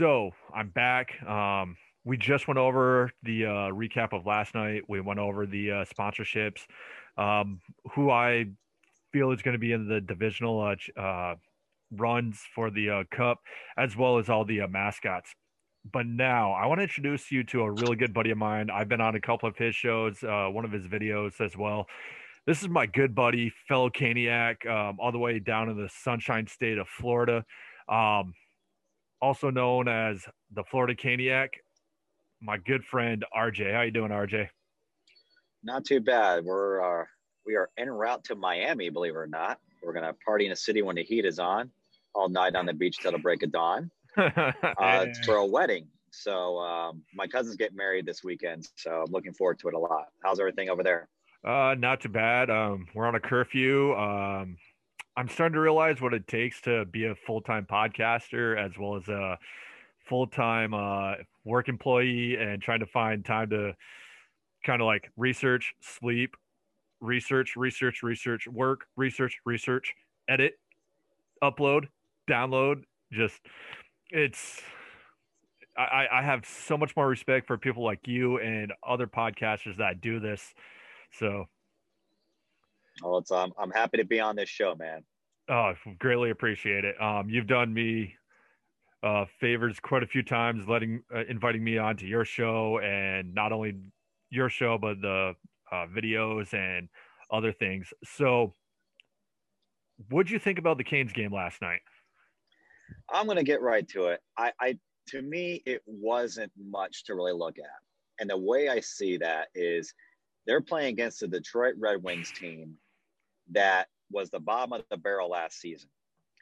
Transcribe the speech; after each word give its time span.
So 0.00 0.30
I'm 0.54 0.70
back. 0.70 1.22
Um, 1.28 1.76
we 2.06 2.16
just 2.16 2.48
went 2.48 2.56
over 2.56 3.12
the 3.22 3.44
uh, 3.44 3.48
recap 3.70 4.14
of 4.14 4.24
last 4.24 4.54
night. 4.54 4.84
We 4.88 5.02
went 5.02 5.18
over 5.18 5.44
the 5.44 5.70
uh, 5.72 5.84
sponsorships, 5.84 6.62
um, 7.18 7.60
who 7.92 8.10
I 8.10 8.46
feel 9.12 9.30
is 9.32 9.42
going 9.42 9.52
to 9.52 9.58
be 9.58 9.72
in 9.72 9.88
the 9.88 10.00
divisional 10.00 10.58
uh, 10.58 10.98
uh, 10.98 11.34
runs 11.92 12.40
for 12.54 12.70
the 12.70 12.88
uh, 12.88 13.04
cup, 13.10 13.40
as 13.76 13.94
well 13.94 14.16
as 14.16 14.30
all 14.30 14.46
the 14.46 14.62
uh, 14.62 14.68
mascots. 14.68 15.34
But 15.92 16.06
now 16.06 16.52
I 16.52 16.64
want 16.64 16.78
to 16.78 16.84
introduce 16.84 17.30
you 17.30 17.44
to 17.44 17.60
a 17.60 17.70
really 17.70 17.96
good 17.96 18.14
buddy 18.14 18.30
of 18.30 18.38
mine. 18.38 18.70
I've 18.70 18.88
been 18.88 19.02
on 19.02 19.16
a 19.16 19.20
couple 19.20 19.50
of 19.50 19.58
his 19.58 19.74
shows, 19.74 20.22
one 20.22 20.64
of 20.64 20.72
his 20.72 20.86
videos 20.86 21.42
as 21.42 21.58
well. 21.58 21.86
This 22.46 22.62
is 22.62 22.70
my 22.70 22.86
good 22.86 23.14
buddy, 23.14 23.52
fellow 23.68 23.90
Caniac, 23.90 24.66
um, 24.66 24.96
all 24.98 25.12
the 25.12 25.18
way 25.18 25.40
down 25.40 25.68
in 25.68 25.76
the 25.76 25.90
Sunshine 25.92 26.46
State 26.46 26.78
of 26.78 26.88
Florida, 26.88 27.44
um, 27.86 28.32
also 29.20 29.50
known 29.50 29.88
as 29.88 30.24
the 30.54 30.64
Florida 30.70 30.94
Caniac. 30.94 31.48
My 32.40 32.56
good 32.56 32.84
friend 32.84 33.24
RJ. 33.36 33.74
How 33.74 33.82
you 33.82 33.90
doing, 33.90 34.10
RJ? 34.10 34.48
Not 35.62 35.84
too 35.84 36.00
bad. 36.00 36.44
We're 36.44 37.02
uh, 37.02 37.04
we 37.46 37.56
are 37.56 37.70
en 37.76 37.90
route 37.90 38.24
to 38.24 38.34
Miami. 38.34 38.88
Believe 38.88 39.12
it 39.12 39.18
or 39.18 39.26
not, 39.26 39.58
we're 39.82 39.92
gonna 39.92 40.14
party 40.24 40.46
in 40.46 40.52
a 40.52 40.56
city 40.56 40.82
when 40.82 40.96
the 40.96 41.04
heat 41.04 41.24
is 41.24 41.38
on, 41.38 41.70
all 42.14 42.28
night 42.28 42.54
on 42.54 42.64
the 42.66 42.72
beach 42.72 42.98
till 42.98 43.12
the 43.12 43.18
break 43.18 43.42
of 43.42 43.52
dawn. 43.52 43.90
Uh, 44.16 45.04
it's 45.06 45.24
for 45.24 45.36
a 45.36 45.46
wedding. 45.46 45.86
So 46.10 46.58
um, 46.58 47.02
my 47.14 47.26
cousin's 47.26 47.56
getting 47.56 47.76
married 47.76 48.06
this 48.06 48.24
weekend, 48.24 48.66
so 48.74 49.04
I'm 49.06 49.12
looking 49.12 49.32
forward 49.32 49.58
to 49.60 49.68
it 49.68 49.74
a 49.74 49.78
lot. 49.78 50.06
How's 50.22 50.40
everything 50.40 50.68
over 50.68 50.82
there? 50.82 51.08
Uh, 51.44 51.74
not 51.78 52.00
too 52.00 52.08
bad. 52.08 52.50
Um, 52.50 52.86
we're 52.94 53.06
on 53.06 53.14
a 53.14 53.20
curfew. 53.20 53.94
Um, 53.94 54.56
I'm 55.20 55.28
starting 55.28 55.52
to 55.52 55.60
realize 55.60 56.00
what 56.00 56.14
it 56.14 56.26
takes 56.26 56.62
to 56.62 56.86
be 56.86 57.04
a 57.04 57.14
full 57.14 57.42
time 57.42 57.66
podcaster 57.70 58.58
as 58.58 58.78
well 58.78 58.96
as 58.96 59.06
a 59.08 59.38
full 60.08 60.26
time 60.26 60.72
uh, 60.72 61.16
work 61.44 61.68
employee 61.68 62.38
and 62.38 62.62
trying 62.62 62.80
to 62.80 62.86
find 62.86 63.22
time 63.22 63.50
to 63.50 63.74
kind 64.64 64.80
of 64.80 64.86
like 64.86 65.10
research, 65.18 65.74
sleep, 65.82 66.38
research, 67.02 67.54
research, 67.54 68.02
research, 68.02 68.48
work, 68.48 68.86
research, 68.96 69.36
research, 69.44 69.92
edit, 70.26 70.54
upload, 71.44 71.88
download. 72.26 72.84
Just 73.12 73.42
it's 74.08 74.62
I, 75.76 76.06
I 76.10 76.22
have 76.22 76.46
so 76.46 76.78
much 76.78 76.96
more 76.96 77.06
respect 77.06 77.46
for 77.46 77.58
people 77.58 77.84
like 77.84 78.08
you 78.08 78.38
and 78.38 78.72
other 78.88 79.06
podcasters 79.06 79.76
that 79.76 80.00
do 80.00 80.18
this. 80.18 80.54
So 81.12 81.44
Well, 83.02 83.18
it's 83.18 83.30
um, 83.30 83.52
I'm 83.58 83.70
happy 83.70 83.98
to 83.98 84.04
be 84.06 84.18
on 84.18 84.34
this 84.34 84.48
show, 84.48 84.74
man. 84.74 85.04
Oh, 85.50 85.72
greatly 85.98 86.30
appreciate 86.30 86.84
it. 86.84 87.00
Um, 87.02 87.28
you've 87.28 87.48
done 87.48 87.74
me 87.74 88.14
uh, 89.02 89.24
favors 89.40 89.80
quite 89.80 90.04
a 90.04 90.06
few 90.06 90.22
times, 90.22 90.68
letting 90.68 91.02
uh, 91.12 91.24
inviting 91.28 91.64
me 91.64 91.76
onto 91.76 92.06
your 92.06 92.24
show, 92.24 92.78
and 92.78 93.34
not 93.34 93.50
only 93.50 93.74
your 94.30 94.48
show, 94.48 94.78
but 94.78 95.00
the 95.00 95.34
uh, 95.72 95.86
videos 95.86 96.54
and 96.54 96.88
other 97.32 97.52
things. 97.52 97.92
So, 98.04 98.54
what'd 100.08 100.30
you 100.30 100.38
think 100.38 100.60
about 100.60 100.78
the 100.78 100.84
Canes 100.84 101.12
game 101.12 101.32
last 101.32 101.60
night? 101.60 101.80
I'm 103.12 103.26
gonna 103.26 103.42
get 103.42 103.60
right 103.60 103.88
to 103.88 104.06
it. 104.06 104.20
I, 104.36 104.52
I 104.60 104.78
to 105.08 105.20
me, 105.20 105.64
it 105.66 105.82
wasn't 105.84 106.52
much 106.56 107.02
to 107.04 107.16
really 107.16 107.32
look 107.32 107.58
at, 107.58 108.20
and 108.20 108.30
the 108.30 108.38
way 108.38 108.68
I 108.68 108.78
see 108.78 109.16
that 109.16 109.48
is 109.56 109.92
they're 110.46 110.60
playing 110.60 110.92
against 110.92 111.18
the 111.18 111.26
Detroit 111.26 111.74
Red 111.76 112.04
Wings 112.04 112.30
team 112.30 112.76
that 113.50 113.88
was 114.10 114.30
the 114.30 114.40
bottom 114.40 114.72
of 114.72 114.82
the 114.90 114.96
barrel 114.96 115.30
last 115.30 115.60
season. 115.60 115.88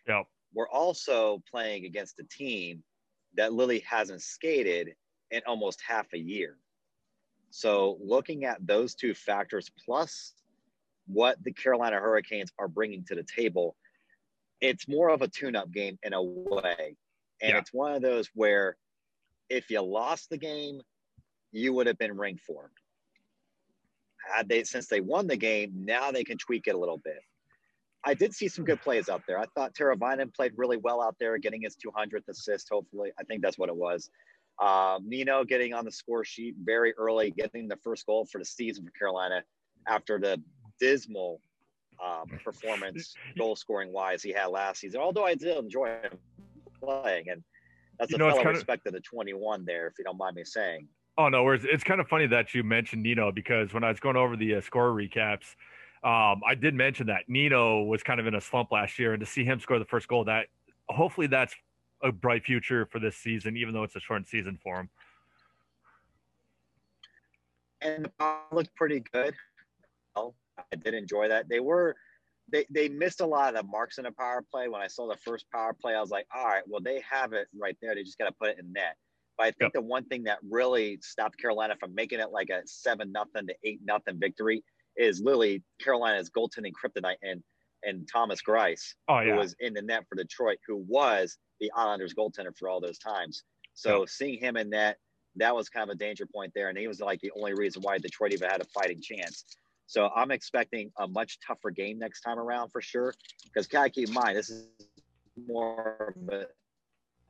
Yep. 0.08 0.26
We're 0.54 0.68
also 0.68 1.42
playing 1.50 1.84
against 1.84 2.18
a 2.18 2.24
team 2.24 2.82
that 3.36 3.52
Lily 3.52 3.80
hasn't 3.80 4.22
skated 4.22 4.94
in 5.30 5.42
almost 5.46 5.80
half 5.86 6.06
a 6.14 6.18
year. 6.18 6.56
So, 7.50 7.98
looking 8.02 8.44
at 8.44 8.66
those 8.66 8.94
two 8.94 9.14
factors 9.14 9.70
plus 9.84 10.34
what 11.06 11.42
the 11.42 11.52
Carolina 11.52 11.96
Hurricanes 11.96 12.52
are 12.58 12.68
bringing 12.68 13.04
to 13.04 13.14
the 13.14 13.22
table, 13.24 13.76
it's 14.60 14.88
more 14.88 15.08
of 15.10 15.22
a 15.22 15.28
tune 15.28 15.56
up 15.56 15.70
game 15.70 15.98
in 16.02 16.12
a 16.12 16.22
way. 16.22 16.96
And 17.40 17.52
Yeah. 17.52 17.58
it's 17.58 17.72
one 17.72 17.94
of 17.94 18.02
those 18.02 18.28
where 18.34 18.76
if 19.48 19.70
you 19.70 19.80
lost 19.80 20.28
the 20.28 20.36
game, 20.36 20.82
you 21.52 21.72
would 21.72 21.86
have 21.86 21.96
been 21.98 22.16
ring 22.16 22.36
formed. 22.36 22.76
Had 24.30 24.48
they, 24.48 24.64
since 24.64 24.88
they 24.88 25.00
won 25.00 25.26
the 25.26 25.36
game, 25.36 25.72
now 25.74 26.10
they 26.10 26.24
can 26.24 26.36
tweak 26.36 26.66
it 26.66 26.74
a 26.74 26.78
little 26.78 26.98
bit. 26.98 27.20
I 28.04 28.14
did 28.14 28.34
see 28.34 28.48
some 28.48 28.64
good 28.64 28.81
plays 28.81 29.09
out 29.09 29.22
there. 29.26 29.38
I 29.38 29.47
thought 29.54 29.75
Teravainen 29.75 30.32
played 30.34 30.53
really 30.56 30.76
well 30.76 31.03
out 31.03 31.16
there, 31.19 31.36
getting 31.38 31.62
his 31.62 31.76
200th 31.76 32.28
assist. 32.28 32.69
Hopefully, 32.70 33.10
I 33.19 33.25
think 33.25 33.42
that's 33.42 33.59
what 33.59 33.69
it 33.69 33.76
was. 33.76 34.10
Uh, 34.60 34.98
Nino 35.04 35.44
getting 35.44 35.72
on 35.72 35.84
the 35.84 35.92
score 35.92 36.25
sheet 36.25 36.54
very 36.62 36.94
early, 36.94 37.31
getting 37.31 37.69
the 37.69 37.76
first 37.76 38.06
goal 38.06 38.25
for 38.25 38.38
the 38.38 38.44
season 38.44 38.84
for 38.84 38.91
Carolina 38.92 39.42
after 39.86 40.19
the 40.19 40.41
dismal 40.81 41.41
um, 42.04 42.26
performance, 42.44 43.14
goal 43.36 43.56
scoring 43.56 43.92
wise, 43.92 44.22
he 44.22 44.32
had 44.32 44.47
last 44.47 44.80
season. 44.80 45.00
Although 45.00 45.25
I 45.25 45.34
did 45.34 45.56
enjoy 45.56 45.88
him 46.03 46.19
playing, 46.82 47.30
and 47.30 47.42
that's 47.98 48.10
You 48.10 48.16
a 48.16 48.19
know, 48.19 48.28
it's 48.28 48.38
fellow 48.38 48.50
respect 48.50 48.84
to 48.86 48.91
the 48.91 49.00
21 49.00 49.65
there, 49.65 49.88
if 49.88 49.94
you 49.98 50.04
don't 50.04 50.19
mind 50.19 50.36
me 50.36 50.44
saying. 50.44 50.88
Oh 51.16 51.28
no, 51.28 51.48
it's, 51.50 51.65
it's 51.69 51.82
kind 51.82 52.00
of 52.00 52.06
funny 52.06 52.28
that 52.28 52.54
you 52.54 52.62
mentioned 52.62 53.03
Nino 53.03 53.32
because 53.32 53.75
when 53.75 53.82
I 53.82 53.88
was 53.88 53.98
going 53.98 54.16
over 54.16 54.36
the 54.36 54.56
uh, 54.56 54.60
score 54.60 54.91
recaps, 54.91 55.56
um, 56.04 56.42
I 56.47 56.54
did 56.54 56.75
mention 56.75 57.06
that 57.09 57.28
Nino 57.28 57.82
was 57.82 58.03
kind 58.03 58.20
of 58.20 58.26
in 58.26 58.34
a 58.34 58.41
slump 58.41 58.70
last 58.72 58.98
year, 58.98 59.12
and 59.12 59.20
to 59.20 59.26
see 59.26 59.44
him 59.44 59.60
score 59.60 59.78
the 59.78 59.84
first 59.84 60.09
goal, 60.09 60.25
that 60.25 60.47
hopefully 60.88 61.26
that's 61.26 61.54
a 62.03 62.12
bright 62.12 62.44
future 62.44 62.86
for 62.86 62.98
this 63.00 63.16
season, 63.16 63.56
even 63.56 63.75
though 63.75 63.82
it's 63.82 63.97
a 63.97 64.00
short 64.00 64.26
season 64.28 64.59
for 64.62 64.81
him. 64.81 64.91
and 67.81 68.04
the 68.04 68.09
power 68.19 68.41
looked 68.53 68.75
pretty 68.75 69.03
good. 69.12 69.34
Well, 70.16 70.34
I 70.72 70.76
did 70.76 70.94
enjoy 70.94 71.28
that. 71.28 71.48
They 71.48 71.60
were 71.60 71.97
they 72.50 72.65
they 72.70 72.88
missed 72.88 73.20
a 73.20 73.26
lot 73.26 73.54
of 73.54 73.62
the 73.62 73.69
marks 73.69 73.98
in 73.98 74.04
the 74.04 74.12
power 74.12 74.42
play. 74.50 74.69
When 74.69 74.80
I 74.80 74.86
saw 74.86 75.09
the 75.09 75.16
first 75.19 75.47
power 75.53 75.75
play, 75.75 75.94
I 75.94 76.00
was 76.00 76.10
like, 76.10 76.26
all 76.34 76.47
right, 76.47 76.62
well 76.66 76.80
they 76.80 77.03
have 77.09 77.32
it 77.32 77.48
right 77.59 77.76
there. 77.80 77.94
They 77.94 78.03
just 78.03 78.19
got 78.19 78.26
to 78.26 78.32
put 78.32 78.50
it 78.50 78.59
in 78.59 78.72
net. 78.72 78.97
But 79.36 79.44
I 79.44 79.50
think 79.53 79.60
Yep. 79.60 79.72
the 79.75 79.80
one 79.82 80.04
thing 80.06 80.25
that 80.25 80.38
really 80.48 80.98
stopped 81.03 81.38
Carolina 81.38 81.76
from 81.78 81.94
making 81.94 82.20
it 82.20 82.30
like 82.32 82.50
a 82.50 82.62
seven 82.66 83.12
nothing 83.12 83.47
to 83.47 83.54
eight 83.65 83.80
nothing 83.84 84.19
victory 84.19 84.65
is 84.98 85.20
literally 85.20 85.62
Carolina's 85.81 86.31
goaltending 86.31 86.72
kryptonite 86.72 87.16
and 87.22 87.42
and 87.84 88.09
Thomas 88.12 88.42
Greiss, 88.42 88.94
Oh 89.09 89.22
who 89.22 89.36
was 89.36 89.54
in 89.60 89.72
the 89.72 89.82
net 89.82 90.04
for 90.09 90.16
Detroit, 90.16 90.59
who 90.66 90.84
was 90.88 91.38
the 91.60 91.70
Islanders 91.76 92.12
goaltender 92.12 92.56
for 92.59 92.69
all 92.69 92.81
those 92.81 92.98
times. 92.98 93.44
So 93.75 94.00
Yeah. 94.00 94.06
seeing 94.09 94.38
him 94.41 94.56
in 94.56 94.70
net, 94.70 94.98
that 95.36 95.54
was 95.54 95.69
kind 95.69 95.88
of 95.88 95.94
a 95.94 95.98
danger 95.98 96.26
point 96.26 96.53
there. 96.54 96.69
And 96.69 96.76
he 96.76 96.88
was 96.88 97.00
like 97.00 97.20
the 97.20 97.31
only 97.36 97.54
reason 97.54 97.82
why 97.82 97.98
Detroit 97.98 98.32
even 98.32 98.48
had 98.50 98.60
a 98.60 98.64
fighting 98.66 99.00
chance. 99.00 99.44
So 99.86 100.10
I'm 100.15 100.33
expecting 100.33 100.91
a 100.98 101.06
much 101.06 101.39
tougher 101.47 101.71
game 101.71 101.98
next 101.98 102.22
time 102.22 102.39
around 102.39 102.71
for 102.71 102.80
sure. 102.80 103.15
Because 103.45 103.68
gotta 103.68 103.91
keep 103.91 104.09
in 104.09 104.15
mind, 104.15 104.36
this 104.36 104.50
is 104.50 104.68
more 105.47 106.15
of 106.18 106.34
a 106.34 106.47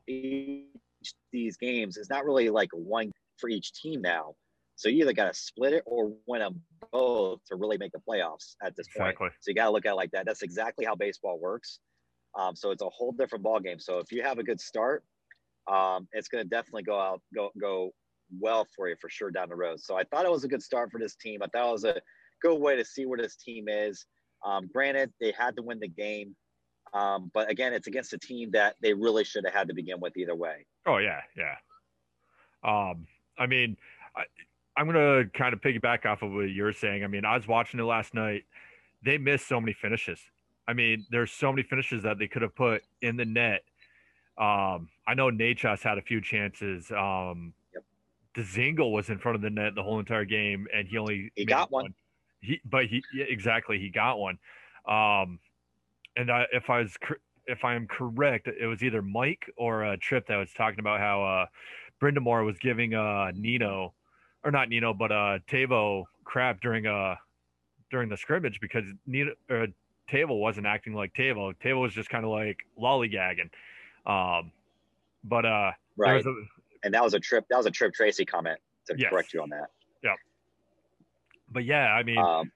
each 0.06 1.14
these 1.30 1.56
games 1.58 1.98
is 1.98 2.08
not 2.08 2.24
really 2.24 2.48
like 2.48 2.70
one 2.72 3.12
for 3.36 3.50
each 3.50 3.72
team 3.74 4.00
now. 4.00 4.34
So 4.78 4.88
you 4.88 5.02
either 5.02 5.12
got 5.12 5.24
to 5.24 5.34
split 5.34 5.72
it 5.72 5.82
or 5.86 6.12
win 6.28 6.38
them 6.38 6.62
both 6.92 7.40
to 7.48 7.56
really 7.56 7.78
make 7.78 7.90
the 7.90 7.98
playoffs 7.98 8.54
at 8.62 8.76
this 8.76 8.86
point. 8.96 9.08
exactly. 9.08 9.28
So 9.40 9.50
you 9.50 9.54
got 9.56 9.64
to 9.64 9.70
look 9.72 9.84
at 9.84 9.90
it 9.90 9.96
like 9.96 10.12
that. 10.12 10.24
That's 10.24 10.42
exactly 10.42 10.84
how 10.84 10.94
baseball 10.94 11.36
works. 11.40 11.80
Um, 12.38 12.54
so 12.54 12.70
it's 12.70 12.80
a 12.80 12.88
whole 12.88 13.10
different 13.10 13.42
ball 13.42 13.58
game. 13.58 13.80
So 13.80 13.98
if 13.98 14.12
you 14.12 14.22
have 14.22 14.38
a 14.38 14.44
good 14.44 14.60
start, 14.60 15.02
um, 15.66 16.06
it's 16.12 16.28
going 16.28 16.44
to 16.44 16.48
definitely 16.48 16.84
go 16.84 16.98
out, 16.98 17.20
go 17.34 17.50
go 17.60 17.90
well 18.38 18.68
for 18.76 18.88
you 18.88 18.94
for 19.00 19.10
sure 19.10 19.32
down 19.32 19.48
the 19.48 19.56
road. 19.56 19.80
So 19.80 19.96
I 19.96 20.04
thought 20.04 20.24
it 20.24 20.30
was 20.30 20.44
a 20.44 20.48
good 20.48 20.62
start 20.62 20.92
for 20.92 21.00
this 21.00 21.16
team. 21.16 21.40
I 21.42 21.46
thought 21.46 21.68
it 21.68 21.72
was 21.72 21.84
a 21.84 22.00
good 22.40 22.54
way 22.60 22.76
to 22.76 22.84
see 22.84 23.04
where 23.04 23.18
this 23.18 23.34
team 23.34 23.64
is. 23.68 24.06
Um, 24.46 24.70
granted, 24.72 25.12
they 25.20 25.34
had 25.36 25.56
to 25.56 25.62
win 25.62 25.80
the 25.80 25.88
game, 25.88 26.36
um, 26.94 27.32
but 27.34 27.50
again, 27.50 27.72
it's 27.72 27.88
against 27.88 28.12
a 28.12 28.18
team 28.18 28.52
that 28.52 28.76
they 28.80 28.94
really 28.94 29.24
should 29.24 29.44
have 29.44 29.54
had 29.54 29.66
to 29.68 29.74
begin 29.74 29.98
with 29.98 30.16
either 30.16 30.36
way. 30.36 30.66
Oh 30.86 30.98
yeah, 30.98 31.22
yeah. 31.36 31.56
Um, 32.62 33.08
I 33.36 33.46
mean, 33.46 33.76
I, 34.16 34.22
I'm 34.78 34.86
gonna 34.86 35.24
kind 35.34 35.52
of 35.52 35.60
piggyback 35.60 36.06
off 36.06 36.22
of 36.22 36.32
what 36.32 36.50
you're 36.50 36.72
saying. 36.72 37.02
I 37.02 37.08
mean, 37.08 37.24
I 37.24 37.36
was 37.36 37.48
watching 37.48 37.80
it 37.80 37.82
last 37.82 38.14
night. 38.14 38.44
They 39.04 39.18
missed 39.18 39.48
so 39.48 39.60
many 39.60 39.72
finishes. 39.72 40.20
I 40.68 40.72
mean, 40.72 41.04
there's 41.10 41.32
so 41.32 41.50
many 41.52 41.64
finishes 41.64 42.04
that 42.04 42.18
they 42.18 42.28
could 42.28 42.42
have 42.42 42.54
put 42.54 42.82
in 43.02 43.16
the 43.16 43.24
net. 43.24 43.64
Um, 44.36 44.88
I 45.06 45.14
know 45.16 45.30
Nachos 45.30 45.82
had 45.82 45.98
a 45.98 46.02
few 46.02 46.20
chances. 46.20 46.90
Um, 46.92 47.54
Yep. 47.74 47.84
Dzingel 48.34 48.92
was 48.92 49.08
in 49.08 49.18
front 49.18 49.34
of 49.34 49.42
the 49.42 49.50
net 49.50 49.74
the 49.74 49.82
whole 49.82 49.98
entire 49.98 50.24
game, 50.24 50.68
and 50.72 50.86
he 50.86 50.96
only 50.96 51.32
He 51.34 51.44
got 51.44 51.72
one. 51.72 51.94
He, 52.40 52.60
but 52.64 52.86
he 52.86 53.02
yeah, 53.12 53.24
exactly 53.24 53.80
he 53.80 53.90
got 53.90 54.18
one. 54.18 54.38
Um, 54.86 55.40
and 56.16 56.30
I, 56.30 56.46
if 56.52 56.70
I 56.70 56.80
was 56.80 56.96
if 57.46 57.64
I 57.64 57.74
am 57.74 57.88
correct, 57.88 58.46
it 58.46 58.66
was 58.66 58.84
either 58.84 59.02
Mike 59.02 59.50
or 59.56 59.84
uh, 59.84 59.96
Tripp 60.00 60.28
that 60.28 60.36
was 60.36 60.52
talking 60.52 60.78
about 60.78 61.00
how 61.00 61.24
uh, 61.24 61.46
Brind'Amour 62.00 62.44
was 62.44 62.58
giving 62.58 62.94
uh, 62.94 63.32
Nino, 63.34 63.94
or 64.44 64.50
not 64.50 64.68
Nino, 64.68 64.94
but 64.94 65.12
uh, 65.12 65.38
Tavo 65.50 66.04
crap 66.24 66.60
during 66.60 66.86
uh 66.86 67.14
during 67.90 68.08
the 68.08 68.16
scrimmage 68.16 68.60
because 68.60 68.84
Nino 69.06 69.32
uh, 69.50 69.66
Tavo 70.10 70.38
wasn't 70.38 70.66
acting 70.66 70.94
like 70.94 71.12
Tavo. 71.14 71.54
Tavo 71.62 71.82
was 71.82 71.94
just 71.94 72.08
kind 72.08 72.24
of 72.24 72.30
like 72.30 72.58
lollygagging. 72.80 73.50
Um, 74.06 74.52
But 75.24 75.44
uh, 75.44 75.72
right. 75.96 76.24
A, 76.24 76.34
and 76.84 76.94
that 76.94 77.02
was 77.02 77.14
a 77.14 77.20
trip. 77.20 77.44
That 77.50 77.56
was 77.56 77.66
a 77.66 77.70
Tripp 77.70 77.92
Tracy 77.92 78.24
comment 78.24 78.58
to 78.86 78.94
yes. 78.96 79.10
correct 79.10 79.34
you 79.34 79.42
on 79.42 79.50
that. 79.50 79.70
Yeah. 80.02 80.14
But 81.50 81.64
yeah, 81.64 81.92
I 81.92 82.02
mean, 82.04 82.18
um, 82.18 82.52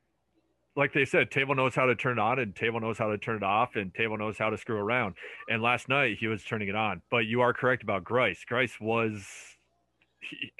like 0.76 0.92
they 0.92 1.04
said, 1.04 1.30
Tavo 1.30 1.54
knows 1.56 1.74
how 1.74 1.86
to 1.86 1.94
turn 1.94 2.18
it 2.18 2.20
on, 2.20 2.38
and 2.38 2.54
Tavo 2.54 2.80
knows 2.80 2.96
how 2.98 3.10
to 3.10 3.18
turn 3.18 3.36
it 3.36 3.42
off, 3.42 3.76
and 3.76 3.92
Tavo 3.92 4.16
knows 4.18 4.38
how 4.38 4.48
to 4.48 4.56
screw 4.56 4.76
around. 4.78 5.16
And 5.48 5.60
last 5.60 5.88
night 5.88 6.18
he 6.18 6.28
was 6.28 6.44
turning 6.44 6.68
it 6.68 6.76
on. 6.76 7.02
But 7.10 7.26
you 7.26 7.40
are 7.40 7.52
correct 7.52 7.82
about 7.82 8.04
Greiss. 8.04 8.38
Greiss 8.50 8.80
was 8.80 9.26
he, 10.20 10.52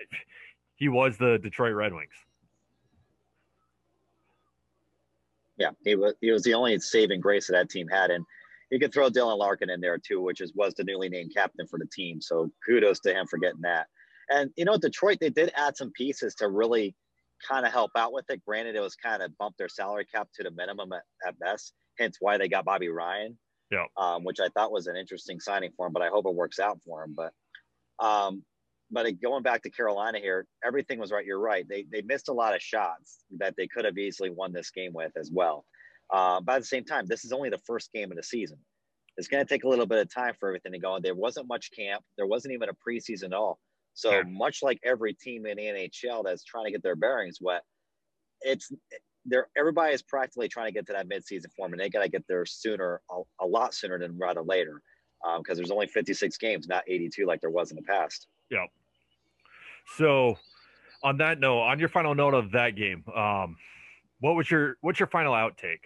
he 0.76 0.88
was 0.88 1.16
the 1.16 1.38
Detroit 1.38 1.74
Red 1.74 1.92
Wings. 1.92 2.14
Yeah, 5.58 5.70
he 5.84 5.94
was 5.94 6.14
he 6.20 6.30
was 6.30 6.42
the 6.42 6.54
only 6.54 6.78
saving 6.78 7.20
grace 7.20 7.46
that 7.46 7.52
that 7.52 7.70
team 7.70 7.86
had, 7.88 8.10
and 8.10 8.24
you 8.70 8.78
could 8.78 8.92
throw 8.92 9.10
Dylan 9.10 9.38
Larkin 9.38 9.70
in 9.70 9.80
there 9.80 9.98
too, 9.98 10.20
which 10.20 10.40
is 10.40 10.52
was 10.54 10.74
the 10.74 10.84
newly 10.84 11.08
named 11.08 11.32
captain 11.34 11.66
for 11.66 11.78
the 11.78 11.86
team. 11.92 12.20
So 12.20 12.50
kudos 12.66 13.00
to 13.00 13.12
him 13.12 13.26
for 13.26 13.38
getting 13.38 13.60
that. 13.60 13.86
And 14.30 14.50
you 14.56 14.64
know, 14.64 14.78
Detroit 14.78 15.18
they 15.20 15.30
did 15.30 15.52
add 15.54 15.76
some 15.76 15.92
pieces 15.92 16.34
to 16.36 16.48
really 16.48 16.96
kind 17.46 17.66
of 17.66 17.72
help 17.72 17.90
out 17.96 18.12
with 18.12 18.24
it. 18.30 18.42
Granted, 18.46 18.76
it 18.76 18.80
was 18.80 18.96
kind 18.96 19.22
of 19.22 19.36
bumped 19.38 19.58
their 19.58 19.68
salary 19.68 20.06
cap 20.06 20.28
to 20.34 20.42
the 20.42 20.50
minimum 20.50 20.92
at, 20.92 21.02
at 21.26 21.38
best, 21.38 21.74
hence 21.98 22.16
why 22.20 22.38
they 22.38 22.48
got 22.48 22.64
Bobby 22.64 22.88
Ryan. 22.88 23.38
Yeah. 23.70 23.86
Um, 23.96 24.24
which 24.24 24.38
I 24.38 24.48
thought 24.48 24.72
was 24.72 24.86
an 24.86 24.96
interesting 24.96 25.40
signing 25.40 25.72
for 25.76 25.86
him, 25.86 25.92
but 25.94 26.02
I 26.02 26.08
hope 26.08 26.26
it 26.26 26.34
works 26.34 26.58
out 26.58 26.78
for 26.84 27.04
him. 27.04 27.16
But 27.16 27.32
um, 28.04 28.42
but 28.92 29.20
going 29.20 29.42
back 29.42 29.62
to 29.62 29.70
Carolina 29.70 30.18
here, 30.18 30.46
everything 30.64 30.98
was 30.98 31.10
right. 31.10 31.24
You're 31.24 31.40
right. 31.40 31.66
They 31.68 31.86
they 31.90 32.02
missed 32.02 32.28
a 32.28 32.32
lot 32.32 32.54
of 32.54 32.62
shots 32.62 33.24
that 33.38 33.54
they 33.56 33.66
could 33.66 33.84
have 33.84 33.98
easily 33.98 34.30
won 34.30 34.52
this 34.52 34.70
game 34.70 34.92
with 34.92 35.12
as 35.16 35.30
well. 35.32 35.64
Uh, 36.12 36.40
but 36.40 36.56
at 36.56 36.60
the 36.60 36.66
same 36.66 36.84
time, 36.84 37.06
this 37.06 37.24
is 37.24 37.32
only 37.32 37.48
the 37.48 37.58
first 37.66 37.90
game 37.92 38.10
of 38.12 38.16
the 38.16 38.22
season. 38.22 38.58
It's 39.16 39.28
going 39.28 39.44
to 39.44 39.48
take 39.48 39.64
a 39.64 39.68
little 39.68 39.86
bit 39.86 39.98
of 39.98 40.12
time 40.12 40.34
for 40.38 40.48
everything 40.48 40.72
to 40.72 40.78
go. 40.78 40.98
There 41.00 41.14
wasn't 41.14 41.48
much 41.48 41.70
camp. 41.72 42.02
There 42.16 42.26
wasn't 42.26 42.54
even 42.54 42.68
a 42.68 42.72
preseason 42.72 43.26
at 43.26 43.32
all. 43.32 43.58
So 43.94 44.10
yeah. 44.10 44.22
much 44.26 44.62
like 44.62 44.78
every 44.84 45.14
team 45.14 45.46
in 45.46 45.56
the 45.56 45.62
NHL 45.64 46.24
that's 46.24 46.44
trying 46.44 46.66
to 46.66 46.70
get 46.70 46.82
their 46.82 46.96
bearings 46.96 47.38
wet, 47.40 47.62
it's 48.40 48.70
there. 49.24 49.48
Everybody 49.56 49.94
is 49.94 50.02
practically 50.02 50.48
trying 50.48 50.66
to 50.66 50.72
get 50.72 50.86
to 50.86 50.92
that 50.92 51.08
midseason 51.08 51.52
form, 51.56 51.72
and 51.72 51.80
they 51.80 51.90
got 51.90 52.02
to 52.02 52.08
get 52.08 52.24
there 52.28 52.44
sooner, 52.46 53.00
a, 53.10 53.44
a, 53.44 53.46
lot 53.46 53.74
sooner 53.74 53.98
than 53.98 54.18
rather 54.18 54.42
later, 54.42 54.80
because 55.22 55.38
um, 55.38 55.56
there's 55.56 55.70
only 55.70 55.86
56 55.86 56.36
games, 56.38 56.66
not 56.68 56.84
82 56.88 57.26
like 57.26 57.40
there 57.40 57.50
was 57.50 57.70
in 57.70 57.76
the 57.76 57.82
past. 57.82 58.28
Yeah. 58.50 58.66
So, 59.96 60.38
on 61.02 61.18
that 61.18 61.40
note, 61.40 61.60
on 61.60 61.78
your 61.78 61.88
final 61.88 62.14
note 62.14 62.34
of 62.34 62.52
that 62.52 62.76
game, 62.76 63.04
um, 63.14 63.56
what 64.20 64.34
was 64.34 64.50
your 64.50 64.76
what's 64.80 65.00
your 65.00 65.08
final 65.08 65.34
outtake? 65.34 65.80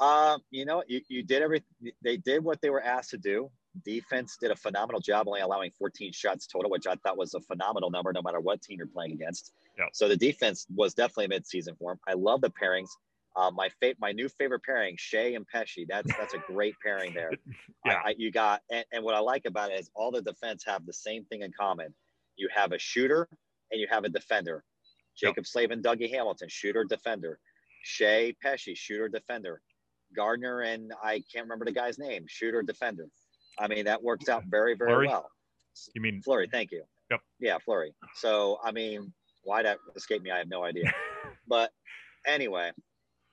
Um, 0.00 0.40
you 0.50 0.64
know, 0.64 0.82
you, 0.86 1.00
you 1.08 1.22
did 1.22 1.42
everything. 1.42 1.92
They 2.02 2.16
did 2.16 2.42
what 2.42 2.60
they 2.60 2.70
were 2.70 2.82
asked 2.82 3.10
to 3.10 3.18
do. 3.18 3.50
Defense 3.84 4.36
did 4.40 4.50
a 4.50 4.56
phenomenal 4.56 5.00
job, 5.00 5.28
only 5.28 5.40
allowing 5.40 5.70
14 5.78 6.12
shots 6.12 6.46
total, 6.46 6.70
which 6.70 6.86
I 6.86 6.94
thought 6.96 7.16
was 7.16 7.34
a 7.34 7.40
phenomenal 7.40 7.90
number, 7.90 8.12
no 8.12 8.22
matter 8.22 8.40
what 8.40 8.62
team 8.62 8.78
you're 8.78 8.86
playing 8.86 9.12
against. 9.12 9.52
Yep. 9.78 9.88
So 9.92 10.08
the 10.08 10.16
defense 10.16 10.66
was 10.74 10.94
definitely 10.94 11.36
midseason 11.36 11.76
form. 11.78 11.98
I 12.08 12.14
love 12.14 12.40
the 12.40 12.50
pairings. 12.50 12.88
Uh, 13.38 13.52
my 13.52 13.68
fa- 13.80 13.94
my 14.00 14.10
new 14.10 14.28
favorite 14.28 14.62
pairing, 14.64 14.96
Skjei 14.96 15.36
and 15.36 15.46
Pesce. 15.46 15.86
That's 15.88 16.10
that's 16.16 16.34
a 16.34 16.38
great 16.38 16.74
pairing 16.84 17.14
there. 17.14 17.30
yeah. 17.86 18.00
I, 18.04 18.14
you 18.18 18.32
got 18.32 18.62
and, 18.70 18.84
and 18.92 19.04
what 19.04 19.14
I 19.14 19.20
like 19.20 19.44
about 19.46 19.70
it 19.70 19.78
is 19.78 19.90
all 19.94 20.10
the 20.10 20.22
defense 20.22 20.64
have 20.66 20.84
the 20.86 20.92
same 20.92 21.24
thing 21.26 21.42
in 21.42 21.52
common. 21.58 21.94
You 22.36 22.48
have 22.52 22.72
a 22.72 22.78
shooter 22.78 23.28
and 23.70 23.80
you 23.80 23.86
have 23.90 24.02
a 24.02 24.08
defender. 24.08 24.64
Jaccob 25.16 25.36
yep. 25.38 25.46
Slavin, 25.46 25.82
Dougie 25.82 26.10
Hamilton, 26.10 26.48
shooter, 26.50 26.84
defender. 26.84 27.38
Skjei 27.86 28.34
Pesce, 28.42 28.74
shooter, 28.74 29.08
defender. 29.08 29.62
Gardiner 30.16 30.62
and 30.62 30.92
I 31.02 31.22
can't 31.32 31.44
remember 31.44 31.64
the 31.64 31.72
guy's 31.72 31.98
name, 31.98 32.24
shooter, 32.26 32.62
defender. 32.62 33.06
I 33.58 33.68
mean, 33.68 33.84
that 33.84 34.02
works 34.02 34.28
out 34.28 34.44
very, 34.48 34.74
very 34.74 34.90
Fleury? 34.90 35.08
well. 35.08 35.30
You 35.94 36.00
mean 36.00 36.22
Fleury? 36.22 36.48
Thank 36.50 36.72
you. 36.72 36.82
Yep. 37.10 37.20
Yeah, 37.40 37.58
Fleury. 37.64 37.94
So, 38.14 38.58
I 38.64 38.72
mean, 38.72 39.12
why 39.44 39.62
that 39.62 39.78
escaped 39.96 40.24
me, 40.24 40.30
I 40.30 40.38
have 40.38 40.48
no 40.48 40.64
idea. 40.64 40.92
but 41.48 41.70
anyway, 42.26 42.70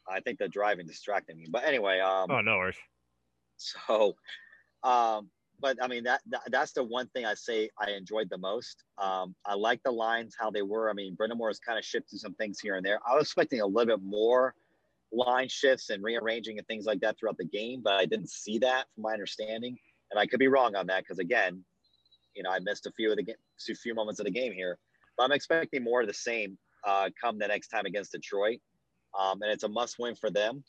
I 0.10 0.20
think 0.20 0.40
the 0.40 0.48
driving 0.48 0.86
distracted 0.86 1.38
me. 1.38 1.48
But 1.50 1.64
anyway, 1.66 2.00
um, 2.00 2.30
oh 2.30 2.42
no 2.42 2.58
worries. 2.58 2.76
So, 3.58 4.18
um, 4.84 5.30
but 5.62 5.78
I 5.82 5.88
mean 5.88 6.04
that, 6.04 6.20
that, 6.28 6.42
that's 6.52 6.74
the 6.74 6.84
one 6.84 7.08
thing 7.08 7.26
I 7.26 7.36
say 7.36 7.70
I 7.80 7.92
enjoyed 7.92 8.30
the 8.30 8.38
most. 8.38 8.84
Um, 8.98 9.34
I 9.46 9.54
like 9.54 9.82
the 9.84 9.92
lines 9.92 10.36
how 10.38 10.52
they 10.52 10.62
were. 10.62 10.90
I 10.90 10.94
mean, 10.94 11.16
Brind'Amour 11.16 11.48
has 11.48 11.60
kind 11.60 11.80
of 11.80 11.86
shifted 11.86 12.20
some 12.20 12.34
things 12.36 12.60
here 12.60 12.76
and 12.76 12.86
there. 12.86 13.00
I 13.08 13.16
was 13.16 13.24
expecting 13.24 13.62
a 13.62 13.66
little 13.66 13.98
bit 13.98 14.04
more 14.04 14.54
line 15.14 15.48
shifts 15.48 15.90
and 15.90 16.04
rearranging 16.04 16.58
and 16.58 16.68
things 16.68 16.86
like 16.86 17.00
that 17.00 17.18
throughout 17.18 17.38
the 17.38 17.46
game, 17.46 17.82
but 17.82 17.94
I 17.94 18.06
didn't 18.06 18.30
see 18.30 18.58
that 18.60 18.86
from 18.94 19.04
my 19.04 19.14
understanding. 19.14 19.78
And 20.12 20.20
I 20.20 20.26
could 20.26 20.40
be 20.40 20.48
wrong 20.48 20.76
on 20.76 20.88
that 20.88 21.04
because 21.04 21.20
again, 21.20 21.64
you 22.36 22.44
know, 22.44 22.50
I 22.50 22.60
missed 22.60 22.86
a 22.86 22.92
few 22.92 23.12
of 23.12 23.18
the 23.18 23.24
game, 23.24 23.36
few 23.82 23.96
moments 23.96 24.20
of 24.20 24.26
the 24.26 24.32
game 24.32 24.52
here. 24.52 24.78
But 25.18 25.24
I'm 25.24 25.32
expecting 25.32 25.84
more 25.84 26.02
of 26.02 26.08
the 26.08 26.14
same 26.14 26.58
uh, 26.86 27.10
come 27.20 27.40
the 27.40 27.48
next 27.48 27.70
time 27.70 27.86
against 27.86 28.12
Detroit, 28.12 28.60
um, 29.20 29.42
and 29.42 29.52
it's 29.52 29.64
a 29.64 29.70
must-win 29.70 30.16
for 30.16 30.30
them, 30.30 30.64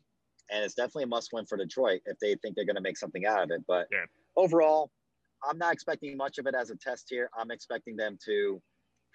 and 0.51 0.65
it's 0.65 0.75
definitely 0.75 1.05
a 1.05 1.09
must-win 1.09 1.47
for 1.47 1.57
Detroit 1.57 2.01
if 2.07 2.19
they 2.19 2.35
think 2.37 2.57
they're 2.57 2.67
going 2.67 2.77
to 2.77 2.83
make 2.83 2.97
something 2.97 3.27
out 3.27 3.43
of 3.43 3.51
it. 3.51 3.63
But 3.67 3.87
yeah. 3.91 4.05
overall, 4.37 4.91
I'm 5.49 5.59
not 5.59 5.73
expecting 5.73 6.17
much 6.17 6.39
of 6.39 6.47
it 6.47 6.55
as 6.55 6.71
a 6.71 6.77
test 6.77 7.07
here. 7.09 7.31
I'm 7.39 7.51
expecting 7.51 7.97
them 7.97 8.19
to 8.25 8.61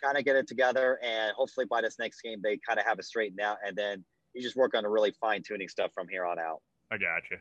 kind 0.03 0.17
of 0.17 0.25
get 0.25 0.35
it 0.35 0.47
together, 0.47 0.99
and 1.03 1.33
hopefully 1.35 1.65
by 1.69 1.81
this 1.81 1.97
next 1.99 2.21
game 2.21 2.39
they 2.43 2.59
kind 2.67 2.79
of 2.79 2.85
have 2.85 2.99
it 2.99 3.05
straightened 3.05 3.41
out, 3.41 3.57
and 3.65 3.75
then 3.75 4.03
you 4.33 4.41
just 4.41 4.55
work 4.55 4.73
on 4.75 4.83
the 4.83 4.89
really 4.89 5.11
fine 5.19 5.41
tuning 5.45 5.67
stuff 5.67 5.91
from 5.93 6.07
here 6.09 6.25
on 6.25 6.39
out. 6.39 6.61
I 6.91 6.97
got 6.97 7.23
you. 7.29 7.37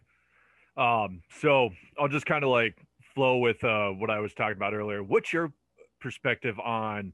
Um, 0.82 1.23
so 1.40 1.70
I'll 1.99 2.09
just 2.09 2.26
kind 2.26 2.44
of 2.44 2.50
like 2.50 2.76
flow 3.14 3.38
with 3.38 3.62
uh, 3.64 3.90
what 3.90 4.11
I 4.11 4.20
was 4.20 4.35
talking 4.35 4.56
about 4.56 4.75
earlier. 4.75 5.02
What's 5.02 5.32
your 5.32 5.52
perspective 6.00 6.59
on 6.59 7.12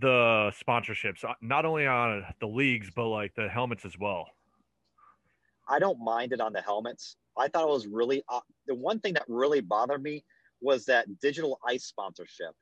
the 0.00 0.52
sponsorships, 0.66 1.24
uh, 1.24 1.34
not 1.40 1.64
only 1.64 1.86
on 1.86 2.24
the 2.40 2.46
leagues 2.46 2.90
but 2.94 3.08
like 3.08 3.34
the 3.34 3.48
helmets 3.48 3.84
as 3.84 3.98
well? 3.98 4.26
I 5.68 5.78
don't 5.78 5.98
mind 5.98 6.32
it 6.32 6.40
on 6.40 6.52
the 6.52 6.60
helmets. 6.60 7.16
I 7.38 7.48
thought 7.48 7.64
it 7.64 7.70
was 7.70 7.86
really 7.86 8.22
uh, 8.28 8.40
the 8.66 8.74
one 8.74 9.00
thing 9.00 9.14
that 9.14 9.24
really 9.28 9.60
bothered 9.60 10.02
me 10.02 10.24
was 10.60 10.84
that 10.86 11.06
digital 11.20 11.58
ice 11.66 11.84
sponsorship 11.84 12.54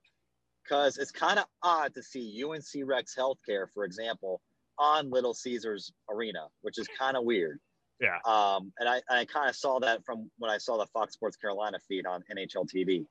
because 0.62 0.98
it's 0.98 1.10
kind 1.10 1.38
of 1.38 1.46
odd 1.62 1.94
to 1.94 2.02
see 2.02 2.42
UNC 2.44 2.64
Rex 2.84 3.14
Healthcare, 3.18 3.66
for 3.74 3.84
example, 3.84 4.40
on 4.78 5.10
Little 5.10 5.34
Caesars 5.34 5.92
Arena, 6.10 6.46
which 6.62 6.78
is 6.78 6.88
kind 6.98 7.16
of 7.16 7.24
weird. 7.24 7.58
Yeah. 8.00 8.18
Um, 8.24 8.72
and 8.78 8.88
I, 8.88 9.00
I 9.08 9.24
kind 9.24 9.48
of 9.48 9.56
saw 9.56 9.78
that 9.80 10.04
from 10.04 10.30
when 10.38 10.50
I 10.50 10.58
saw 10.58 10.76
the 10.76 10.86
Fox 10.86 11.14
Sports 11.14 11.36
Carolina 11.36 11.78
feed 11.88 12.06
on 12.06 12.22
NHL 12.30 12.66
TV. 12.68 13.06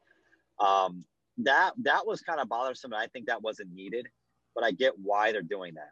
Um, 0.60 1.06
that 1.38 1.72
that 1.84 2.06
was 2.06 2.22
kind 2.22 2.40
of 2.40 2.50
bothersome, 2.50 2.94
and 2.94 3.02
I 3.02 3.08
think 3.08 3.28
that 3.28 3.42
wasn't 3.42 3.74
needed. 3.74 4.08
But 4.54 4.64
I 4.64 4.72
get 4.72 4.94
why 4.98 5.32
they're 5.32 5.42
doing 5.42 5.76
that. 5.76 5.92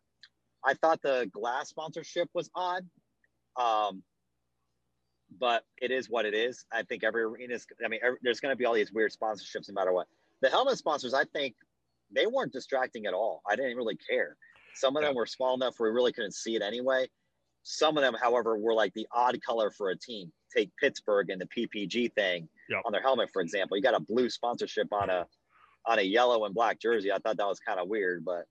I 0.63 0.74
thought 0.74 1.01
the 1.01 1.29
glass 1.34 1.69
sponsorship 1.69 2.29
was 2.34 2.50
odd, 2.53 2.86
um, 3.55 4.03
but 5.39 5.63
it 5.81 5.91
is 5.91 6.10
what 6.10 6.25
it 6.25 6.34
is. 6.34 6.65
I 6.72 6.84
think 6.84 7.03
every 7.03 7.24
arena 7.24 7.55
is. 7.55 7.65
I 7.84 7.88
mean, 7.88 8.01
every, 8.03 8.19
there's 8.22 8.39
going 8.39 8.51
to 8.51 8.58
be 8.58 8.65
all 8.65 8.74
these 8.74 8.91
weird 8.91 9.12
sponsorships 9.12 9.69
no 9.69 9.74
matter 9.74 9.93
what. 9.93 10.08
The 10.41 10.50
helmet 10.50 10.77
sponsors, 10.77 11.13
I 11.13 11.24
think, 11.25 11.55
they 12.13 12.27
weren't 12.27 12.53
distracting 12.53 13.05
at 13.05 13.13
all. 13.13 13.41
I 13.50 13.55
didn't 13.55 13.77
really 13.77 13.98
care. 14.10 14.36
Some 14.75 14.96
of 14.96 15.03
them 15.03 15.15
were 15.15 15.25
small 15.25 15.55
enough 15.55 15.75
where 15.77 15.91
we 15.91 15.96
really 15.96 16.13
couldn't 16.13 16.34
see 16.36 16.55
it 16.55 16.62
anyway. 16.62 17.08
Some 17.63 17.98
of 17.98 18.03
them, 18.03 18.15
however, 18.22 18.58
were 18.58 18.74
like 18.74 18.93
the 18.93 19.08
odd 19.13 19.38
color 19.46 19.72
for 19.72 19.89
a 19.89 19.98
team. 19.98 20.31
Take 20.55 20.72
Pittsburgh 20.79 21.29
and 21.29 21.41
the 21.41 21.48
PPG 21.48 22.13
thing 22.13 22.48
yep. 22.69 22.81
on 22.85 22.91
their 22.91 23.01
helmet, 23.01 23.29
for 23.31 23.41
example. 23.41 23.77
You 23.77 23.83
got 23.83 23.95
a 23.95 23.99
blue 23.99 24.29
sponsorship 24.29 24.88
on 24.91 25.09
a 25.09 25.25
on 25.85 25.99
a 25.99 26.03
yellow 26.03 26.45
and 26.45 26.53
black 26.53 26.79
jersey. 26.79 27.11
I 27.11 27.19
thought 27.19 27.38
that 27.38 27.47
was 27.47 27.59
kind 27.59 27.79
of 27.79 27.88
weird, 27.88 28.23
but 28.25 28.45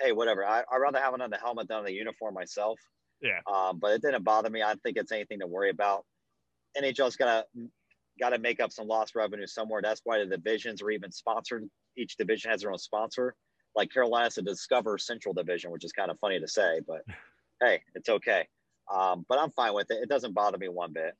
hey, 0.00 0.12
whatever. 0.12 0.44
I, 0.44 0.62
would 0.70 0.78
rather 0.78 1.00
have 1.00 1.14
it 1.14 1.20
on 1.20 1.30
the 1.30 1.36
helmet 1.36 1.68
than 1.68 1.78
on 1.78 1.84
the 1.84 1.92
uniform 1.92 2.34
myself. 2.34 2.78
Yeah. 3.20 3.40
Um, 3.50 3.78
but 3.78 3.92
it 3.92 4.02
didn't 4.02 4.24
bother 4.24 4.50
me. 4.50 4.62
I 4.62 4.68
don't 4.68 4.82
think 4.82 4.96
it's 4.96 5.12
anything 5.12 5.40
to 5.40 5.46
worry 5.46 5.70
about. 5.70 6.04
NHL's 6.76 7.16
got 7.16 7.46
to 7.54 7.68
got 8.18 8.30
to 8.30 8.38
make 8.38 8.60
up 8.60 8.72
some 8.72 8.86
lost 8.86 9.14
revenue 9.14 9.46
somewhere. 9.46 9.80
That's 9.82 10.00
why 10.04 10.18
the 10.18 10.26
divisions 10.26 10.82
are 10.82 10.90
even 10.90 11.12
sponsored. 11.12 11.68
Each 11.96 12.16
division 12.16 12.50
has 12.50 12.62
their 12.62 12.70
own 12.70 12.78
sponsor 12.78 13.34
like 13.76 13.92
Carolina's 13.92 14.34
the 14.34 14.42
Discover 14.42 14.98
Central 14.98 15.34
Division, 15.34 15.70
which 15.70 15.84
is 15.84 15.92
kind 15.92 16.10
of 16.10 16.18
funny 16.18 16.40
to 16.40 16.48
say, 16.48 16.80
but 16.86 17.02
hey, 17.62 17.82
it's 17.94 18.08
okay. 18.08 18.48
Um, 18.92 19.24
but 19.28 19.38
I'm 19.38 19.50
fine 19.50 19.74
with 19.74 19.90
it. 19.90 20.02
It 20.02 20.08
doesn't 20.08 20.34
bother 20.34 20.58
me 20.58 20.68
one 20.68 20.92
bit. 20.92 21.14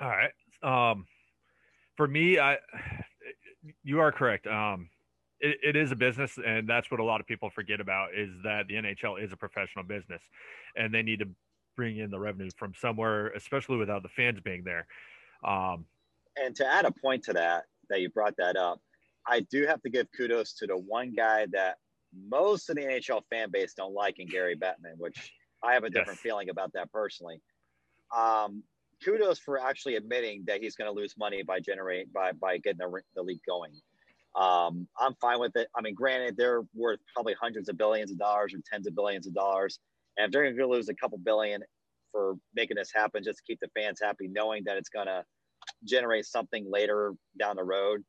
All 0.00 0.08
right. 0.08 0.30
Um, 0.64 1.06
for 1.96 2.08
me, 2.08 2.38
I 2.38 2.58
you 3.82 4.00
are 4.00 4.10
correct. 4.10 4.46
Um, 4.46 4.88
it, 5.40 5.58
it 5.62 5.76
is 5.76 5.92
a 5.92 5.96
business, 5.96 6.38
and 6.44 6.68
that's 6.68 6.90
what 6.90 7.00
a 7.00 7.04
lot 7.04 7.20
of 7.20 7.26
people 7.26 7.50
forget 7.50 7.80
about 7.80 8.14
is 8.14 8.30
that 8.42 8.66
the 8.68 8.74
NHL 8.74 9.22
is 9.22 9.32
a 9.32 9.36
professional 9.36 9.84
business, 9.84 10.22
and 10.76 10.92
they 10.92 11.02
need 11.02 11.20
to 11.20 11.28
bring 11.76 11.98
in 11.98 12.10
the 12.10 12.18
revenue 12.18 12.50
from 12.56 12.72
somewhere, 12.80 13.28
especially 13.28 13.76
without 13.76 14.02
the 14.02 14.08
fans 14.08 14.40
being 14.40 14.64
there. 14.64 14.86
Um, 15.44 15.84
and 16.36 16.54
to 16.56 16.66
add 16.66 16.84
a 16.84 16.90
point 16.90 17.24
to 17.24 17.32
that, 17.34 17.64
that 17.90 18.00
you 18.00 18.08
brought 18.08 18.36
that 18.38 18.56
up, 18.56 18.80
I 19.26 19.40
do 19.40 19.66
have 19.66 19.82
to 19.82 19.90
give 19.90 20.06
kudos 20.16 20.54
to 20.54 20.66
the 20.66 20.76
one 20.76 21.12
guy 21.14 21.46
that 21.52 21.76
most 22.28 22.70
of 22.70 22.76
the 22.76 22.82
NHL 22.82 23.22
fan 23.30 23.50
base 23.50 23.74
don't 23.74 23.94
like 23.94 24.18
in 24.18 24.26
Gary 24.26 24.56
Bettman, 24.56 24.96
which 24.98 25.32
I 25.62 25.74
have 25.74 25.84
a 25.84 25.90
different 25.90 26.18
yes. 26.18 26.22
feeling 26.22 26.50
about 26.50 26.72
that 26.74 26.92
personally. 26.92 27.40
Um, 28.16 28.62
kudos 29.02 29.38
for 29.38 29.58
actually 29.58 29.96
admitting 29.96 30.44
that 30.46 30.62
he's 30.62 30.76
going 30.76 30.92
to 30.92 30.98
lose 30.98 31.14
money 31.18 31.42
by 31.42 31.60
generate 31.60 32.12
by 32.12 32.32
by 32.32 32.58
getting 32.58 32.78
the, 32.78 33.00
the 33.14 33.22
league 33.22 33.40
going. 33.46 33.72
Um, 34.36 34.88
I'm 34.98 35.14
fine 35.20 35.38
with 35.38 35.54
it. 35.56 35.68
I 35.76 35.80
mean, 35.80 35.94
granted, 35.94 36.36
they're 36.36 36.62
worth 36.74 36.98
probably 37.14 37.34
hundreds 37.40 37.68
of 37.68 37.78
billions 37.78 38.10
of 38.10 38.18
dollars 38.18 38.52
or 38.52 38.58
tens 38.70 38.86
of 38.86 38.94
billions 38.94 39.26
of 39.26 39.34
dollars, 39.34 39.78
and 40.16 40.26
if 40.26 40.32
they're 40.32 40.42
going 40.42 40.56
to 40.56 40.66
lose 40.66 40.88
a 40.88 40.94
couple 40.94 41.18
billion 41.18 41.62
for 42.10 42.34
making 42.54 42.76
this 42.76 42.90
happen, 42.94 43.22
just 43.22 43.38
to 43.38 43.44
keep 43.44 43.60
the 43.60 43.68
fans 43.76 44.00
happy, 44.02 44.28
knowing 44.28 44.64
that 44.64 44.76
it's 44.76 44.88
going 44.88 45.06
to 45.06 45.24
generate 45.84 46.26
something 46.26 46.70
later 46.70 47.12
down 47.38 47.56
the 47.56 47.64
road. 47.64 48.04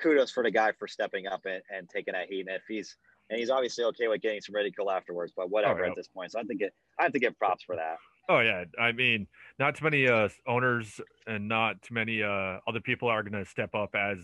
Kudos 0.00 0.30
for 0.30 0.42
the 0.42 0.50
guy 0.50 0.72
for 0.78 0.88
stepping 0.88 1.26
up 1.26 1.42
and, 1.44 1.62
and 1.70 1.88
taking 1.88 2.14
that 2.14 2.28
heat. 2.28 2.46
And 2.46 2.56
if 2.56 2.62
he's 2.68 2.96
and 3.30 3.38
he's 3.38 3.50
obviously 3.50 3.84
okay 3.84 4.08
with 4.08 4.22
getting 4.22 4.40
some 4.40 4.54
ridicule 4.54 4.90
afterwards, 4.90 5.32
but 5.36 5.50
whatever 5.50 5.80
oh, 5.80 5.84
yeah. 5.84 5.90
at 5.90 5.96
this 5.96 6.08
point. 6.08 6.32
So 6.32 6.40
I 6.40 6.42
think 6.42 6.62
it, 6.62 6.72
I 6.98 7.04
have 7.04 7.12
to 7.12 7.20
give 7.20 7.38
props 7.38 7.62
for 7.62 7.76
that. 7.76 7.96
Oh 8.28 8.40
yeah, 8.40 8.64
I 8.78 8.92
mean, 8.92 9.26
not 9.58 9.74
too 9.74 9.84
many 9.84 10.06
uh, 10.06 10.28
owners 10.46 11.00
and 11.26 11.48
not 11.48 11.82
too 11.82 11.94
many 11.94 12.22
uh, 12.22 12.58
other 12.66 12.80
people 12.80 13.08
are 13.08 13.22
going 13.22 13.44
to 13.44 13.48
step 13.48 13.74
up 13.74 13.94
as 13.94 14.18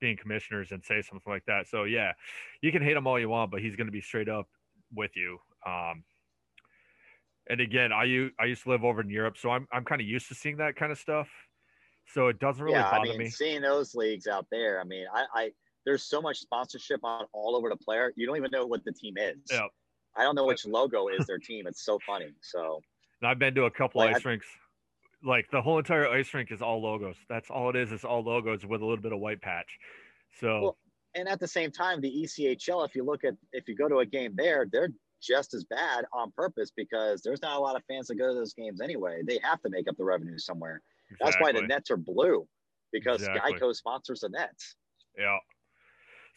being 0.00 0.16
commissioners 0.16 0.72
and 0.72 0.82
say 0.84 1.00
something 1.02 1.32
like 1.32 1.44
that. 1.46 1.68
So 1.68 1.84
yeah, 1.84 2.12
you 2.60 2.72
can 2.72 2.82
hate 2.82 2.96
him 2.96 3.06
all 3.06 3.20
you 3.20 3.28
want, 3.28 3.50
but 3.50 3.60
he's 3.60 3.76
going 3.76 3.86
to 3.86 3.92
be 3.92 4.00
straight 4.00 4.28
up 4.28 4.48
with 4.94 5.12
you. 5.14 5.38
Um, 5.64 6.04
and 7.48 7.60
again, 7.60 7.92
I 7.92 8.04
used 8.04 8.34
I 8.40 8.46
used 8.46 8.64
to 8.64 8.70
live 8.70 8.84
over 8.84 9.00
in 9.00 9.10
Europe, 9.10 9.36
so 9.38 9.50
I'm 9.50 9.68
I'm 9.72 9.84
kind 9.84 10.00
of 10.00 10.06
used 10.06 10.28
to 10.28 10.34
seeing 10.34 10.56
that 10.56 10.74
kind 10.76 10.90
of 10.90 10.98
stuff. 10.98 11.28
So 12.08 12.28
it 12.28 12.38
doesn't 12.38 12.62
really 12.62 12.76
yeah, 12.76 12.90
bother 12.90 13.08
I 13.08 13.10
mean, 13.10 13.18
me. 13.18 13.30
Seeing 13.30 13.62
those 13.62 13.94
leagues 13.94 14.26
out 14.26 14.46
there, 14.50 14.80
I 14.80 14.84
mean, 14.84 15.06
I, 15.12 15.24
I 15.34 15.50
there's 15.84 16.02
so 16.02 16.20
much 16.20 16.38
sponsorship 16.38 17.00
on 17.04 17.26
all 17.32 17.54
over 17.56 17.68
the 17.68 17.76
player. 17.76 18.12
You 18.16 18.26
don't 18.26 18.36
even 18.36 18.50
know 18.50 18.66
what 18.66 18.84
the 18.84 18.92
team 18.92 19.14
is. 19.18 19.36
Yeah. 19.50 19.66
I 20.16 20.22
don't 20.22 20.34
know 20.34 20.46
which 20.46 20.66
logo 20.66 21.08
is 21.08 21.26
their 21.26 21.38
team. 21.38 21.66
It's 21.66 21.84
so 21.84 22.00
funny. 22.04 22.32
So. 22.40 22.80
And 23.20 23.30
I've 23.30 23.38
been 23.38 23.54
to 23.54 23.64
a 23.64 23.70
couple 23.70 24.00
like, 24.00 24.16
ice 24.16 24.26
I, 24.26 24.28
rinks. 24.28 24.46
Like 25.24 25.50
the 25.50 25.62
whole 25.62 25.78
entire 25.78 26.08
ice 26.08 26.32
rink 26.34 26.52
is 26.52 26.62
all 26.62 26.82
logos. 26.82 27.16
That's 27.28 27.50
all 27.50 27.70
it 27.70 27.76
is. 27.76 27.92
It's 27.92 28.04
all 28.04 28.22
logos 28.22 28.64
with 28.64 28.82
a 28.82 28.84
little 28.84 29.02
bit 29.02 29.12
of 29.12 29.18
white 29.18 29.40
patch. 29.40 29.78
So. 30.40 30.60
Well, 30.60 30.78
and 31.14 31.28
at 31.28 31.40
the 31.40 31.48
same 31.48 31.70
time, 31.70 32.00
the 32.00 32.10
ECHL, 32.10 32.86
if 32.86 32.94
you 32.94 33.02
look 33.02 33.24
at 33.24 33.34
if 33.52 33.66
you 33.68 33.74
go 33.74 33.88
to 33.88 33.98
a 33.98 34.06
game 34.06 34.34
there, 34.36 34.66
they're 34.70 34.90
just 35.22 35.54
as 35.54 35.64
bad 35.64 36.04
on 36.12 36.30
purpose 36.36 36.70
because 36.76 37.22
there's 37.22 37.40
not 37.40 37.56
a 37.56 37.60
lot 37.60 37.74
of 37.74 37.82
fans 37.88 38.08
that 38.08 38.16
go 38.16 38.28
to 38.28 38.34
those 38.34 38.52
games 38.52 38.80
anyway. 38.82 39.22
They 39.26 39.38
have 39.42 39.62
to 39.62 39.70
make 39.70 39.88
up 39.88 39.96
the 39.96 40.04
revenue 40.04 40.38
somewhere. 40.38 40.82
Exactly. 41.10 41.24
That's 41.24 41.42
why 41.42 41.58
the 41.58 41.66
Nets 41.66 41.90
are 41.90 41.96
blue 41.96 42.46
because 42.92 43.22
exactly. 43.22 43.54
Geico 43.54 43.74
sponsors 43.74 44.20
the 44.20 44.28
Nets. 44.28 44.76
Yeah. 45.18 45.38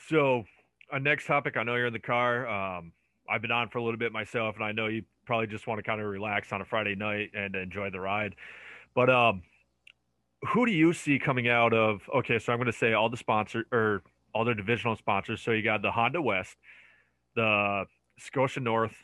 So, 0.07 0.43
our 0.91 0.99
next 0.99 1.25
topic, 1.25 1.57
I 1.57 1.63
know 1.63 1.75
you're 1.75 1.87
in 1.87 1.93
the 1.93 1.99
car. 1.99 2.47
Um, 2.47 2.93
I've 3.29 3.41
been 3.41 3.51
on 3.51 3.69
for 3.69 3.77
a 3.77 3.83
little 3.83 3.99
bit 3.99 4.11
myself, 4.11 4.55
and 4.55 4.63
I 4.63 4.71
know 4.71 4.87
you 4.87 5.03
probably 5.25 5.47
just 5.47 5.67
want 5.67 5.79
to 5.79 5.83
kind 5.83 6.01
of 6.01 6.07
relax 6.07 6.51
on 6.51 6.61
a 6.61 6.65
Friday 6.65 6.95
night 6.95 7.31
and 7.33 7.55
enjoy 7.55 7.89
the 7.89 7.99
ride. 7.99 8.35
But 8.95 9.09
um, 9.09 9.43
who 10.53 10.65
do 10.65 10.71
you 10.71 10.93
see 10.93 11.19
coming 11.19 11.47
out 11.47 11.73
of? 11.73 12.01
Okay, 12.15 12.39
so 12.39 12.51
I'm 12.51 12.59
going 12.59 12.71
to 12.71 12.77
say 12.77 12.93
all 12.93 13.09
the 13.09 13.17
sponsor 13.17 13.65
or 13.71 14.01
all 14.33 14.45
their 14.45 14.55
divisional 14.55 14.95
sponsors. 14.95 15.41
So 15.41 15.51
you 15.51 15.61
got 15.61 15.81
the 15.81 15.91
Honda 15.91 16.21
West, 16.21 16.55
the 17.35 17.85
Scotia 18.17 18.59
North, 18.59 18.95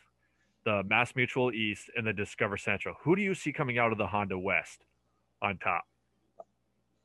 the 0.64 0.82
Mass 0.84 1.14
Mutual 1.14 1.52
East, 1.52 1.90
and 1.96 2.06
the 2.06 2.12
Discover 2.12 2.56
Central. 2.56 2.96
Who 3.02 3.14
do 3.16 3.22
you 3.22 3.34
see 3.34 3.52
coming 3.52 3.78
out 3.78 3.92
of 3.92 3.98
the 3.98 4.06
Honda 4.06 4.38
West 4.38 4.84
on 5.42 5.58
top? 5.58 5.84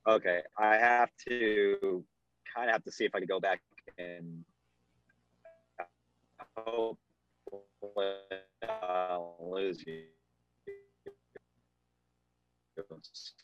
Okay, 0.08 0.40
I 0.58 0.78
have 0.78 1.10
to 1.28 2.04
kind 2.56 2.70
of 2.70 2.74
have 2.74 2.84
to 2.84 2.92
see 2.92 3.06
if 3.06 3.14
I 3.14 3.20
can 3.20 3.28
go 3.28 3.40
back 3.40 3.62
and 4.00 4.44
hopefully 6.58 6.98
I'll 8.64 9.38
lose 9.40 9.84
you. 9.86 10.04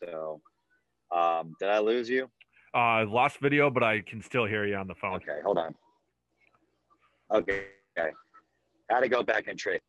So, 0.03 0.41
um, 1.15 1.55
did 1.59 1.69
I 1.69 1.79
lose 1.79 2.09
you? 2.09 2.29
Uh, 2.73 3.05
lost 3.05 3.39
video, 3.39 3.69
but 3.69 3.83
I 3.83 4.01
can 4.01 4.21
still 4.21 4.45
hear 4.45 4.65
you 4.65 4.75
on 4.75 4.87
the 4.87 4.95
phone. 4.95 5.15
Okay, 5.15 5.39
hold 5.43 5.57
on. 5.57 5.73
Okay, 7.33 7.65
okay. 7.97 8.11
Had 8.89 9.01
to 9.01 9.09
go 9.09 9.23
back 9.23 9.47
and 9.47 9.57
trade. 9.57 9.81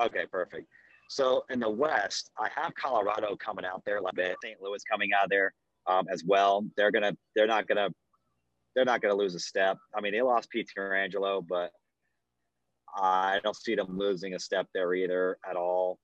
Okay, 0.00 0.26
perfect. 0.30 0.66
So 1.08 1.44
in 1.50 1.60
the 1.60 1.68
West, 1.68 2.30
I 2.38 2.48
have 2.56 2.74
Colorado 2.74 3.36
coming 3.36 3.64
out 3.64 3.82
there 3.84 3.98
a 3.98 4.00
little 4.00 4.16
bit. 4.16 4.36
St. 4.42 4.56
Louis 4.62 4.82
coming 4.90 5.10
out 5.12 5.28
there 5.28 5.52
um, 5.86 6.06
as 6.10 6.24
well. 6.24 6.64
They're 6.76 6.90
gonna, 6.90 7.14
they're 7.36 7.46
not 7.46 7.68
gonna, 7.68 7.90
they're 8.74 8.84
not 8.84 9.02
gonna 9.02 9.14
lose 9.14 9.34
a 9.34 9.40
step. 9.40 9.76
I 9.94 10.00
mean, 10.00 10.12
they 10.12 10.22
lost 10.22 10.48
Pietrangelo, 10.54 11.46
but 11.46 11.70
I 12.94 13.40
don't 13.42 13.56
see 13.56 13.74
them 13.74 13.98
losing 13.98 14.34
a 14.34 14.38
step 14.38 14.66
there 14.74 14.94
either 14.94 15.38
at 15.48 15.56
all. 15.56 15.98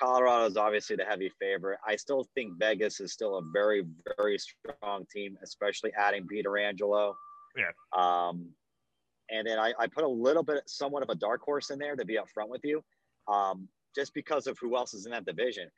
Colorado 0.00 0.46
is 0.46 0.56
obviously 0.56 0.96
the 0.96 1.04
heavy 1.04 1.30
favorite. 1.40 1.78
I 1.86 1.96
still 1.96 2.28
think 2.34 2.58
Vegas 2.58 3.00
is 3.00 3.12
still 3.12 3.38
a 3.38 3.42
very, 3.52 3.84
very 4.16 4.38
strong 4.38 5.04
team, 5.12 5.36
especially 5.42 5.92
adding 5.98 6.26
Pietrangelo. 6.32 7.14
Yeah. 7.56 7.72
Um, 7.96 8.50
and 9.30 9.46
then 9.46 9.58
I, 9.58 9.72
I, 9.78 9.86
put 9.88 10.04
a 10.04 10.08
little 10.08 10.44
bit, 10.44 10.62
somewhat 10.66 11.02
of 11.02 11.10
a 11.10 11.14
dark 11.14 11.42
horse 11.42 11.70
in 11.70 11.78
there 11.78 11.96
to 11.96 12.04
be 12.04 12.14
upfront 12.14 12.48
with 12.48 12.64
you, 12.64 12.82
um, 13.26 13.68
just 13.94 14.14
because 14.14 14.46
of 14.46 14.56
who 14.60 14.76
else 14.76 14.94
is 14.94 15.04
in 15.04 15.12
that 15.12 15.26
division. 15.26 15.68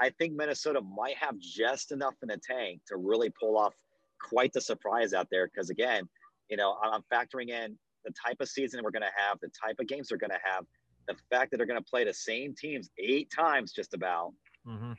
I 0.00 0.10
think 0.18 0.34
Minnesota 0.34 0.80
might 0.80 1.16
have 1.18 1.38
just 1.38 1.92
enough 1.92 2.14
in 2.22 2.28
the 2.28 2.38
tank 2.38 2.80
to 2.88 2.96
really 2.96 3.32
pull 3.38 3.58
off 3.58 3.74
quite 4.20 4.52
the 4.52 4.60
surprise 4.60 5.12
out 5.12 5.28
there. 5.30 5.46
Because 5.46 5.70
again, 5.70 6.08
you 6.50 6.56
know, 6.56 6.76
I'm 6.82 7.02
factoring 7.12 7.50
in 7.50 7.78
the 8.06 8.12
type 8.12 8.36
of 8.40 8.48
season 8.48 8.80
we're 8.82 8.90
going 8.90 9.02
to 9.02 9.08
have, 9.16 9.38
the 9.40 9.50
type 9.50 9.76
of 9.80 9.86
games 9.86 10.08
they're 10.08 10.18
going 10.18 10.30
to 10.30 10.38
have, 10.42 10.64
the 11.08 11.16
fact 11.30 11.50
that 11.50 11.58
they're 11.58 11.66
going 11.66 11.82
to 11.82 11.90
play 11.90 12.04
the 12.04 12.14
same 12.14 12.54
teams 12.54 12.88
eight 12.98 13.30
times 13.30 13.72
just 13.72 13.92
about. 13.94 14.32
Mm-hmm. 14.66 14.92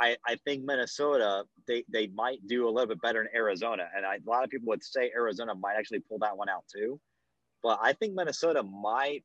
I, 0.00 0.16
I 0.26 0.36
think 0.44 0.64
Minnesota 0.64 1.44
they, 1.66 1.84
they 1.88 2.06
might 2.08 2.46
do 2.46 2.68
a 2.68 2.70
little 2.70 2.86
bit 2.86 3.02
better 3.02 3.20
in 3.20 3.28
Arizona, 3.34 3.88
and 3.96 4.06
I, 4.06 4.16
a 4.16 4.30
lot 4.30 4.44
of 4.44 4.50
people 4.50 4.68
would 4.68 4.82
say 4.84 5.10
Arizona 5.14 5.54
might 5.54 5.74
actually 5.76 6.00
pull 6.00 6.18
that 6.20 6.36
one 6.36 6.48
out 6.48 6.64
too. 6.72 7.00
But 7.62 7.80
I 7.82 7.92
think 7.94 8.14
Minnesota 8.14 8.62
might 8.62 9.24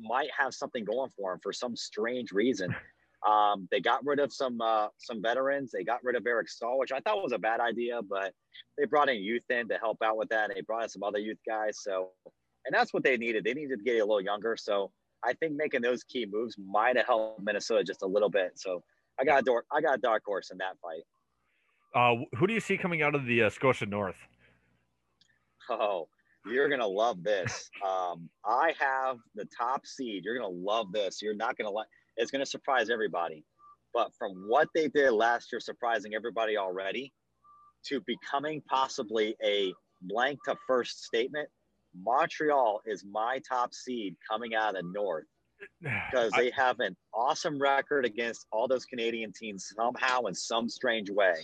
might 0.00 0.28
have 0.36 0.54
something 0.54 0.84
going 0.84 1.10
for 1.16 1.32
them 1.32 1.40
for 1.42 1.52
some 1.52 1.76
strange 1.76 2.32
reason. 2.32 2.74
Um, 3.28 3.68
they 3.70 3.80
got 3.80 4.04
rid 4.04 4.20
of 4.20 4.32
some 4.32 4.60
uh, 4.60 4.88
some 4.98 5.22
veterans. 5.22 5.70
They 5.70 5.82
got 5.82 6.04
rid 6.04 6.16
of 6.16 6.26
Eric 6.26 6.48
Staal, 6.48 6.78
which 6.78 6.92
I 6.92 7.00
thought 7.00 7.22
was 7.22 7.32
a 7.32 7.38
bad 7.38 7.60
idea, 7.60 8.00
but 8.02 8.32
they 8.76 8.84
brought 8.84 9.08
in 9.08 9.16
youth 9.16 9.44
in 9.48 9.68
to 9.68 9.78
help 9.78 9.98
out 10.02 10.16
with 10.16 10.28
that. 10.28 10.50
They 10.54 10.60
brought 10.60 10.82
in 10.84 10.88
some 10.88 11.02
other 11.02 11.18
youth 11.18 11.38
guys. 11.46 11.78
So, 11.82 12.10
and 12.66 12.74
that's 12.74 12.92
what 12.92 13.02
they 13.02 13.16
needed. 13.16 13.44
They 13.44 13.54
needed 13.54 13.78
to 13.78 13.84
get 13.84 13.96
a 13.96 14.04
little 14.04 14.20
younger. 14.20 14.56
So 14.58 14.90
I 15.24 15.32
think 15.34 15.54
making 15.56 15.80
those 15.80 16.04
key 16.04 16.26
moves 16.30 16.56
might 16.58 16.96
have 16.96 17.06
helped 17.06 17.42
Minnesota 17.42 17.82
just 17.82 18.02
a 18.02 18.06
little 18.06 18.30
bit. 18.30 18.52
So 18.56 18.82
I 19.18 19.24
got 19.24 19.40
a 19.40 19.42
dark, 19.42 19.64
I 19.72 19.80
got 19.80 19.94
a 19.94 20.00
dark 20.00 20.22
horse 20.26 20.50
in 20.50 20.58
that 20.58 20.76
fight. 20.82 21.02
Uh, 21.94 22.24
who 22.36 22.46
do 22.46 22.52
you 22.52 22.60
see 22.60 22.76
coming 22.76 23.02
out 23.02 23.14
of 23.14 23.24
the 23.24 23.44
uh, 23.44 23.50
Scotia 23.50 23.86
North? 23.86 24.16
Oh, 25.70 26.08
you're 26.44 26.68
gonna 26.68 26.86
love 26.86 27.22
this. 27.22 27.70
Um, 27.86 28.28
I 28.44 28.74
have 28.78 29.18
the 29.34 29.46
top 29.56 29.86
seed. 29.86 30.24
You're 30.24 30.36
gonna 30.36 30.48
love 30.48 30.92
this. 30.92 31.22
You're 31.22 31.36
not 31.36 31.56
gonna 31.56 31.70
like. 31.70 31.86
It's 32.16 32.30
gonna 32.30 32.46
surprise 32.46 32.90
everybody. 32.90 33.44
But 33.92 34.12
from 34.18 34.32
what 34.48 34.68
they 34.74 34.88
did 34.88 35.12
last 35.12 35.52
year, 35.52 35.60
surprising 35.60 36.14
everybody 36.14 36.56
already, 36.56 37.12
to 37.86 38.02
becoming 38.06 38.62
possibly 38.68 39.36
a 39.44 39.72
blank 40.02 40.40
to 40.44 40.56
first 40.66 41.04
statement, 41.04 41.48
Montreal 41.96 42.80
is 42.86 43.04
my 43.04 43.40
top 43.48 43.72
seed 43.72 44.16
coming 44.28 44.54
out 44.54 44.76
of 44.76 44.82
the 44.82 44.92
North 44.92 45.26
because 45.80 46.32
they 46.32 46.50
have 46.50 46.80
an 46.80 46.96
awesome 47.12 47.58
record 47.58 48.04
against 48.04 48.46
all 48.50 48.66
those 48.66 48.84
Canadian 48.84 49.32
teams 49.32 49.72
somehow 49.76 50.22
in 50.22 50.34
some 50.34 50.68
strange 50.68 51.10
way. 51.10 51.34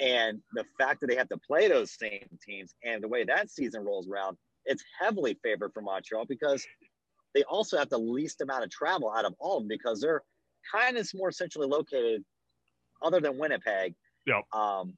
And 0.00 0.40
the 0.54 0.64
fact 0.78 1.00
that 1.00 1.08
they 1.08 1.16
have 1.16 1.28
to 1.28 1.38
play 1.38 1.68
those 1.68 1.96
same 1.98 2.26
teams 2.44 2.74
and 2.84 3.02
the 3.02 3.08
way 3.08 3.24
that 3.24 3.50
season 3.50 3.84
rolls 3.84 4.08
around, 4.08 4.36
it's 4.64 4.82
heavily 4.98 5.38
favored 5.42 5.72
for 5.74 5.82
Montreal 5.82 6.24
because 6.26 6.64
they 7.34 7.42
also 7.44 7.78
have 7.78 7.88
the 7.88 7.98
least 7.98 8.40
amount 8.40 8.64
of 8.64 8.70
travel 8.70 9.12
out 9.12 9.24
of 9.24 9.34
all 9.38 9.58
of 9.58 9.62
them 9.64 9.68
because 9.68 10.00
they're 10.00 10.22
kind 10.70 10.96
of 10.98 11.08
more 11.14 11.32
centrally 11.32 11.68
located, 11.68 12.24
other 13.02 13.20
than 13.20 13.38
Winnipeg. 13.38 13.94
Yep. 14.26 14.44
Um, 14.52 14.96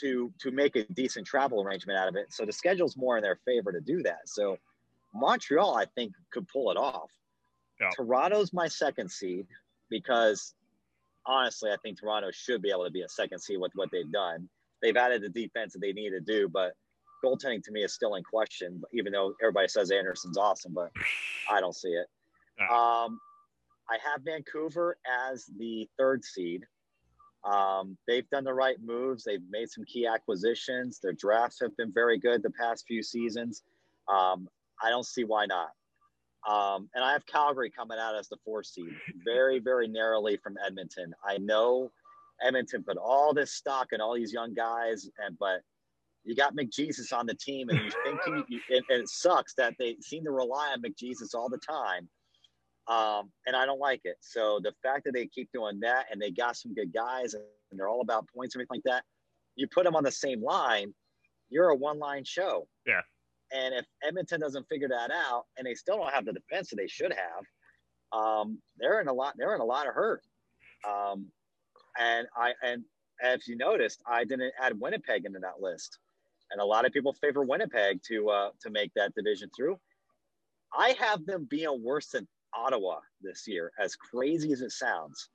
to 0.00 0.32
to 0.40 0.50
make 0.50 0.76
a 0.76 0.84
decent 0.94 1.26
travel 1.26 1.62
arrangement 1.62 1.98
out 1.98 2.08
of 2.08 2.16
it. 2.16 2.32
So 2.32 2.44
the 2.44 2.52
schedule's 2.52 2.96
more 2.96 3.16
in 3.18 3.22
their 3.22 3.38
favor 3.44 3.72
to 3.72 3.80
do 3.80 4.02
that. 4.02 4.20
So 4.26 4.56
Montreal, 5.14 5.76
I 5.76 5.84
think, 5.94 6.12
could 6.32 6.48
pull 6.48 6.70
it 6.70 6.76
off. 6.76 7.10
Yeah. 7.80 7.90
Toronto's 7.94 8.52
my 8.52 8.68
second 8.68 9.10
seed 9.10 9.46
because 9.90 10.54
honestly, 11.26 11.70
I 11.70 11.76
think 11.82 12.00
Toronto 12.00 12.30
should 12.32 12.62
be 12.62 12.70
able 12.70 12.84
to 12.84 12.90
be 12.90 13.02
a 13.02 13.08
second 13.08 13.40
seed 13.40 13.60
with 13.60 13.72
what 13.74 13.90
they've 13.92 14.10
done. 14.10 14.48
They've 14.80 14.96
added 14.96 15.22
the 15.22 15.28
defense 15.28 15.74
that 15.74 15.80
they 15.80 15.92
need 15.92 16.10
to 16.10 16.20
do, 16.20 16.48
but 16.48 16.72
goaltending 17.24 17.62
to 17.64 17.72
me 17.72 17.82
is 17.82 17.92
still 17.92 18.14
in 18.16 18.22
question, 18.24 18.82
even 18.92 19.12
though 19.12 19.34
everybody 19.42 19.68
says 19.68 19.90
Anderson's 19.90 20.38
awesome, 20.38 20.74
but 20.74 20.90
I 21.50 21.60
don't 21.60 21.74
see 21.74 21.88
it. 21.90 22.06
Um, 22.70 23.20
I 23.90 23.98
have 24.02 24.22
Vancouver 24.22 24.96
as 25.30 25.46
the 25.58 25.88
third 25.98 26.24
seed. 26.24 26.64
Um, 27.44 27.96
they've 28.06 28.28
done 28.30 28.44
the 28.44 28.54
right 28.54 28.76
moves. 28.82 29.24
They've 29.24 29.42
made 29.50 29.68
some 29.68 29.84
key 29.84 30.06
acquisitions. 30.06 31.00
Their 31.00 31.12
drafts 31.12 31.58
have 31.60 31.76
been 31.76 31.92
very 31.92 32.18
good 32.18 32.42
the 32.42 32.50
past 32.50 32.84
few 32.86 33.02
seasons. 33.02 33.62
Um, 34.08 34.48
I 34.82 34.90
don't 34.90 35.06
see 35.06 35.24
why 35.24 35.46
not. 35.46 35.70
Um, 36.48 36.88
and 36.94 37.04
I 37.04 37.12
have 37.12 37.26
Calgary 37.26 37.70
coming 37.70 37.98
out 38.00 38.16
as 38.16 38.28
the 38.28 38.36
four 38.44 38.62
seed, 38.64 38.92
very, 39.24 39.60
very 39.60 39.86
narrowly 39.86 40.36
from 40.36 40.56
Edmonton. 40.64 41.14
I 41.24 41.38
know 41.38 41.92
Edmonton 42.44 42.82
put 42.82 42.96
all 42.96 43.32
this 43.32 43.52
stock 43.52 43.88
in 43.92 44.00
all 44.00 44.14
these 44.14 44.32
young 44.32 44.52
guys, 44.54 45.08
and 45.24 45.38
but 45.38 45.62
you 46.24 46.36
got 46.36 46.54
McJesus 46.54 47.12
on 47.12 47.26
the 47.26 47.34
team, 47.34 47.68
and 47.68 47.78
you 47.78 47.90
think 48.04 48.20
he, 48.48 48.60
and, 48.74 48.84
and 48.88 49.02
it 49.02 49.08
sucks 49.08 49.54
that 49.54 49.74
they 49.78 49.96
seem 50.00 50.24
to 50.24 50.30
rely 50.30 50.72
on 50.72 50.82
McJesus 50.82 51.34
all 51.34 51.48
the 51.48 51.58
time. 51.58 52.08
Um, 52.88 53.30
and 53.46 53.54
I 53.54 53.64
don't 53.64 53.80
like 53.80 54.00
it. 54.04 54.16
So 54.20 54.60
the 54.62 54.72
fact 54.82 55.04
that 55.04 55.12
they 55.14 55.26
keep 55.26 55.50
doing 55.52 55.80
that, 55.80 56.06
and 56.10 56.20
they 56.20 56.30
got 56.30 56.56
some 56.56 56.74
good 56.74 56.92
guys, 56.92 57.34
and 57.34 57.44
they're 57.72 57.88
all 57.88 58.00
about 58.00 58.26
points 58.34 58.54
and 58.54 58.60
everything 58.60 58.82
like 58.84 58.94
that, 58.94 59.04
you 59.56 59.66
put 59.68 59.84
them 59.84 59.96
on 59.96 60.04
the 60.04 60.12
same 60.12 60.42
line, 60.42 60.92
you're 61.48 61.68
a 61.68 61.76
one-line 61.76 62.24
show. 62.24 62.66
Yeah. 62.86 63.02
And 63.52 63.74
if 63.74 63.84
Edmonton 64.02 64.40
doesn't 64.40 64.66
figure 64.68 64.88
that 64.88 65.10
out, 65.10 65.44
and 65.56 65.66
they 65.66 65.74
still 65.74 65.98
don't 65.98 66.12
have 66.12 66.24
the 66.24 66.32
defense 66.32 66.70
that 66.70 66.76
they 66.76 66.88
should 66.88 67.12
have, 67.12 68.18
um, 68.18 68.58
they're 68.78 69.00
in 69.00 69.08
a 69.08 69.12
lot. 69.12 69.34
They're 69.36 69.54
in 69.54 69.60
a 69.60 69.64
lot 69.64 69.86
of 69.86 69.94
hurt. 69.94 70.22
Um, 70.88 71.26
and 71.98 72.26
I 72.36 72.52
and 72.62 72.82
as 73.22 73.46
you 73.46 73.56
noticed, 73.56 74.02
I 74.06 74.24
didn't 74.24 74.52
add 74.60 74.78
Winnipeg 74.80 75.24
into 75.24 75.38
that 75.40 75.60
list, 75.60 75.98
and 76.52 76.60
a 76.60 76.64
lot 76.64 76.84
of 76.86 76.92
people 76.92 77.12
favor 77.14 77.42
Winnipeg 77.42 78.02
to 78.08 78.28
uh, 78.30 78.50
to 78.60 78.70
make 78.70 78.92
that 78.94 79.14
division 79.14 79.50
through. 79.56 79.78
I 80.76 80.94
have 80.98 81.26
them 81.26 81.46
being 81.50 81.82
worse 81.82 82.08
than 82.08 82.26
Ottawa 82.54 83.00
this 83.20 83.46
year, 83.46 83.72
as 83.78 83.96
crazy 83.96 84.52
as 84.52 84.60
it 84.60 84.72
sounds 84.72 85.28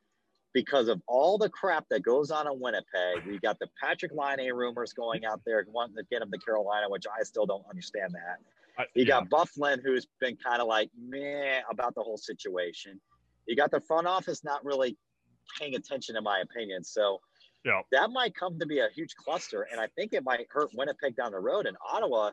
because 0.53 0.87
of 0.87 1.01
all 1.07 1.37
the 1.37 1.49
crap 1.49 1.85
that 1.89 2.01
goes 2.01 2.31
on 2.31 2.47
in 2.47 2.59
Winnipeg. 2.59 3.25
We 3.27 3.39
got 3.39 3.59
the 3.59 3.67
Patrik 3.83 4.11
Laine 4.11 4.51
rumors 4.53 4.93
going 4.93 5.25
out 5.25 5.41
there, 5.45 5.65
wanting 5.71 5.95
to 5.97 6.03
get 6.09 6.21
him 6.21 6.31
to 6.31 6.37
Carolina, 6.39 6.89
which 6.89 7.05
I 7.07 7.23
still 7.23 7.45
don't 7.45 7.65
understand 7.69 8.13
that. 8.13 8.37
I, 8.79 8.85
You 8.93 9.05
yeah. 9.05 9.21
got 9.21 9.29
Byfuglien, 9.29 9.83
who's 9.83 10.07
been 10.19 10.37
kind 10.37 10.61
of 10.61 10.67
like 10.67 10.89
meh 10.99 11.61
about 11.69 11.95
the 11.95 12.01
whole 12.01 12.17
situation. 12.17 12.99
You 13.47 13.55
got 13.55 13.71
the 13.71 13.81
front 13.81 14.07
office 14.07 14.43
not 14.43 14.63
really 14.65 14.97
paying 15.59 15.75
attention, 15.75 16.15
in 16.15 16.23
my 16.23 16.39
opinion. 16.39 16.83
So 16.83 17.19
Yeah. 17.65 17.81
that 17.91 18.11
might 18.11 18.33
come 18.33 18.57
to 18.59 18.65
be 18.65 18.79
a 18.79 18.87
huge 18.93 19.15
cluster, 19.15 19.67
and 19.71 19.81
I 19.81 19.87
think 19.95 20.13
it 20.13 20.23
might 20.23 20.47
hurt 20.49 20.69
Winnipeg 20.73 21.15
down 21.15 21.31
the 21.31 21.39
road. 21.39 21.65
And 21.65 21.75
Ottawa, 21.91 22.31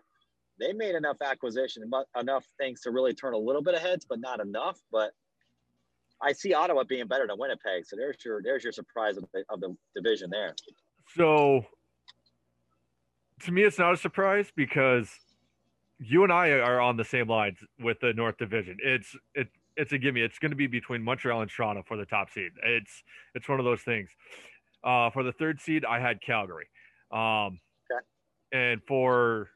they 0.61 0.73
made 0.73 0.95
enough 0.95 1.16
acquisition, 1.21 1.90
enough 2.19 2.47
things 2.59 2.83
to 2.83 2.90
really 2.90 3.14
turn 3.14 3.35
a 3.35 3.38
little 3.38 3.62
bit 3.62 3.75
of 3.75 3.81
heads, 3.81 4.07
but 4.09 4.21
not 4.21 4.40
enough. 4.40 4.78
But 4.93 5.12
I 6.23 6.33
see 6.33 6.54
Ottawa 6.54 6.85
being 6.85 7.07
better 7.07 7.26
than 7.26 7.38
Winnipeg. 7.38 7.87
So 7.87 7.97
there's 7.97 8.16
your 8.25 8.43
there's 8.43 8.62
your 8.62 8.73
surprise 8.73 9.16
of 9.16 9.25
the, 9.33 9.45
of 9.49 9.61
the 9.61 9.76
division 9.97 10.31
there. 10.31 10.54
So 11.16 11.66
to 13.43 13.52
me, 13.52 13.62
it's 13.62 13.78
not 13.78 13.93
a 13.93 13.97
surprise 13.97 14.52
because 14.54 15.09
you 15.99 16.25
and 16.25 16.33
I 16.33 16.50
are 16.50 16.81
on 16.81 16.97
the 16.97 17.04
same 17.04 17.28
lines 17.28 17.59
with 17.81 17.99
the 18.00 18.12
North 18.12 18.38
Division. 18.38 18.78
It's 18.82 19.17
it 19.34 19.49
it's 19.76 19.93
a 19.93 19.99
gimme. 19.99 20.21
It's 20.21 20.39
going 20.39 20.50
to 20.50 20.56
be 20.56 20.67
between 20.67 21.02
Montreal 21.02 21.41
and 21.41 21.50
Toronto 21.50 21.82
for 21.87 21.97
the 21.97 22.06
top 22.06 22.30
seed. 22.30 22.52
It's 22.65 23.02
it's 23.34 23.49
one 23.49 23.58
of 23.58 23.65
those 23.65 23.82
things. 23.82 24.08
Uh, 24.84 25.10
for 25.10 25.23
the 25.23 25.32
third 25.32 25.60
seed, 25.60 25.84
I 25.84 25.99
had 25.99 26.20
Calgary, 26.20 26.66
um, 27.10 27.58
Okay. 27.90 28.04
and 28.52 28.82
for 28.86 29.49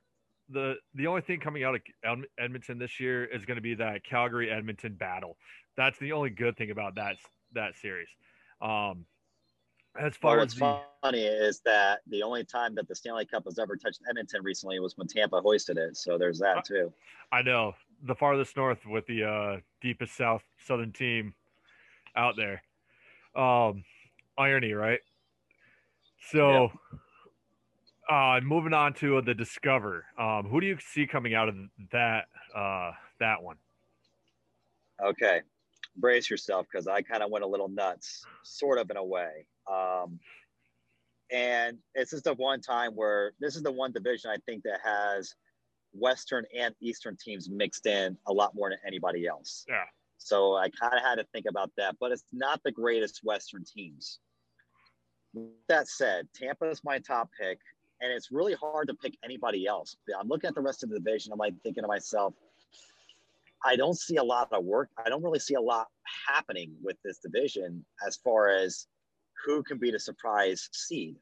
the 0.48 0.76
the 0.94 1.06
only 1.06 1.20
thing 1.20 1.38
coming 1.38 1.64
out 1.64 1.74
of 1.74 2.24
Edmonton 2.38 2.78
this 2.78 2.98
year 2.98 3.26
is 3.26 3.44
going 3.44 3.56
to 3.56 3.62
be 3.62 3.74
that 3.74 4.02
Calgary 4.04 4.50
Edmonton 4.50 4.94
battle. 4.94 5.36
That's 5.76 5.98
the 5.98 6.12
only 6.12 6.30
good 6.30 6.56
thing 6.56 6.70
about 6.70 6.94
that 6.94 7.16
that 7.52 7.76
series. 7.76 8.08
Um, 8.62 9.04
as 9.98 10.16
far 10.16 10.36
Well, 10.36 10.46
as 10.46 10.54
the, 10.54 10.80
funny 11.02 11.24
is 11.24 11.60
that 11.64 12.00
the 12.06 12.22
only 12.22 12.44
time 12.44 12.74
that 12.76 12.88
the 12.88 12.94
Stanley 12.94 13.26
Cup 13.26 13.44
has 13.44 13.58
ever 13.58 13.76
touched 13.76 14.00
Edmonton 14.08 14.42
recently 14.42 14.80
was 14.80 14.96
when 14.96 15.08
Tampa 15.08 15.40
hoisted 15.40 15.76
it. 15.76 15.96
So 15.96 16.16
there's 16.16 16.38
that 16.38 16.64
too. 16.64 16.92
I 17.32 17.42
know 17.42 17.74
the 18.02 18.14
farthest 18.14 18.56
north 18.56 18.86
with 18.86 19.06
the 19.06 19.24
uh, 19.24 19.60
deepest 19.82 20.16
south 20.16 20.42
southern 20.58 20.92
team 20.92 21.34
out 22.16 22.36
there. 22.36 22.62
Um, 23.34 23.84
irony, 24.38 24.72
right? 24.72 25.00
So, 26.31 26.70
uh, 28.11 28.40
moving 28.42 28.72
on 28.72 28.94
to 28.94 29.20
the 29.22 29.35
Discover. 29.35 30.04
Um, 30.18 30.46
who 30.48 30.61
do 30.61 30.66
you 30.66 30.78
see 30.81 31.07
coming 31.07 31.35
out 31.35 31.48
of 31.48 31.57
that 31.92 32.26
uh, 32.54 32.92
that 33.20 33.42
one? 33.42 33.57
Okay, 35.02 35.42
brace 35.96 36.28
yourself 36.28 36.66
because 36.70 36.87
I 36.88 37.02
kind 37.02 37.22
of 37.22 37.31
went 37.31 37.44
a 37.44 37.48
little 37.48 37.68
nuts, 37.68 38.24
sort 38.42 38.78
of 38.78 38.90
in 38.90 38.96
a 38.96 39.04
way. 39.04 39.46
Um, 39.70 40.18
and 41.31 41.78
this 41.94 42.12
is 42.12 42.22
the 42.22 42.35
one 42.35 42.61
time 42.61 42.92
where 42.92 43.33
this 43.38 43.54
is 43.54 43.62
the 43.62 43.72
one 43.72 43.92
division 43.92 44.31
I 44.31 44.38
think 44.46 44.62
that 44.64 44.81
has 44.83 45.35
Western 45.92 46.44
and 46.57 46.74
Eastern 46.81 47.16
teams 47.22 47.48
mixed 47.50 47.87
in 47.87 48.16
a 48.26 48.33
lot 48.33 48.54
more 48.54 48.70
than 48.70 48.78
anybody 48.87 49.26
else. 49.26 49.64
Yeah. 49.68 49.85
So 50.18 50.57
I 50.57 50.68
kind 50.70 50.94
of 50.94 51.02
had 51.02 51.16
to 51.16 51.24
think 51.33 51.46
about 51.48 51.70
that, 51.76 51.96
but 52.00 52.12
it's 52.12 52.24
not 52.33 52.61
the 52.64 52.72
greatest 52.72 53.20
Western 53.22 53.64
teams. 53.64 54.18
That 55.68 55.88
said, 55.88 56.28
Tampa 56.34 56.68
is 56.68 56.82
my 56.84 56.98
top 56.98 57.30
pick, 57.38 57.58
and 58.00 58.10
it's 58.12 58.30
really 58.30 58.54
hard 58.54 58.88
to 58.88 58.94
pick 58.94 59.16
anybody 59.24 59.66
else. 59.66 59.96
I'm 60.18 60.28
looking 60.28 60.48
at 60.48 60.54
the 60.54 60.60
rest 60.60 60.82
of 60.82 60.90
the 60.90 60.98
division. 60.98 61.32
I'm 61.32 61.38
like 61.38 61.54
thinking 61.62 61.82
to 61.82 61.88
myself, 61.88 62.34
I 63.64 63.76
don't 63.76 63.98
see 63.98 64.16
a 64.16 64.22
lot 64.22 64.52
of 64.52 64.64
work. 64.64 64.88
I 65.04 65.08
don't 65.08 65.22
really 65.22 65.40
see 65.40 65.54
a 65.54 65.60
lot 65.60 65.88
happening 66.28 66.72
with 66.82 66.96
this 67.04 67.18
division 67.18 67.84
as 68.06 68.16
far 68.16 68.48
as 68.48 68.86
who 69.44 69.62
can 69.62 69.78
be 69.78 69.90
the 69.90 69.98
surprise 69.98 70.68
seed. 70.72 71.16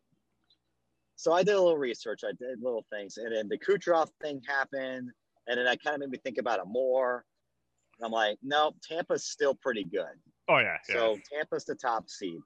So 1.17 1.33
I 1.33 1.43
did 1.43 1.55
a 1.55 1.61
little 1.61 1.79
research. 1.79 2.21
I 2.25 2.33
did 2.39 2.63
little 2.63 2.85
things, 2.93 3.17
and 3.17 3.35
then 3.35 3.49
the 3.49 3.59
Kucherov 3.59 4.11
thing 4.23 4.43
happened, 4.47 5.11
and 5.49 5.59
then 5.59 5.67
I 5.67 5.77
kind 5.77 5.95
of 5.95 6.01
made 6.01 6.11
me 6.11 6.19
think 6.19 6.39
about 6.39 6.61
it 6.61 6.67
more. 6.67 7.25
And 7.99 8.05
I'm 8.05 8.13
like, 8.13 8.39
no, 8.43 8.73
Tampa's 8.87 9.25
still 9.25 9.55
pretty 9.55 9.85
good. 9.85 10.15
Oh 10.49 10.59
yeah, 10.59 10.77
yeah. 10.89 10.95
So 10.95 11.19
Tampa's 11.33 11.65
the 11.65 11.75
top 11.75 12.09
seed. 12.09 12.39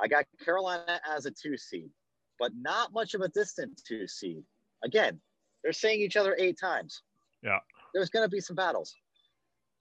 I 0.00 0.08
got 0.08 0.24
Carolina 0.44 1.00
as 1.08 1.26
a 1.26 1.30
two 1.30 1.56
seed, 1.56 1.90
but 2.38 2.52
not 2.60 2.92
much 2.92 3.14
of 3.14 3.20
a 3.20 3.28
distant 3.28 3.80
two 3.86 4.06
seed. 4.06 4.42
Again, 4.84 5.20
they're 5.62 5.72
saying 5.72 6.00
each 6.00 6.16
other 6.16 6.36
eight 6.38 6.58
times. 6.60 7.02
Yeah. 7.42 7.58
There's 7.94 8.10
going 8.10 8.24
to 8.24 8.30
be 8.30 8.40
some 8.40 8.56
battles. 8.56 8.94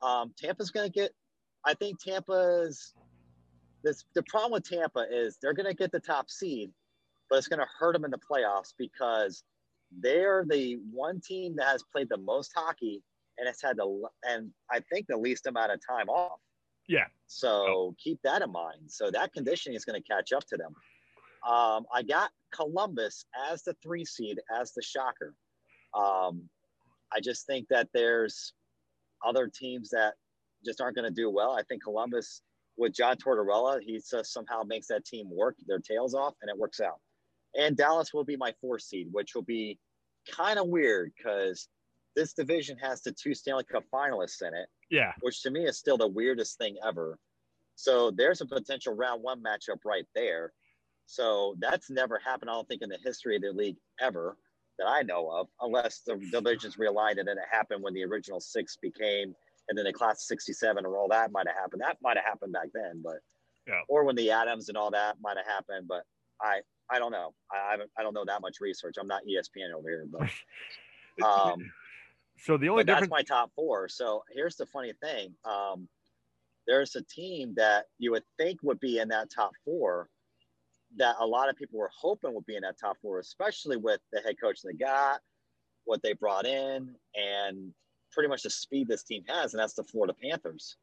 Um, 0.01 0.33
Tampa's 0.37 0.71
going 0.71 0.89
to 0.89 0.93
get, 0.93 1.11
I 1.65 1.73
think 1.73 1.99
Tampa's, 1.99 2.93
this, 3.83 4.05
the 4.15 4.23
problem 4.23 4.53
with 4.53 4.67
Tampa 4.67 5.05
is 5.11 5.37
they're 5.41 5.53
going 5.53 5.67
to 5.67 5.75
get 5.75 5.91
the 5.91 5.99
top 5.99 6.29
seed, 6.29 6.71
but 7.29 7.37
it's 7.37 7.47
going 7.47 7.59
to 7.59 7.67
hurt 7.79 7.93
them 7.93 8.05
in 8.05 8.11
the 8.11 8.19
playoffs 8.19 8.73
because 8.77 9.43
they're 9.99 10.45
the 10.47 10.77
one 10.91 11.21
team 11.21 11.55
that 11.57 11.67
has 11.67 11.83
played 11.91 12.09
the 12.09 12.17
most 12.17 12.51
hockey 12.55 13.03
and 13.37 13.47
has 13.47 13.61
had 13.61 13.77
the, 13.77 14.07
and 14.23 14.49
I 14.71 14.81
think 14.91 15.07
the 15.07 15.17
least 15.17 15.47
amount 15.47 15.71
of 15.71 15.79
time 15.87 16.09
off. 16.09 16.39
Yeah. 16.87 17.05
So 17.27 17.95
keep 18.01 18.19
that 18.23 18.41
in 18.41 18.51
mind. 18.51 18.89
So 18.89 19.11
that 19.11 19.33
conditioning 19.33 19.75
is 19.75 19.85
going 19.85 20.01
to 20.01 20.07
catch 20.07 20.31
up 20.31 20.45
to 20.47 20.57
them. 20.57 20.73
Um, 21.47 21.85
I 21.93 22.03
got 22.03 22.31
Columbus 22.53 23.25
as 23.51 23.63
the 23.63 23.75
three 23.83 24.05
seed, 24.05 24.39
as 24.53 24.71
the 24.73 24.81
shocker. 24.81 25.35
Um, 25.93 26.43
I 27.13 27.19
just 27.21 27.45
think 27.45 27.67
that 27.69 27.89
there's 27.93 28.53
other 29.25 29.47
teams 29.47 29.89
that 29.89 30.13
just 30.65 30.81
aren't 30.81 30.95
going 30.95 31.07
to 31.07 31.13
do 31.13 31.29
well. 31.29 31.51
I 31.51 31.63
think 31.63 31.83
Columbus 31.83 32.41
with 32.77 32.93
John 32.93 33.17
Tortorella, 33.17 33.81
he 33.81 33.99
just 33.99 34.33
somehow 34.33 34.63
makes 34.63 34.87
that 34.87 35.05
team 35.05 35.29
work 35.31 35.55
their 35.67 35.79
tails 35.79 36.13
off, 36.13 36.35
and 36.41 36.49
it 36.49 36.57
works 36.57 36.79
out. 36.79 36.99
And 37.55 37.75
Dallas 37.75 38.13
will 38.13 38.23
be 38.23 38.37
my 38.37 38.53
four 38.61 38.77
seed, 38.77 39.07
which 39.11 39.33
will 39.33 39.43
be 39.43 39.79
kind 40.29 40.59
of 40.59 40.67
weird 40.67 41.11
because 41.17 41.67
this 42.17 42.33
division 42.33 42.77
has 42.79 43.01
the 43.01 43.13
two 43.13 43.33
Stanley 43.33 43.63
Cup 43.63 43.85
finalists 43.93 44.41
in 44.41 44.53
it 44.53 44.67
yeah, 44.89 45.11
which 45.21 45.41
to 45.43 45.51
me 45.51 45.65
is 45.65 45.77
still 45.77 45.97
the 45.97 46.07
weirdest 46.07 46.57
thing 46.57 46.77
ever. 46.85 47.17
So 47.75 48.11
there's 48.11 48.41
a 48.41 48.45
potential 48.45 48.93
round 48.95 49.21
one 49.21 49.43
matchup 49.43 49.83
right 49.85 50.07
there. 50.15 50.53
So 51.05 51.55
that's 51.59 51.89
never 51.89 52.19
happened, 52.23 52.49
I 52.49 52.53
don't 52.53 52.67
think, 52.67 52.81
in 52.81 52.89
the 52.89 52.97
history 53.03 53.35
of 53.35 53.41
the 53.41 53.51
league 53.51 53.77
ever 53.99 54.37
that 54.79 54.87
I 54.87 55.01
know 55.01 55.29
of, 55.29 55.47
unless 55.61 56.01
the 56.05 56.15
divisions 56.31 56.77
realigned 56.77 57.19
and 57.19 57.27
then 57.27 57.37
it 57.37 57.45
happened 57.51 57.83
when 57.83 57.93
the 57.93 58.03
original 58.03 58.39
six 58.39 58.77
became, 58.81 59.33
and 59.69 59.77
then 59.77 59.85
the 59.85 59.93
class 59.93 60.27
67 60.27 60.85
or 60.85 60.97
all 60.97 61.07
that 61.09 61.31
might 61.31 61.47
have 61.47 61.55
happened. 61.57 61.81
That 61.81 61.97
might 62.01 62.17
have 62.17 62.25
happened 62.25 62.53
back 62.53 62.69
then, 62.73 63.01
but 63.03 63.19
Yeah. 63.67 63.81
or 63.89 64.03
when 64.03 64.15
the 64.15 64.31
Adams 64.31 64.69
and 64.69 64.77
all 64.77 64.91
that 64.91 65.17
might 65.21 65.37
have 65.37 65.47
happened, 65.47 65.87
but 65.87 66.03
I 66.41 66.61
I 66.89 66.99
don't 66.99 67.11
know. 67.11 67.33
I 67.51 67.77
I, 67.97 68.03
don't 68.03 68.13
know 68.13 68.23
that 68.25 68.41
much 68.41 68.57
research. 68.61 68.95
I'm 68.99 69.07
not 69.07 69.23
ESPN 69.25 69.73
over 69.73 69.89
here, 69.89 70.05
but 70.09 71.25
um, 71.25 71.69
so 72.39 72.57
the 72.57 72.69
only 72.69 72.83
but 72.83 72.99
that's 72.99 73.09
my 73.09 73.23
top 73.23 73.51
four. 73.55 73.87
So 73.89 74.23
here's 74.33 74.55
the 74.55 74.65
funny 74.65 74.93
thing. 75.01 75.33
Um, 75.45 75.87
there's 76.67 76.95
a 76.95 77.01
team 77.03 77.53
that 77.55 77.85
you 77.97 78.11
would 78.11 78.23
think 78.37 78.59
would 78.61 78.79
be 78.79 78.99
in 78.99 79.07
that 79.09 79.29
top 79.33 79.51
four 79.63 80.09
that 80.97 81.15
a 81.19 81.25
lot 81.25 81.49
of 81.49 81.55
people 81.55 81.79
were 81.79 81.91
hoping 81.95 82.33
would 82.33 82.45
be 82.45 82.55
in 82.55 82.61
that 82.61 82.79
top 82.79 82.97
four, 83.01 83.19
especially 83.19 83.77
with 83.77 83.99
the 84.11 84.21
head 84.21 84.35
coach 84.41 84.59
they 84.61 84.73
got, 84.73 85.19
what 85.85 86.01
they 86.01 86.13
brought 86.13 86.45
in, 86.45 86.95
and 87.15 87.73
pretty 88.11 88.29
much 88.29 88.43
the 88.43 88.49
speed 88.49 88.87
this 88.87 89.03
team 89.03 89.23
has, 89.27 89.53
and 89.53 89.61
that's 89.61 89.73
the 89.73 89.83
Florida 89.83 90.13
Panthers. 90.21 90.77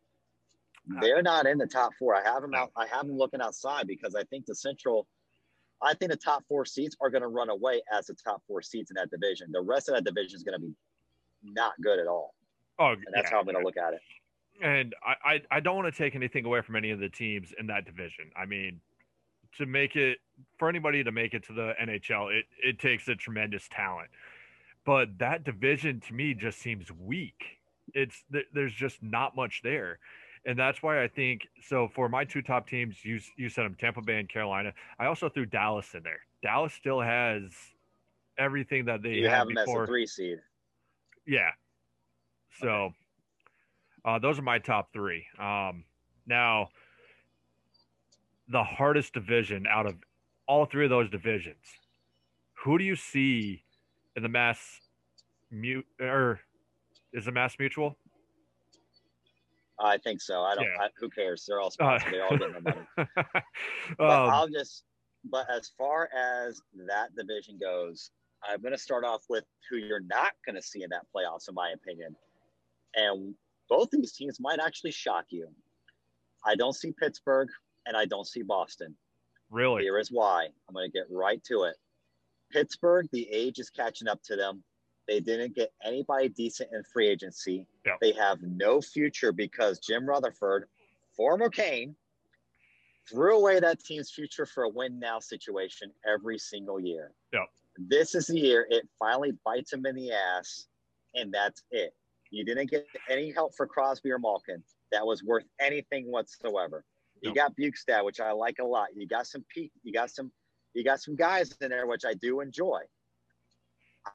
They're 1.00 1.22
not 1.22 1.46
in 1.46 1.56
the 1.56 1.66
top 1.66 1.92
four. 1.98 2.14
I 2.14 2.22
have 2.22 2.42
them 2.42 2.54
out. 2.54 2.70
I 2.76 2.86
have 2.86 3.06
them 3.06 3.16
looking 3.16 3.40
outside 3.40 3.86
because 3.86 4.14
I 4.14 4.24
think 4.24 4.46
the 4.46 4.54
Central. 4.54 5.06
I 5.82 5.94
think 5.94 6.10
the 6.10 6.16
top 6.16 6.44
four 6.46 6.64
seats 6.64 6.96
are 7.00 7.10
going 7.10 7.22
to 7.22 7.28
run 7.28 7.50
away 7.50 7.82
as 7.92 8.06
the 8.06 8.14
top 8.14 8.42
four 8.46 8.62
seats 8.62 8.90
in 8.90 8.94
that 8.96 9.10
division. 9.10 9.50
The 9.50 9.60
rest 9.60 9.88
of 9.88 9.94
that 9.94 10.04
division 10.04 10.36
is 10.36 10.42
going 10.42 10.58
to 10.58 10.66
be 10.66 10.74
not 11.44 11.72
good 11.82 11.98
at 11.98 12.06
all. 12.06 12.34
oh, 12.78 12.92
And 12.92 13.04
that's 13.12 13.26
yeah. 13.26 13.30
how 13.30 13.38
I'm 13.38 13.44
going 13.44 13.56
to 13.56 13.64
look 13.64 13.76
at 13.76 13.94
it. 13.94 14.00
and 14.62 14.94
I, 15.04 15.34
I, 15.34 15.42
I 15.50 15.60
don't 15.60 15.76
want 15.76 15.92
to 15.92 15.96
take 15.96 16.14
anything 16.14 16.44
away 16.44 16.60
from 16.62 16.76
any 16.76 16.90
of 16.90 16.98
the 16.98 17.08
teams 17.08 17.52
in 17.58 17.66
that 17.68 17.84
division. 17.84 18.30
I 18.36 18.46
mean, 18.46 18.80
to 19.58 19.66
make 19.66 19.96
it 19.96 20.18
for 20.58 20.68
anybody 20.68 21.04
to 21.04 21.12
make 21.12 21.34
it 21.34 21.44
to 21.44 21.52
the 21.52 21.74
NHL, 21.80 22.36
it, 22.36 22.46
it 22.62 22.78
takes 22.78 23.08
a 23.08 23.14
tremendous 23.14 23.68
talent. 23.68 24.10
But 24.84 25.18
that 25.18 25.44
division 25.44 26.00
to 26.08 26.14
me 26.14 26.34
just 26.34 26.58
seems 26.58 26.90
weak. 26.92 27.58
It's 27.94 28.22
there's 28.52 28.74
just 28.74 29.02
not 29.02 29.36
much 29.36 29.60
there. 29.62 29.98
And 30.46 30.58
that's 30.58 30.82
why 30.82 31.02
I 31.02 31.08
think 31.08 31.48
so 31.66 31.88
for 31.88 32.08
my 32.08 32.24
two 32.24 32.42
top 32.42 32.68
teams, 32.68 33.02
you 33.04 33.20
you 33.36 33.48
said 33.48 33.64
them 33.64 33.76
Tampa 33.78 34.02
Bay 34.02 34.18
and 34.18 34.28
Carolina. 34.28 34.72
I 34.98 35.06
also 35.06 35.28
threw 35.28 35.46
Dallas 35.46 35.94
in 35.94 36.02
there. 36.02 36.20
Dallas 36.42 36.74
still 36.74 37.00
has 37.00 37.42
everything 38.36 38.84
that 38.86 39.02
they 39.02 39.14
You 39.14 39.28
have 39.28 39.48
them 39.48 39.56
as 39.56 39.68
a 39.68 39.86
three 39.86 40.06
seed. 40.06 40.38
Yeah. 41.26 41.50
So 42.60 42.92
uh, 44.04 44.18
those 44.18 44.38
are 44.38 44.42
my 44.42 44.58
top 44.58 44.92
three. 44.92 45.26
Um, 45.38 45.84
now, 46.26 46.68
the 48.48 48.62
hardest 48.62 49.14
division 49.14 49.66
out 49.66 49.86
of 49.86 49.94
all 50.46 50.66
three 50.66 50.84
of 50.84 50.90
those 50.90 51.10
divisions, 51.10 51.64
who 52.64 52.78
do 52.78 52.84
you 52.84 52.96
see 52.96 53.62
in 54.16 54.22
the 54.22 54.28
mass 54.28 54.80
mute 55.50 55.86
or 56.00 56.40
is 57.12 57.26
it 57.26 57.32
mass 57.32 57.56
mutual? 57.58 57.96
I 59.80 59.98
think 59.98 60.20
so. 60.20 60.42
I 60.42 60.54
don't. 60.54 60.64
Yeah. 60.64 60.84
I, 60.84 60.88
who 60.98 61.08
cares? 61.08 61.44
They're 61.48 61.60
all 61.60 61.70
sponsored. 61.70 62.12
they 62.12 62.20
all 62.20 62.36
get 62.36 62.52
no 62.52 62.60
money. 62.60 62.86
But 63.98 64.10
um, 64.10 64.30
I'll 64.30 64.48
just. 64.48 64.84
But 65.30 65.46
as 65.50 65.70
far 65.78 66.10
as 66.14 66.60
that 66.86 67.16
division 67.16 67.58
goes, 67.58 68.10
I'm 68.48 68.60
going 68.60 68.72
to 68.72 68.78
start 68.78 69.04
off 69.04 69.22
with 69.28 69.44
who 69.68 69.76
you're 69.76 70.00
not 70.00 70.32
going 70.44 70.56
to 70.56 70.62
see 70.62 70.82
in 70.82 70.90
that 70.90 71.06
playoffs, 71.14 71.48
in 71.48 71.54
my 71.54 71.70
opinion. 71.70 72.14
And 72.94 73.34
both 73.68 73.90
these 73.90 74.12
teams 74.12 74.38
might 74.40 74.58
actually 74.60 74.92
shock 74.92 75.26
you. 75.30 75.48
I 76.44 76.54
don't 76.54 76.74
see 76.74 76.92
Pittsburgh 76.92 77.48
and 77.86 77.96
I 77.96 78.04
don't 78.04 78.26
see 78.26 78.42
Boston. 78.42 78.94
really? 79.50 79.82
Here 79.82 79.98
is 79.98 80.10
why. 80.10 80.48
I'm 80.68 80.74
going 80.74 80.90
to 80.90 80.92
get 80.92 81.06
right 81.10 81.42
to 81.44 81.64
it. 81.64 81.76
Pittsburgh, 82.52 83.08
the 83.12 83.28
age 83.30 83.58
is 83.58 83.70
catching 83.70 84.08
up 84.08 84.22
to 84.24 84.36
them. 84.36 84.62
They 85.08 85.20
didn't 85.20 85.54
get 85.54 85.72
anybody 85.82 86.28
decent 86.28 86.70
in 86.72 86.82
free 86.92 87.08
agency. 87.08 87.66
They 88.00 88.12
have 88.12 88.38
no 88.42 88.80
future 88.80 89.32
because 89.32 89.78
Jim 89.78 90.06
Rutherford, 90.06 90.66
former 91.16 91.48
Kane, 91.50 91.94
threw 93.10 93.36
away 93.36 93.60
that 93.60 93.80
team's 93.80 94.10
future 94.10 94.46
for 94.46 94.64
a 94.64 94.68
win 94.68 94.98
now 94.98 95.18
situation 95.18 95.90
every 96.06 96.38
single 96.38 96.80
year. 96.80 97.12
Yeah. 97.32 97.44
This 97.76 98.14
is 98.14 98.26
the 98.28 98.38
year 98.38 98.66
it 98.70 98.88
finally 98.98 99.32
bites 99.44 99.72
him 99.72 99.84
in 99.86 99.94
the 99.96 100.12
ass, 100.12 100.66
and 101.14 101.32
that's 101.32 101.62
it. 101.70 101.92
You 102.30 102.44
didn't 102.44 102.70
get 102.70 102.86
any 103.10 103.30
help 103.32 103.54
for 103.56 103.66
Crosby 103.66 104.10
or 104.10 104.18
Malkin 104.18 104.62
that 104.92 105.04
was 105.06 105.22
worth 105.22 105.44
anything 105.60 106.10
whatsoever. 106.10 106.84
You 107.20 107.30
No. 107.30 107.34
got 107.34 107.56
Bukestad, 107.56 108.04
which 108.04 108.20
I 108.20 108.32
like 108.32 108.58
a 108.60 108.64
lot. 108.64 108.88
You 108.94 109.06
got 109.06 109.26
some 109.26 109.44
Pete, 109.48 109.72
you 109.82 109.92
got 109.92 110.10
some 110.10 110.32
you 110.74 110.82
got 110.82 111.00
some 111.00 111.14
guys 111.14 111.56
in 111.60 111.70
there 111.70 111.86
which 111.86 112.04
I 112.04 112.14
do 112.14 112.40
enjoy. 112.40 112.80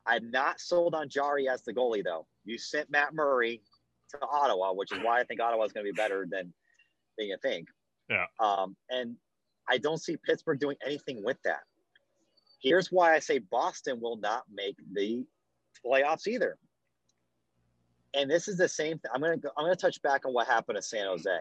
I'm 0.05 0.29
not 0.29 0.59
sold 0.59 0.93
on 0.93 1.09
Jarry 1.09 1.47
as 1.49 1.63
the 1.63 1.73
goalie 1.73 2.03
though. 2.03 2.27
You 2.45 2.57
sent 2.57 2.89
Matt 2.91 3.13
Murray 3.13 3.61
to 4.11 4.19
Ottawa, 4.21 4.73
which 4.73 4.91
is 4.91 4.99
why 5.01 5.19
I 5.19 5.23
think 5.23 5.39
Ottawa 5.41 5.63
is 5.63 5.71
going 5.71 5.85
to 5.85 5.91
be 5.91 5.95
better 5.95 6.27
than 6.29 6.53
than 7.17 7.27
you 7.27 7.37
think. 7.41 7.67
Yeah. 8.09 8.25
Um, 8.39 8.75
and 8.89 9.15
I 9.67 9.77
don't 9.77 9.97
see 10.01 10.17
Pittsburgh 10.17 10.59
doing 10.59 10.77
anything 10.85 11.23
with 11.23 11.37
that. 11.43 11.61
Here's 12.59 12.91
why 12.91 13.15
I 13.15 13.19
say 13.19 13.39
Boston 13.39 13.99
will 14.01 14.17
not 14.17 14.43
make 14.53 14.75
the 14.93 15.25
playoffs 15.85 16.27
either. 16.27 16.57
And 18.13 18.29
this 18.29 18.47
is 18.47 18.57
the 18.57 18.67
same 18.67 18.99
thing. 18.99 19.11
I'm 19.13 19.21
gonna 19.21 19.37
go, 19.37 19.49
I'm 19.57 19.65
gonna 19.65 19.75
touch 19.75 20.01
back 20.01 20.25
on 20.25 20.33
what 20.33 20.47
happened 20.47 20.75
to 20.77 20.81
San 20.81 21.05
Jose. 21.05 21.39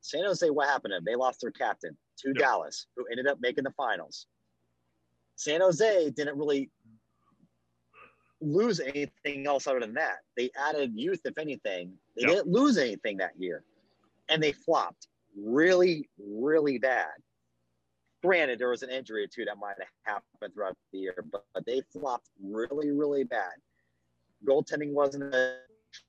San 0.00 0.24
Jose, 0.24 0.48
what 0.50 0.68
happened 0.68 0.92
to 0.92 0.96
them? 0.96 1.04
They 1.04 1.14
lost 1.14 1.40
their 1.40 1.50
captain 1.50 1.96
to 2.18 2.28
Yeah. 2.28 2.40
Dallas, 2.40 2.86
who 2.96 3.06
ended 3.06 3.26
up 3.26 3.40
making 3.40 3.64
the 3.64 3.72
finals. 3.72 4.26
San 5.36 5.60
Jose 5.60 6.10
didn't 6.10 6.38
really 6.38 6.70
lose 8.40 8.80
anything 8.80 9.46
else 9.46 9.66
other 9.66 9.80
than 9.80 9.94
that. 9.94 10.18
They 10.36 10.50
added 10.56 10.92
youth, 10.94 11.20
if 11.24 11.38
anything. 11.38 11.98
They 12.16 12.22
Yeah. 12.22 12.28
didn't 12.28 12.48
lose 12.48 12.78
anything 12.78 13.18
that 13.18 13.38
year. 13.38 13.64
And 14.28 14.42
they 14.42 14.52
flopped 14.52 15.08
really, 15.36 16.08
really 16.18 16.78
bad. 16.78 17.22
Granted, 18.26 18.58
there 18.58 18.70
was 18.70 18.82
an 18.82 18.90
injury 18.90 19.22
or 19.22 19.28
two 19.28 19.44
that 19.44 19.56
might 19.56 19.76
have 19.78 19.88
happened 20.02 20.52
throughout 20.52 20.76
the 20.92 20.98
year, 20.98 21.24
but, 21.30 21.44
but 21.54 21.64
they 21.64 21.80
flopped 21.92 22.28
really, 22.42 22.90
really 22.90 23.22
bad. 23.22 23.52
Goaltending 24.44 24.92
wasn't 24.92 25.32
a, 25.32 25.58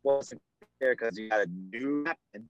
wasn't 0.01 0.41
there 0.79 0.95
because 0.95 1.15
you 1.15 1.29
had 1.29 1.47
a 1.47 1.51
new 1.77 2.03
captain 2.05 2.49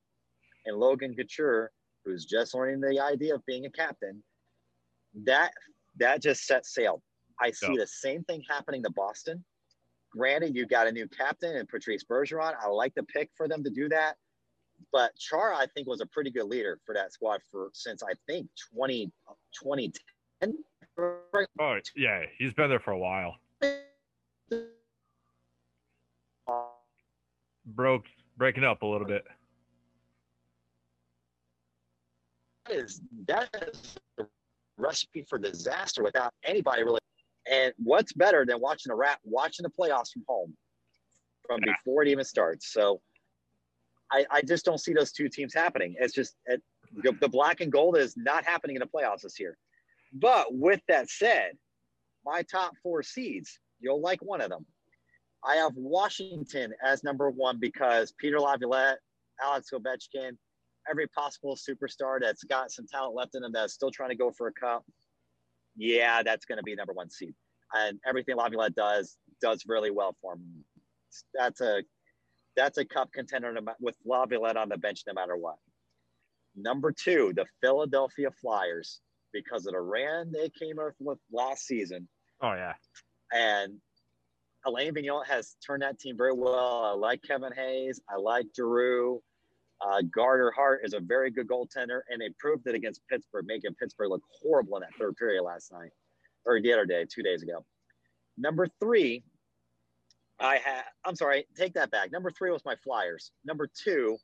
and 0.66 0.78
Logan 0.78 1.14
Couture, 1.16 1.72
who's 2.06 2.24
just 2.26 2.54
learning 2.56 2.80
the 2.80 2.98
idea 3.00 3.36
of 3.36 3.46
being 3.46 3.66
a 3.66 3.70
captain. 3.70 4.24
That 5.26 5.52
that 5.98 6.22
just 6.22 6.46
set 6.46 6.66
sail. 6.66 7.02
I 7.42 7.52
see 7.52 7.74
Yeah. 7.74 7.80
the 7.80 7.88
same 7.88 8.24
thing 8.24 8.44
happening 8.50 8.84
to 8.84 8.90
Boston. 8.92 9.44
Granted, 10.12 10.56
you 10.56 10.66
got 10.66 10.88
a 10.88 10.92
new 10.92 11.08
captain 11.10 11.58
and 11.58 11.68
Patrice 11.68 12.06
Bergeron. 12.06 12.56
I 12.62 12.68
like 12.68 12.96
the 12.96 13.04
pick 13.04 13.32
for 13.36 13.48
them 13.50 13.64
to 13.66 13.70
do 13.70 13.90
that. 13.90 14.16
But 14.92 15.16
Chara, 15.18 15.56
I 15.58 15.66
think, 15.74 15.88
was 15.88 16.02
a 16.02 16.06
pretty 16.06 16.32
good 16.32 16.46
leader 16.46 16.80
for 16.86 16.94
that 16.94 17.14
squad 17.14 17.42
for 17.52 17.70
since 17.74 18.04
I 18.04 18.14
think 18.28 18.48
20, 18.74 19.12
2010. 19.54 20.58
Oh 21.60 21.80
yeah, 21.96 22.24
he's 22.38 22.54
been 22.54 22.70
there 22.70 22.80
for 22.80 22.92
a 22.92 22.98
while. 22.98 23.36
Broke 27.66 28.06
breaking 28.38 28.64
up 28.64 28.82
a 28.82 28.86
little 28.86 29.08
bit. 29.08 29.26
That 32.66 32.76
is 32.76 33.02
that 33.28 33.50
is 33.62 33.98
a 34.20 34.26
recipe 34.78 35.26
for 35.28 35.38
disaster 35.38 36.04
without 36.04 36.34
anybody 36.44 36.84
really. 36.84 37.00
And 37.50 37.74
what's 37.78 38.14
better 38.14 38.46
than 38.46 38.60
watching 38.60 38.92
a 38.92 38.96
rat 38.96 39.20
watching 39.24 39.64
the 39.64 39.70
playoffs 39.70 40.12
from 40.12 40.24
home 40.28 40.58
from 41.46 41.62
Yeah. 41.66 41.74
before 41.74 42.04
it 42.04 42.10
even 42.10 42.26
starts? 42.26 42.72
So 42.74 43.02
I, 44.12 44.26
I 44.32 44.42
just 44.42 44.66
don't 44.66 44.80
see 44.80 44.94
those 44.94 45.12
two 45.12 45.30
teams 45.30 45.54
happening. 45.54 45.96
It's 46.00 46.14
just 46.14 46.36
it, 46.46 46.62
the, 47.04 47.28
black 47.28 47.62
and 47.62 47.72
gold 47.72 47.98
is 47.98 48.16
not 48.16 48.46
happening 48.46 48.76
in 48.76 48.80
the 48.80 48.88
playoffs 48.88 49.22
this 49.22 49.40
year. 49.40 49.58
But 50.14 50.48
with 50.52 50.82
that 50.88 51.10
said, 51.10 51.52
my 52.26 52.44
top 52.44 52.74
four 52.82 53.04
seeds, 53.04 53.60
you'll 53.80 54.02
like 54.02 54.22
one 54.22 54.42
of 54.42 54.50
them. 54.50 54.66
I 55.44 55.56
have 55.56 55.74
Washington 55.76 56.74
as 56.84 57.04
number 57.04 57.30
one 57.30 57.60
because 57.60 58.14
Peter 58.18 58.40
Laviolette, 58.40 59.00
Alex 59.42 59.70
Ovechkin, 59.74 60.32
every 60.90 61.08
possible 61.08 61.56
superstar 61.56 62.20
that's 62.20 62.44
got 62.44 62.72
some 62.72 62.88
talent 62.88 63.16
left 63.16 63.36
in 63.36 63.42
them 63.42 63.52
that's 63.52 63.74
still 63.74 63.92
trying 63.92 64.10
to 64.10 64.16
go 64.16 64.32
for 64.32 64.48
a 64.48 64.54
cup. 64.54 64.84
Yeah, 65.76 66.24
that's 66.24 66.46
going 66.46 66.58
to 66.58 66.64
be 66.64 66.76
number 66.76 66.94
one 66.94 67.10
seed. 67.10 67.36
And 67.74 68.00
everything 68.08 68.36
Laviolette 68.36 68.76
does 68.76 69.18
does 69.42 69.64
really 69.68 69.92
well 69.92 70.16
for 70.22 70.34
him. 70.34 70.64
That's 71.34 71.62
a 71.62 71.84
that's 72.58 72.78
a 72.78 72.84
cup 72.86 73.14
contender 73.14 73.56
with 73.80 73.96
Laviolette 74.06 74.58
on 74.58 74.68
the 74.68 74.78
bench 74.78 75.04
no 75.08 75.14
matter 75.14 75.38
what. 75.38 75.56
Number 76.56 76.92
two, 76.92 77.32
the 77.36 77.46
Philadelphia 77.62 78.32
Flyers, 78.42 79.00
because 79.32 79.66
of 79.68 79.74
the 79.74 79.80
ran 79.80 80.32
they 80.32 80.50
came 80.50 80.80
up 80.80 80.94
with 81.00 81.20
last 81.32 81.66
season, 81.66 82.08
Oh 82.42 82.54
yeah. 82.54 82.74
and 83.32 83.78
Alain 84.66 84.94
Vigneault 84.94 85.26
has 85.28 85.56
turned 85.66 85.84
that 85.84 86.00
team 86.00 86.18
very 86.18 86.34
well. 86.34 86.84
I 86.84 86.92
like 86.92 87.22
Kevin 87.24 87.54
Hayes. 87.54 88.02
I 88.10 88.18
like 88.18 88.48
Giroux. 88.56 89.22
Uh, 89.80 90.02
Carter 90.14 90.52
Hart 90.52 90.82
is 90.84 90.94
a 90.94 91.00
very 91.00 91.30
good 91.30 91.48
goaltender, 91.48 92.02
and 92.10 92.20
they 92.20 92.30
proved 92.40 92.66
it 92.68 92.74
against 92.76 93.02
Pittsburgh, 93.10 93.46
making 93.48 93.76
Pittsburgh 93.76 94.10
look 94.10 94.24
horrible 94.42 94.76
in 94.78 94.82
that 94.82 94.96
third 95.00 95.16
period 95.16 95.44
last 95.44 95.72
night, 95.72 95.92
or 96.46 96.60
the 96.60 96.74
other 96.74 96.86
day, 96.88 97.06
two 97.08 97.22
days 97.22 97.44
ago. 97.44 97.64
Number 98.38 98.68
three, 98.82 99.24
I 100.40 100.58
had. 100.58 100.84
I'm 101.06 101.16
sorry, 101.16 101.46
take 101.56 101.74
that 101.74 101.90
back. 101.92 102.12
Number 102.12 102.32
three 102.32 102.52
was 102.52 102.64
my 102.66 102.76
Flyers. 102.76 103.32
Number 103.46 103.68
two 103.68 104.18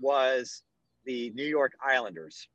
was 0.00 0.62
the 1.04 1.30
New 1.30 1.44
York 1.46 1.72
Islanders, 1.82 2.48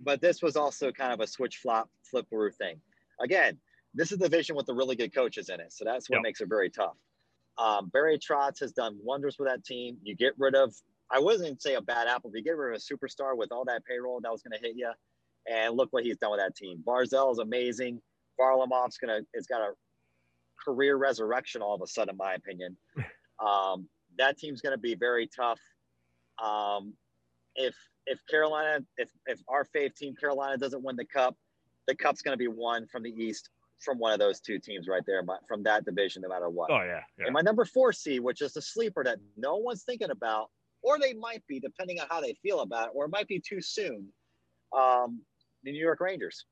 but 0.00 0.20
this 0.20 0.42
was 0.42 0.56
also 0.56 0.90
kind 0.90 1.12
of 1.12 1.20
a 1.20 1.26
switch 1.26 1.58
flop 1.58 1.90
flip 2.10 2.26
through 2.30 2.52
thing. 2.52 2.80
Again, 3.20 3.58
this 3.94 4.12
is 4.12 4.18
the 4.18 4.28
division 4.28 4.56
with 4.56 4.66
the 4.66 4.74
really 4.74 4.96
good 4.96 5.14
coaches 5.14 5.48
in 5.48 5.60
it, 5.60 5.72
so 5.72 5.84
that's 5.84 6.08
what 6.08 6.16
Yep. 6.16 6.22
makes 6.22 6.40
it 6.40 6.48
very 6.48 6.70
tough. 6.70 6.96
Um, 7.58 7.88
Barry 7.88 8.18
Trotz 8.18 8.60
has 8.60 8.72
done 8.72 8.98
wonders 9.02 9.36
with 9.38 9.48
that 9.48 9.64
team. 9.64 9.98
You 10.02 10.14
get 10.14 10.32
rid 10.38 10.54
of, 10.54 10.74
I 11.10 11.18
wasn't 11.18 11.60
say 11.60 11.74
a 11.74 11.80
bad 11.80 12.06
apple, 12.06 12.30
but 12.30 12.38
you 12.38 12.44
get 12.44 12.56
rid 12.56 12.74
of 12.74 12.80
a 12.80 12.94
superstar 12.94 13.36
with 13.36 13.50
all 13.50 13.64
that 13.64 13.84
payroll 13.84 14.20
that 14.20 14.30
was 14.30 14.42
going 14.42 14.58
to 14.58 14.66
hit 14.66 14.76
you, 14.76 14.90
and 15.50 15.76
look 15.76 15.92
what 15.92 16.04
he's 16.04 16.16
done 16.18 16.30
with 16.30 16.40
that 16.40 16.54
team. 16.54 16.82
Barzal 16.86 17.32
is 17.32 17.38
amazing. 17.38 18.00
Varlamov's 18.40 18.98
gonna, 18.98 19.20
it's 19.34 19.48
got 19.48 19.60
a 19.60 19.72
career 20.64 20.96
resurrection 20.96 21.62
all 21.62 21.74
of 21.74 21.82
a 21.82 21.86
sudden, 21.86 22.10
in 22.10 22.16
my 22.16 22.34
opinion. 22.34 22.76
Um, 23.40 23.88
that 24.18 24.36
team's 24.36 24.60
going 24.60 24.72
to 24.72 24.80
be 24.80 24.96
very 24.96 25.28
tough. 25.28 25.60
Um, 26.42 26.94
if 27.54 27.72
if 28.06 28.18
Carolina, 28.28 28.84
if 28.96 29.10
if 29.26 29.38
our 29.46 29.64
fave 29.64 29.94
team 29.94 30.16
Carolina 30.16 30.56
doesn't 30.56 30.82
win 30.82 30.96
the 30.96 31.04
cup, 31.04 31.36
the 31.86 31.94
cup's 31.94 32.20
going 32.20 32.32
to 32.32 32.38
be 32.38 32.48
won 32.48 32.88
from 32.88 33.04
the 33.04 33.10
East 33.10 33.50
from 33.80 33.98
one 33.98 34.12
of 34.12 34.18
those 34.18 34.40
two 34.40 34.58
teams 34.58 34.88
right 34.88 35.02
there, 35.06 35.22
but 35.22 35.40
from 35.46 35.62
that 35.62 35.84
division, 35.84 36.22
no 36.22 36.28
matter 36.28 36.50
what. 36.50 36.70
Oh 36.70 36.82
yeah. 36.82 37.00
Yeah. 37.18 37.26
And 37.26 37.32
my 37.32 37.40
number 37.40 37.64
four 37.64 37.92
seed, 37.92 38.20
which 38.20 38.42
is 38.42 38.52
the 38.52 38.62
sleeper 38.62 39.04
that 39.04 39.18
no 39.36 39.56
one's 39.56 39.84
thinking 39.84 40.10
about, 40.10 40.50
or 40.82 40.98
they 40.98 41.12
might 41.14 41.46
be, 41.46 41.60
depending 41.60 42.00
on 42.00 42.06
how 42.10 42.20
they 42.20 42.34
feel 42.42 42.60
about 42.60 42.88
it, 42.88 42.92
or 42.94 43.04
it 43.04 43.10
might 43.10 43.28
be 43.28 43.40
too 43.40 43.60
soon. 43.60 44.08
Um, 44.76 45.22
the 45.64 45.72
New 45.72 45.80
York 45.80 46.00
Rangers. 46.00 46.44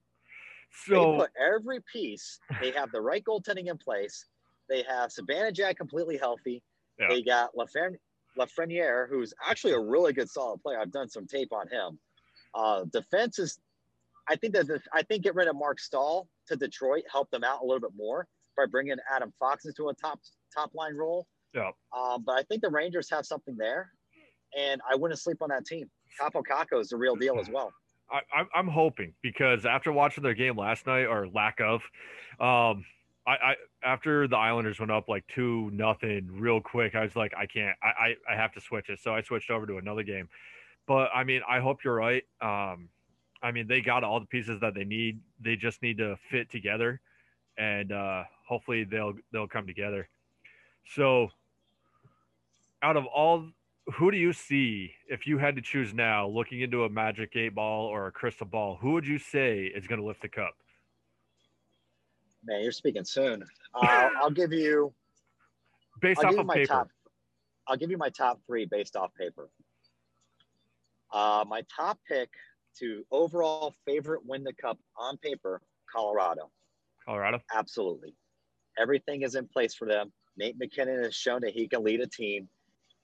So 0.87 1.13
they 1.13 1.19
put 1.19 1.31
every 1.41 1.81
piece. 1.93 2.39
They 2.61 2.71
have 2.73 2.93
the 2.93 3.01
right 3.01 3.23
goaltending 3.25 3.69
in 3.69 3.79
place. 3.79 4.27
They 4.69 4.83
have 4.89 5.11
Zibanejad 5.11 5.77
completely 5.77 6.17
healthy. 6.19 6.63
Yeah. 6.99 7.09
They 7.09 7.23
got 7.23 7.51
Lafreniere, 7.55 7.97
Lafreniere, 8.39 9.09
who's 9.09 9.33
actually 9.47 9.73
a 9.75 9.81
really 9.81 10.13
good, 10.13 10.29
solid 10.29 10.63
player. 10.63 10.81
I've 10.81 10.93
done 10.93 11.09
some 11.09 11.27
tape 11.27 11.53
on 11.53 11.69
him. 11.69 11.99
Uh, 12.55 12.85
defense 12.93 13.39
is, 13.39 13.59
I 14.29 14.37
think 14.37 14.55
that 14.55 14.81
I 14.93 15.03
think 15.03 15.23
get 15.23 15.35
rid 15.35 15.47
of 15.49 15.57
Marc 15.57 15.79
Staal 15.79 16.29
to 16.49 16.57
Detroit 16.57 17.05
helped 17.11 17.31
them 17.31 17.45
out 17.45 17.61
a 17.63 17.65
little 17.65 17.81
bit 17.81 17.93
more 17.97 18.27
by 18.57 18.65
bringing 18.67 18.97
Adam 19.15 19.33
Fox 19.39 19.67
into 19.67 19.89
a 19.89 19.95
top 19.95 20.21
top 20.55 20.75
line 20.75 20.95
role. 20.97 21.27
yeah, 21.55 21.71
Um, 21.97 22.23
but 22.25 22.33
I 22.39 22.43
think 22.45 22.63
the 22.63 22.71
Rangers 22.71 23.09
have 23.11 23.27
something 23.27 23.57
there, 23.57 23.91
and 24.59 24.81
I 24.91 24.97
wouldn't 24.97 25.21
sleep 25.21 25.39
on 25.43 25.51
that 25.51 25.67
team. 25.67 25.91
Kaapo 26.21 26.43
Kakko 26.43 26.81
is 26.81 26.89
the 26.89 26.97
real 26.97 27.15
deal 27.15 27.39
as 27.39 27.49
well. 27.51 27.73
I, 28.11 28.21
I'm 28.35 28.49
I'm 28.55 28.69
hoping 28.69 29.15
because 29.23 29.67
after 29.67 29.93
watching 29.93 30.23
their 30.23 30.35
game 30.35 30.57
last 30.57 30.87
night 30.87 31.05
or 31.07 31.29
lack 31.29 31.61
of, 31.61 31.83
um, 32.41 32.85
I, 33.27 33.33
I 33.33 33.55
after 33.83 34.29
the 34.29 34.37
Islanders 34.37 34.79
went 34.79 34.93
up 34.93 35.09
like 35.09 35.25
two 35.29 35.71
nothing 35.73 36.29
real 36.31 36.61
quick, 36.61 36.95
I 36.95 37.03
was 37.03 37.17
like, 37.17 37.33
I 37.37 37.47
can't, 37.47 37.77
I, 37.83 37.87
I 37.87 38.35
I 38.35 38.37
have 38.37 38.53
to 38.53 38.61
switch 38.61 38.89
it. 38.89 39.01
So 39.01 39.15
I 39.15 39.23
switched 39.23 39.51
over 39.51 39.67
to 39.67 39.79
another 39.79 40.03
game. 40.03 40.29
But 40.87 41.11
I 41.15 41.25
mean, 41.25 41.43
I 41.49 41.61
hope 41.61 41.83
you're 41.85 41.95
right. 41.95 42.25
Um, 42.41 42.89
I 43.43 43.53
mean, 43.53 43.67
they 43.67 43.81
got 43.81 44.05
all 44.05 44.21
the 44.21 44.27
pieces 44.27 44.61
that 44.61 44.75
they 44.75 44.85
need. 44.85 45.21
They 45.41 45.57
just 45.57 45.83
need 45.83 45.99
to 45.99 46.17
fit 46.31 46.51
together, 46.51 47.01
and 47.59 47.93
uh, 47.93 48.25
hopefully 48.49 48.85
they'll 48.85 49.15
they'll 49.33 49.49
come 49.49 49.67
together. 49.67 50.09
So, 50.89 51.31
out 52.83 52.97
of 52.97 53.05
all 53.07 53.49
who 53.95 54.11
do 54.11 54.17
you 54.17 54.33
see 54.33 54.93
if 55.09 55.27
you 55.27 55.39
had 55.39 55.55
to 55.57 55.63
choose 55.63 55.95
now, 55.95 56.27
looking 56.27 56.61
into 56.61 56.85
a 56.85 56.89
magic 56.89 57.37
eight 57.37 57.55
ball 57.55 57.87
or 57.87 58.07
a 58.07 58.13
crystal 58.13 58.47
ball? 58.47 58.79
Who 58.81 58.93
would 58.93 59.07
you 59.07 59.19
say 59.19 59.65
is 59.65 59.87
going 59.87 60.01
to 60.01 60.07
lift 60.07 60.23
the 60.23 60.29
cup? 60.29 60.55
Man, 62.45 62.63
you're 62.63 62.73
speaking 62.73 63.05
soon. 63.05 63.45
Uh, 63.75 64.09
I'll 64.21 64.31
give 64.31 64.53
you. 64.53 64.93
Based 66.01 66.23
I'll 66.23 66.35
off 66.35 66.41
of 66.41 66.47
my 66.47 66.55
paper. 66.55 66.73
top. 66.73 66.89
I'll 67.69 67.77
give 67.77 67.91
you 67.91 67.97
my 67.97 68.11
top 68.11 68.39
three 68.47 68.67
based 68.67 68.97
off 68.97 69.11
paper. 69.19 69.49
Uh, 71.13 71.43
my 71.49 71.63
top 71.75 71.99
pick 72.07 72.29
to 72.79 73.05
overall 73.11 73.75
favorite 73.87 74.21
win 74.25 74.45
the 74.45 74.53
cup 74.53 74.79
on 74.97 75.17
paper, 75.17 75.63
Colorado. 75.91 76.51
Colorado. 77.05 77.41
Absolutely. 77.55 78.15
Everything 78.79 79.23
is 79.23 79.35
in 79.35 79.49
place 79.49 79.75
for 79.75 79.89
them. 79.89 80.13
Nate 80.37 80.57
MacKinnon 80.59 81.03
has 81.03 81.15
shown 81.15 81.41
that 81.41 81.53
he 81.55 81.67
can 81.67 81.83
lead 81.83 82.01
a 82.01 82.07
team. 82.07 82.49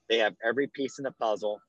They 0.09 0.17
have 0.19 0.35
every 0.43 0.67
piece 0.67 0.99
in 0.99 1.03
the 1.03 1.11
puzzle. 1.11 1.59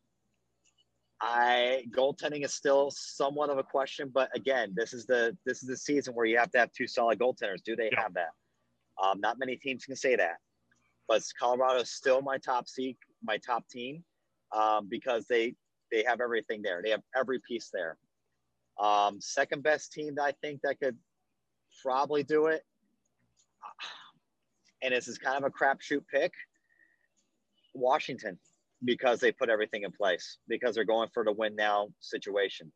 I 1.20 1.84
goaltending 1.90 2.44
is 2.44 2.52
still 2.54 2.90
somewhat 2.90 3.48
of 3.48 3.58
a 3.58 3.62
question, 3.62 4.10
but 4.12 4.28
again, 4.36 4.74
this 4.76 4.92
is 4.92 5.06
the 5.06 5.36
this 5.46 5.62
is 5.62 5.68
the 5.68 5.76
season 5.76 6.14
where 6.14 6.26
you 6.26 6.36
have 6.38 6.50
to 6.52 6.58
have 6.58 6.72
two 6.72 6.86
solid 6.86 7.18
goaltenders. 7.18 7.62
Do 7.64 7.76
they 7.76 7.90
Yeah. 7.92 8.02
have 8.02 8.14
that? 8.14 8.30
Um, 9.02 9.20
not 9.20 9.38
many 9.38 9.56
teams 9.56 9.84
can 9.84 9.96
say 9.96 10.16
that, 10.16 10.36
but 11.08 11.22
Colorado 11.38 11.80
is 11.80 11.90
still 11.90 12.20
my 12.20 12.38
top 12.38 12.68
seed, 12.68 12.96
my 13.22 13.38
top 13.38 13.66
team, 13.68 14.04
um, 14.52 14.88
because 14.88 15.26
they 15.26 15.54
they 15.90 16.02
have 16.04 16.20
everything 16.20 16.62
there. 16.62 16.82
They 16.82 16.90
have 16.90 17.02
every 17.14 17.40
piece 17.40 17.70
there. 17.72 17.96
Um, 18.78 19.20
second 19.20 19.62
best 19.62 19.92
team 19.92 20.16
that 20.16 20.24
I 20.24 20.32
think 20.42 20.60
that 20.62 20.80
could 20.80 20.98
probably 21.82 22.22
do 22.24 22.46
it, 22.46 22.62
and 24.82 24.92
this 24.92 25.08
is 25.08 25.16
kind 25.16 25.42
of 25.42 25.44
a 25.44 25.50
crapshoot 25.50 26.06
pick. 26.08 26.32
Washington, 27.74 28.38
because 28.84 29.20
they 29.20 29.32
put 29.32 29.50
everything 29.50 29.82
in 29.82 29.92
place, 29.92 30.38
because 30.48 30.74
they're 30.74 30.84
going 30.84 31.08
for 31.12 31.24
the 31.24 31.32
win 31.32 31.54
now 31.56 31.88
situation. 32.00 32.72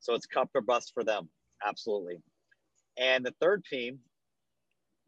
So 0.00 0.14
it's 0.14 0.26
cup 0.26 0.50
or 0.54 0.60
bust 0.60 0.92
for 0.94 1.04
them, 1.04 1.28
absolutely. 1.66 2.16
And 2.98 3.24
the 3.24 3.34
third 3.40 3.64
team, 3.64 3.98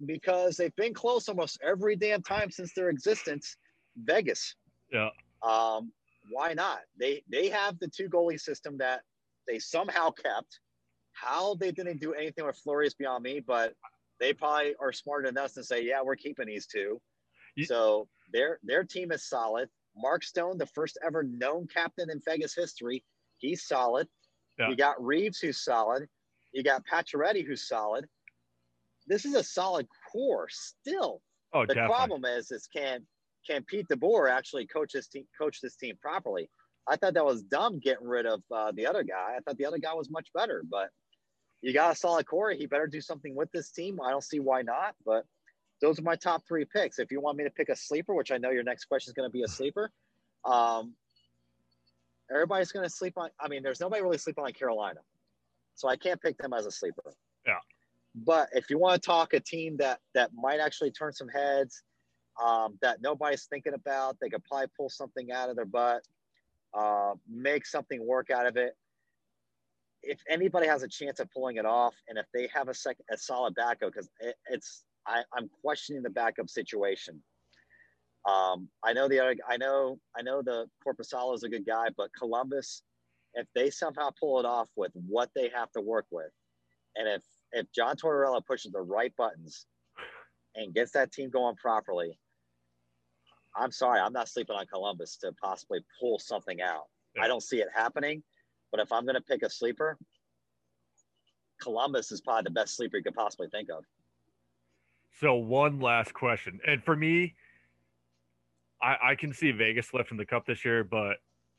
because 0.06 0.56
they've 0.56 0.74
been 0.76 0.94
close 0.94 1.28
almost 1.28 1.58
every 1.62 1.96
damn 1.96 2.22
time 2.22 2.50
since 2.50 2.72
their 2.74 2.88
existence, 2.88 3.56
Vegas. 3.96 4.54
Yeah. 4.92 5.10
Um, 5.42 5.92
why 6.30 6.54
not? 6.54 6.80
They 6.98 7.22
they 7.30 7.48
have 7.48 7.78
the 7.78 7.88
two 7.88 8.08
goalie 8.08 8.40
system 8.40 8.78
that 8.78 9.00
they 9.48 9.58
somehow 9.58 10.10
kept. 10.10 10.60
How 11.12 11.54
they 11.54 11.70
didn't 11.72 12.00
do 12.00 12.14
anything 12.14 12.46
with 12.46 12.56
Fleury 12.56 12.86
is 12.86 12.94
beyond 12.94 13.24
me, 13.24 13.40
but 13.40 13.74
they 14.20 14.32
probably 14.32 14.74
are 14.80 14.92
smarter 14.92 15.28
than 15.28 15.38
us 15.38 15.54
to 15.54 15.64
say, 15.64 15.84
yeah, 15.84 16.02
we're 16.02 16.16
keeping 16.16 16.46
these 16.46 16.66
two. 16.66 17.00
So 17.64 18.08
their 18.32 18.58
their 18.62 18.84
team 18.84 19.12
is 19.12 19.28
solid. 19.28 19.68
Mark 19.96 20.22
Stone, 20.22 20.58
the 20.58 20.66
first 20.66 20.98
ever 21.04 21.22
known 21.22 21.66
captain 21.72 22.10
in 22.10 22.20
Vegas 22.24 22.54
history, 22.54 23.04
he's 23.38 23.66
solid. 23.66 24.06
Yeah. 24.58 24.68
You 24.70 24.76
got 24.76 25.02
Reaves, 25.04 25.38
who's 25.38 25.62
solid. 25.64 26.08
You 26.52 26.62
got 26.62 26.82
Pacioretty, 26.86 27.46
who's 27.46 27.66
solid. 27.68 28.06
This 29.06 29.24
is 29.24 29.34
a 29.34 29.42
solid 29.42 29.86
core 30.12 30.48
still. 30.50 31.22
Oh, 31.52 31.62
The 31.62 31.74
definitely. 31.74 31.88
problem 31.94 32.24
is, 32.24 32.50
is 32.50 32.68
can 32.74 33.06
can 33.48 33.64
Pete 33.64 33.86
DeBoer 33.88 34.30
actually 34.30 34.66
coach 34.66 34.92
this 34.92 35.08
team, 35.08 35.26
coach 35.38 35.60
this 35.60 35.76
team 35.76 35.96
properly? 36.00 36.50
I 36.86 36.96
thought 36.96 37.14
that 37.14 37.24
was 37.24 37.42
dumb 37.42 37.78
getting 37.80 38.06
rid 38.06 38.26
of 38.26 38.42
uh, 38.54 38.72
the 38.72 38.86
other 38.86 39.02
guy. 39.02 39.34
I 39.36 39.40
thought 39.40 39.56
the 39.56 39.66
other 39.66 39.78
guy 39.78 39.94
was 39.94 40.10
much 40.10 40.28
better, 40.34 40.62
but 40.68 40.90
you 41.62 41.72
got 41.72 41.92
a 41.92 41.96
solid 41.96 42.26
core. 42.26 42.52
He 42.52 42.66
better 42.66 42.86
do 42.86 43.00
something 43.00 43.34
with 43.34 43.50
this 43.52 43.70
team. 43.70 43.98
I 44.00 44.10
don't 44.10 44.24
see 44.24 44.40
why 44.40 44.62
not. 44.62 44.94
But 45.04 45.24
those 45.80 45.98
are 45.98 46.02
my 46.02 46.16
top 46.16 46.42
three 46.46 46.64
picks. 46.64 46.98
If 46.98 47.10
you 47.10 47.20
want 47.20 47.38
me 47.38 47.44
to 47.44 47.50
pick 47.50 47.68
a 47.68 47.76
sleeper, 47.76 48.14
which 48.14 48.30
I 48.30 48.38
know 48.38 48.50
your 48.50 48.62
next 48.62 48.84
question 48.84 49.10
is 49.10 49.14
going 49.14 49.28
to 49.28 49.32
be 49.32 49.42
a 49.42 49.48
sleeper, 49.48 49.90
um, 50.44 50.94
everybody's 52.30 52.72
going 52.72 52.84
to 52.84 52.90
sleep 52.90 53.14
on. 53.16 53.30
I 53.40 53.48
mean, 53.48 53.62
there's 53.62 53.80
nobody 53.80 54.02
really 54.02 54.18
sleeping 54.18 54.44
on 54.44 54.52
Carolina, 54.52 55.00
so 55.74 55.88
I 55.88 55.96
can't 55.96 56.20
pick 56.20 56.38
them 56.38 56.52
as 56.52 56.66
a 56.66 56.70
sleeper. 56.70 57.14
Yeah. 57.46 57.58
But 58.14 58.48
if 58.52 58.70
you 58.70 58.78
want 58.78 59.00
to 59.00 59.06
talk 59.06 59.34
a 59.34 59.40
team 59.40 59.76
that 59.78 60.00
that 60.14 60.30
might 60.34 60.60
actually 60.60 60.90
turn 60.90 61.12
some 61.12 61.28
heads, 61.28 61.82
um, 62.42 62.78
that 62.82 63.00
nobody's 63.00 63.44
thinking 63.44 63.74
about, 63.74 64.16
they 64.20 64.28
could 64.28 64.44
probably 64.44 64.68
pull 64.76 64.90
something 64.90 65.30
out 65.30 65.50
of 65.50 65.56
their 65.56 65.64
butt, 65.64 66.02
uh, 66.74 67.12
make 67.28 67.66
something 67.66 68.04
work 68.06 68.30
out 68.30 68.46
of 68.46 68.56
it. 68.56 68.76
If 70.02 70.20
anybody 70.28 70.66
has 70.66 70.82
a 70.82 70.88
chance 70.88 71.20
of 71.20 71.30
pulling 71.30 71.56
it 71.56 71.66
off, 71.66 71.94
and 72.08 72.18
if 72.18 72.26
they 72.32 72.48
have 72.54 72.68
a 72.68 72.74
second, 72.74 73.04
a 73.10 73.18
solid 73.18 73.54
backup, 73.54 73.92
because 73.92 74.08
it, 74.20 74.34
it's 74.48 74.84
I, 75.10 75.22
I'm 75.36 75.50
questioning 75.62 76.02
the 76.02 76.10
backup 76.10 76.48
situation. 76.48 77.20
Um, 78.28 78.68
I 78.84 78.92
know 78.92 79.08
the 79.08 79.18
other, 79.18 79.36
I 79.48 79.56
know, 79.56 79.98
I 80.16 80.22
know 80.22 80.42
the 80.42 80.66
Korpisalo 80.86 81.34
is 81.34 81.42
a 81.42 81.48
good 81.48 81.66
guy, 81.66 81.88
but 81.96 82.10
Columbus, 82.16 82.82
if 83.34 83.46
they 83.54 83.70
somehow 83.70 84.10
pull 84.18 84.38
it 84.38 84.46
off 84.46 84.68
with 84.76 84.92
what 84.94 85.30
they 85.34 85.50
have 85.54 85.70
to 85.72 85.80
work 85.80 86.06
with, 86.10 86.30
and 86.96 87.08
if 87.08 87.22
if 87.52 87.66
John 87.72 87.96
Tortorella 87.96 88.44
pushes 88.46 88.72
the 88.72 88.80
right 88.80 89.12
buttons 89.16 89.66
and 90.54 90.74
gets 90.74 90.92
that 90.92 91.12
team 91.12 91.30
going 91.30 91.56
properly, 91.56 92.18
I'm 93.56 93.72
sorry, 93.72 94.00
I'm 94.00 94.12
not 94.12 94.28
sleeping 94.28 94.56
on 94.56 94.66
Columbus 94.66 95.16
to 95.18 95.32
possibly 95.42 95.80
pull 96.00 96.18
something 96.18 96.60
out. 96.60 96.84
Yeah. 97.16 97.24
I 97.24 97.28
don't 97.28 97.42
see 97.42 97.58
it 97.60 97.68
happening, 97.74 98.22
but 98.70 98.80
if 98.80 98.92
I'm 98.92 99.04
going 99.04 99.16
to 99.16 99.20
pick 99.20 99.42
a 99.42 99.50
sleeper, 99.50 99.98
Columbus 101.60 102.12
is 102.12 102.20
probably 102.20 102.44
the 102.44 102.50
best 102.50 102.76
sleeper 102.76 102.98
you 102.98 103.02
could 103.02 103.14
possibly 103.14 103.48
think 103.50 103.68
of. 103.70 103.84
So 105.18 105.34
one 105.34 105.80
last 105.80 106.14
question, 106.14 106.60
and 106.66 106.82
for 106.82 106.96
me, 106.96 107.34
I, 108.82 108.96
I 109.10 109.14
can 109.14 109.32
see 109.34 109.50
Vegas 109.50 109.92
lifting 109.92 110.16
the 110.16 110.24
cup 110.24 110.46
this 110.46 110.64
year, 110.64 110.84
but 110.84 111.18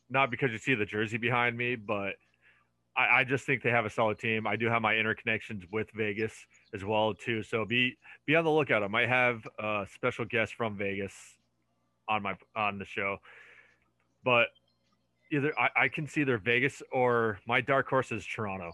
not 0.09 0.31
because 0.31 0.51
you 0.51 0.57
see 0.57 0.73
the 0.73 0.85
jersey 0.85 1.17
behind 1.17 1.55
me, 1.57 1.75
but 1.75 2.15
I, 2.97 3.19
I 3.19 3.23
just 3.23 3.45
think 3.45 3.61
they 3.61 3.69
have 3.69 3.85
a 3.85 3.89
solid 3.89 4.19
team. 4.19 4.47
I 4.47 4.55
do 4.55 4.67
have 4.67 4.81
my 4.81 4.93
interconnections 4.95 5.63
with 5.71 5.89
Vegas 5.93 6.33
as 6.73 6.83
well 6.83 7.13
too, 7.13 7.43
so 7.43 7.65
be 7.65 7.97
be 8.25 8.35
on 8.35 8.43
the 8.43 8.51
lookout. 8.51 8.83
I 8.83 8.87
might 8.87 9.09
have 9.09 9.47
a 9.59 9.85
special 9.93 10.25
guest 10.25 10.55
from 10.55 10.75
Vegas 10.75 11.13
on 12.09 12.23
my 12.23 12.35
on 12.55 12.79
the 12.79 12.85
show, 12.85 13.17
but 14.23 14.47
either 15.31 15.53
I, 15.57 15.83
I 15.83 15.87
can 15.87 16.07
see 16.07 16.21
either 16.21 16.37
Vegas 16.37 16.81
or 16.91 17.39
my 17.47 17.61
dark 17.61 17.87
horse 17.87 18.11
is 18.11 18.25
Toronto. 18.25 18.71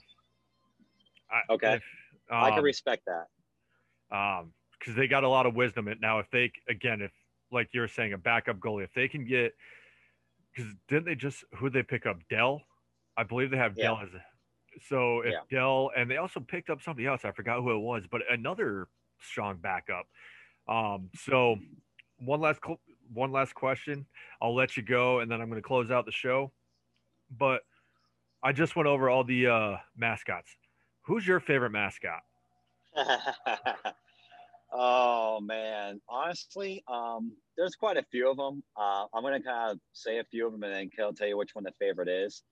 I, 1.29 1.53
Okay. 1.53 1.73
if, 1.73 1.83
I 2.31 2.49
can 2.49 2.59
um, 2.59 2.63
respect 2.63 3.03
that. 3.05 4.15
um 4.15 4.53
because 4.79 4.95
they 4.95 5.07
got 5.07 5.23
a 5.23 5.29
lot 5.29 5.45
of 5.45 5.55
wisdom. 5.55 5.87
In 5.87 5.99
now 5.99 6.19
if 6.19 6.29
they 6.31 6.51
again 6.69 7.01
if 7.01 7.11
like 7.51 7.69
you're 7.73 7.87
saying 7.87 8.13
a 8.13 8.17
backup 8.17 8.57
goalie 8.59 8.83
if 8.83 8.93
they 8.93 9.07
can 9.07 9.25
get 9.25 9.55
because 10.53 10.73
didn't 10.87 11.05
they 11.05 11.15
just 11.15 11.43
who 11.55 11.69
they 11.69 11.83
pick 11.83 12.05
up? 12.05 12.17
Dell? 12.29 12.61
I 13.15 13.23
believe 13.23 13.51
they 13.51 13.57
have 13.57 13.75
Yeah. 13.77 13.85
dell 13.85 13.99
as 14.03 14.13
a, 14.13 14.23
so 14.87 15.21
if 15.21 15.33
Yeah. 15.33 15.39
dell 15.49 15.91
and 15.95 16.09
they 16.09 16.17
also 16.17 16.39
picked 16.39 16.69
up 16.69 16.81
somebody 16.81 17.07
else. 17.07 17.25
I 17.25 17.31
forgot 17.31 17.61
who 17.61 17.71
it 17.71 17.79
was 17.79 18.05
but 18.07 18.21
another 18.29 18.87
strong 19.19 19.57
backup. 19.57 20.07
Um 20.67 21.09
so 21.15 21.57
one 22.19 22.41
last 22.41 22.59
cl- 22.63 22.81
one 23.13 23.31
last 23.31 23.53
question. 23.55 24.05
I'll 24.41 24.55
let 24.55 24.75
you 24.77 24.83
go 24.83 25.19
and 25.19 25.31
then 25.31 25.41
i'm 25.41 25.49
going 25.49 25.61
to 25.61 25.67
close 25.67 25.89
out 25.91 26.05
the 26.05 26.11
show. 26.11 26.51
But 27.31 27.63
i 28.43 28.51
just 28.51 28.75
went 28.75 28.87
over 28.87 29.09
all 29.09 29.23
the 29.23 29.47
uh 29.47 29.77
mascots. 29.95 30.55
Who's 31.03 31.25
your 31.25 31.39
favorite 31.39 31.71
mascot 31.71 32.23
Oh 34.71 35.39
man, 35.41 36.01
honestly, 36.09 36.83
um, 36.87 37.31
there's 37.57 37.75
quite 37.75 37.97
a 37.97 38.03
few 38.11 38.29
of 38.29 38.37
them. 38.37 38.63
Uh, 38.75 39.05
I'm 39.13 39.23
gonna 39.23 39.41
kind 39.41 39.71
of 39.71 39.79
say 39.93 40.19
a 40.19 40.23
few 40.25 40.45
of 40.45 40.51
them 40.51 40.63
and 40.63 40.73
then 40.73 40.89
I'll 40.99 41.13
tell 41.13 41.27
you 41.27 41.37
which 41.37 41.55
one 41.55 41.63
the 41.63 41.71
favorite 41.79 42.09
is. 42.09 42.43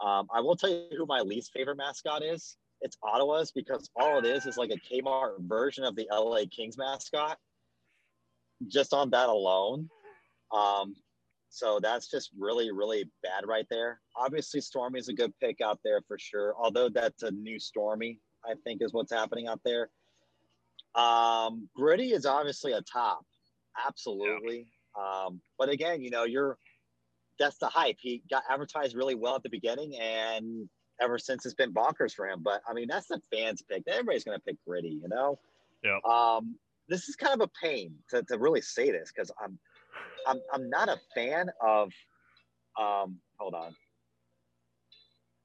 Um, 0.00 0.26
I 0.34 0.40
will 0.40 0.56
tell 0.56 0.70
you 0.70 0.88
who 0.96 1.06
my 1.06 1.20
least 1.20 1.52
favorite 1.52 1.76
mascot 1.76 2.22
is. 2.22 2.56
It's 2.80 2.98
Ottawa's 3.02 3.52
because 3.52 3.88
all 3.96 4.18
it 4.18 4.24
is 4.24 4.46
is 4.46 4.56
like 4.56 4.70
a 4.70 4.94
Kmart 4.94 5.40
version 5.40 5.84
of 5.84 5.94
the 5.96 6.08
LA 6.10 6.42
Kings 6.50 6.76
mascot. 6.76 7.38
Just 8.68 8.92
on 8.92 9.10
that 9.10 9.28
alone, 9.28 9.88
um, 10.52 10.94
so 11.52 11.80
that's 11.80 12.10
just 12.10 12.30
really, 12.38 12.72
really 12.72 13.10
bad 13.22 13.46
right 13.46 13.66
there. 13.70 14.00
Obviously, 14.16 14.60
Stormy's 14.60 15.08
a 15.08 15.12
good 15.12 15.32
pick 15.38 15.60
out 15.60 15.78
there 15.84 16.00
for 16.08 16.18
sure. 16.18 16.54
Although 16.58 16.88
that's 16.88 17.22
a 17.24 17.30
new 17.30 17.58
Stormy, 17.58 18.20
I 18.44 18.54
think 18.64 18.80
is 18.82 18.94
what's 18.94 19.12
happening 19.12 19.48
out 19.48 19.60
there. 19.64 19.90
Um, 20.94 21.68
Gritty 21.74 22.12
is 22.12 22.26
obviously 22.26 22.72
a 22.72 22.82
top, 22.82 23.24
absolutely. 23.86 24.66
Yeah. 24.96 25.24
Um, 25.26 25.40
but 25.58 25.68
again, 25.68 26.02
you 26.02 26.10
know, 26.10 26.24
you're 26.24 26.58
that's 27.38 27.58
the 27.58 27.68
hype. 27.68 27.96
He 28.00 28.22
got 28.30 28.42
advertised 28.48 28.94
really 28.94 29.14
well 29.14 29.34
at 29.34 29.42
the 29.42 29.48
beginning, 29.48 29.96
and 29.96 30.68
ever 31.00 31.18
since 31.18 31.46
it's 31.46 31.54
been 31.54 31.72
bonkers 31.72 32.14
for 32.14 32.28
him. 32.28 32.42
But 32.42 32.62
I 32.68 32.72
mean, 32.72 32.88
that's 32.88 33.08
the 33.08 33.20
fans' 33.32 33.62
pick. 33.62 33.82
Everybody's 33.86 34.24
going 34.24 34.38
to 34.38 34.44
pick 34.44 34.56
Gritty, 34.66 35.00
you 35.02 35.08
know. 35.08 35.38
Yeah. 35.82 35.98
Um, 36.08 36.56
this 36.88 37.08
is 37.08 37.16
kind 37.16 37.34
of 37.34 37.40
a 37.40 37.66
pain 37.66 37.94
to, 38.10 38.22
to 38.24 38.38
really 38.38 38.60
say 38.60 38.90
this 38.90 39.12
because 39.14 39.30
I'm, 39.42 39.58
I'm 40.26 40.40
I'm 40.52 40.70
not 40.70 40.88
a 40.88 40.98
fan 41.14 41.50
of. 41.60 41.90
Um, 42.78 43.18
hold 43.38 43.54
on. 43.54 43.74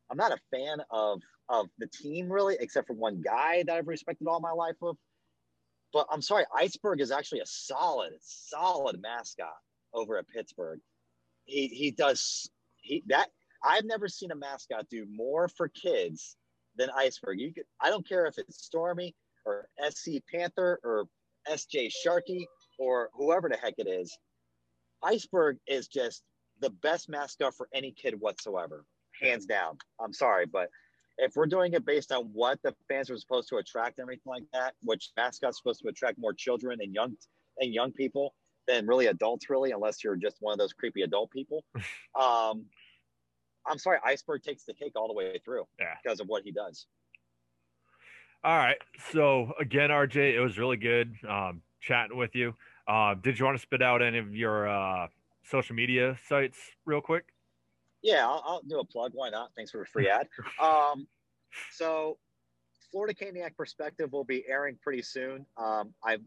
I'm 0.10 0.17
not 0.17 0.31
a 0.31 0.39
fan 0.51 0.77
of 0.91 1.21
of 1.49 1.67
the 1.79 1.88
team 1.88 2.31
really, 2.31 2.57
except 2.60 2.88
for 2.88 2.93
one 2.93 3.21
guy 3.21 3.63
that 3.63 3.75
I've 3.75 3.88
respected 3.88 4.27
all 4.27 4.39
my 4.39 4.51
life 4.51 4.75
of. 4.81 4.97
But 5.97 6.05
I'm 6.12 6.21
sorry, 6.21 6.45
Iceberg 6.55 7.01
is 7.01 7.10
actually 7.10 7.39
a 7.39 7.47
solid, 7.47 8.13
solid 8.21 9.01
mascot 9.01 9.55
over 9.95 10.19
at 10.19 10.29
Pittsburgh. 10.29 10.79
He 11.45 11.69
he 11.69 11.89
does 11.89 12.51
he 12.83 13.01
that 13.07 13.29
I've 13.63 13.83
never 13.83 14.07
seen 14.07 14.29
a 14.29 14.36
mascot 14.36 14.86
do 14.91 15.07
more 15.12 15.47
for 15.47 15.69
kids 15.69 16.38
than 16.75 16.91
Iceberg. 16.95 17.39
You 17.39 17.51
could 17.51 17.63
I 17.81 17.89
don't 17.89 18.07
care 18.07 18.27
if 18.27 18.38
it's 18.38 18.63
Stormy 18.63 19.15
or 19.43 19.69
SC 19.89 20.21
Panther 20.31 20.79
or 20.83 21.07
SJ 21.49 21.89
Sharkie 22.05 22.45
or 22.77 23.10
whoever 23.15 23.49
the 23.49 23.57
heck 23.57 23.73
it 23.79 23.88
is. 23.88 24.15
Iceberg 25.01 25.57
is 25.65 25.88
just 25.88 26.21
the 26.60 26.69
best 26.69 27.10
mascot 27.10 27.55
for 27.55 27.69
any 27.73 27.91
kid 27.91 28.13
whatsoever, 28.19 28.86
hands 29.19 29.47
down. 29.47 29.79
I'm 29.99 30.13
sorry, 30.13 30.45
but 30.45 30.69
if 31.17 31.36
we're 31.36 31.47
doing 31.47 31.73
it 31.73 31.86
based 31.86 32.12
on 32.12 32.30
what 32.34 32.60
the 32.63 32.73
fans 32.88 33.10
are 33.10 33.17
supposed 33.17 33.49
to 33.49 33.58
attract 33.58 33.97
and 33.97 34.06
everything 34.06 34.23
like 34.25 34.43
that, 34.53 34.73
which 34.84 35.12
mascots 35.17 35.58
supposed 35.58 35.82
to 35.82 35.89
attract 35.89 36.17
more 36.17 36.34
children 36.34 36.80
and 36.82 36.93
young 36.93 37.15
and 37.60 37.73
young 37.73 37.91
people 37.91 38.34
than 38.67 38.86
really 38.86 39.08
adults, 39.08 39.49
really, 39.49 39.71
unless 39.71 40.03
you're 40.03 40.15
just 40.15 40.38
one 40.39 40.53
of 40.53 40.60
those 40.60 40.73
creepy 40.73 41.01
adult 41.01 41.32
people. 41.32 41.63
um, 42.19 42.65
I'm 43.65 43.77
sorry, 43.77 43.97
Iceberg 44.06 44.43
takes 44.43 44.63
the 44.63 44.73
cake 44.73 44.93
all 44.95 45.08
the 45.08 45.13
way 45.13 45.39
through 45.43 45.65
yeah. 45.80 45.95
because 46.01 46.19
of 46.19 46.27
what 46.27 46.43
he 46.43 46.51
does. 46.51 46.86
All 48.43 48.58
right. 48.58 48.77
So 49.12 49.53
again, 49.60 49.89
RJ, 49.89 50.36
it 50.36 50.39
was 50.39 50.58
really 50.58 50.77
good 50.77 51.13
um, 51.27 51.62
chatting 51.82 52.17
with 52.17 52.36
you. 52.36 52.53
Uh, 52.88 53.15
did 53.15 53.38
you 53.38 53.45
want 53.45 53.58
to 53.58 53.62
spit 53.62 53.82
out 53.82 54.01
any 54.01 54.19
of 54.19 54.34
your 54.34 54.69
uh, 54.69 55.08
social 55.43 55.75
media 55.75 56.17
sites 56.27 56.58
real 56.86 57.01
quick? 57.01 57.25
Yeah, 58.01 58.27
I'll, 58.27 58.43
I'll, 58.45 58.62
do 58.67 58.79
a 58.79 58.86
plug. 58.86 59.12
Why 59.13 59.29
not? 59.29 59.49
Thanks 59.55 59.71
for 59.71 59.81
a 59.81 59.86
free 59.86 60.10
ad. 60.10 60.27
Um, 60.62 61.07
so, 61.71 62.17
Florida 62.91 63.13
Caniac 63.13 63.55
Perspective 63.55 64.12
will 64.12 64.23
be 64.23 64.43
airing 64.47 64.77
pretty 64.81 65.01
soon. 65.01 65.45
Um, 65.57 65.93
I 66.03 66.17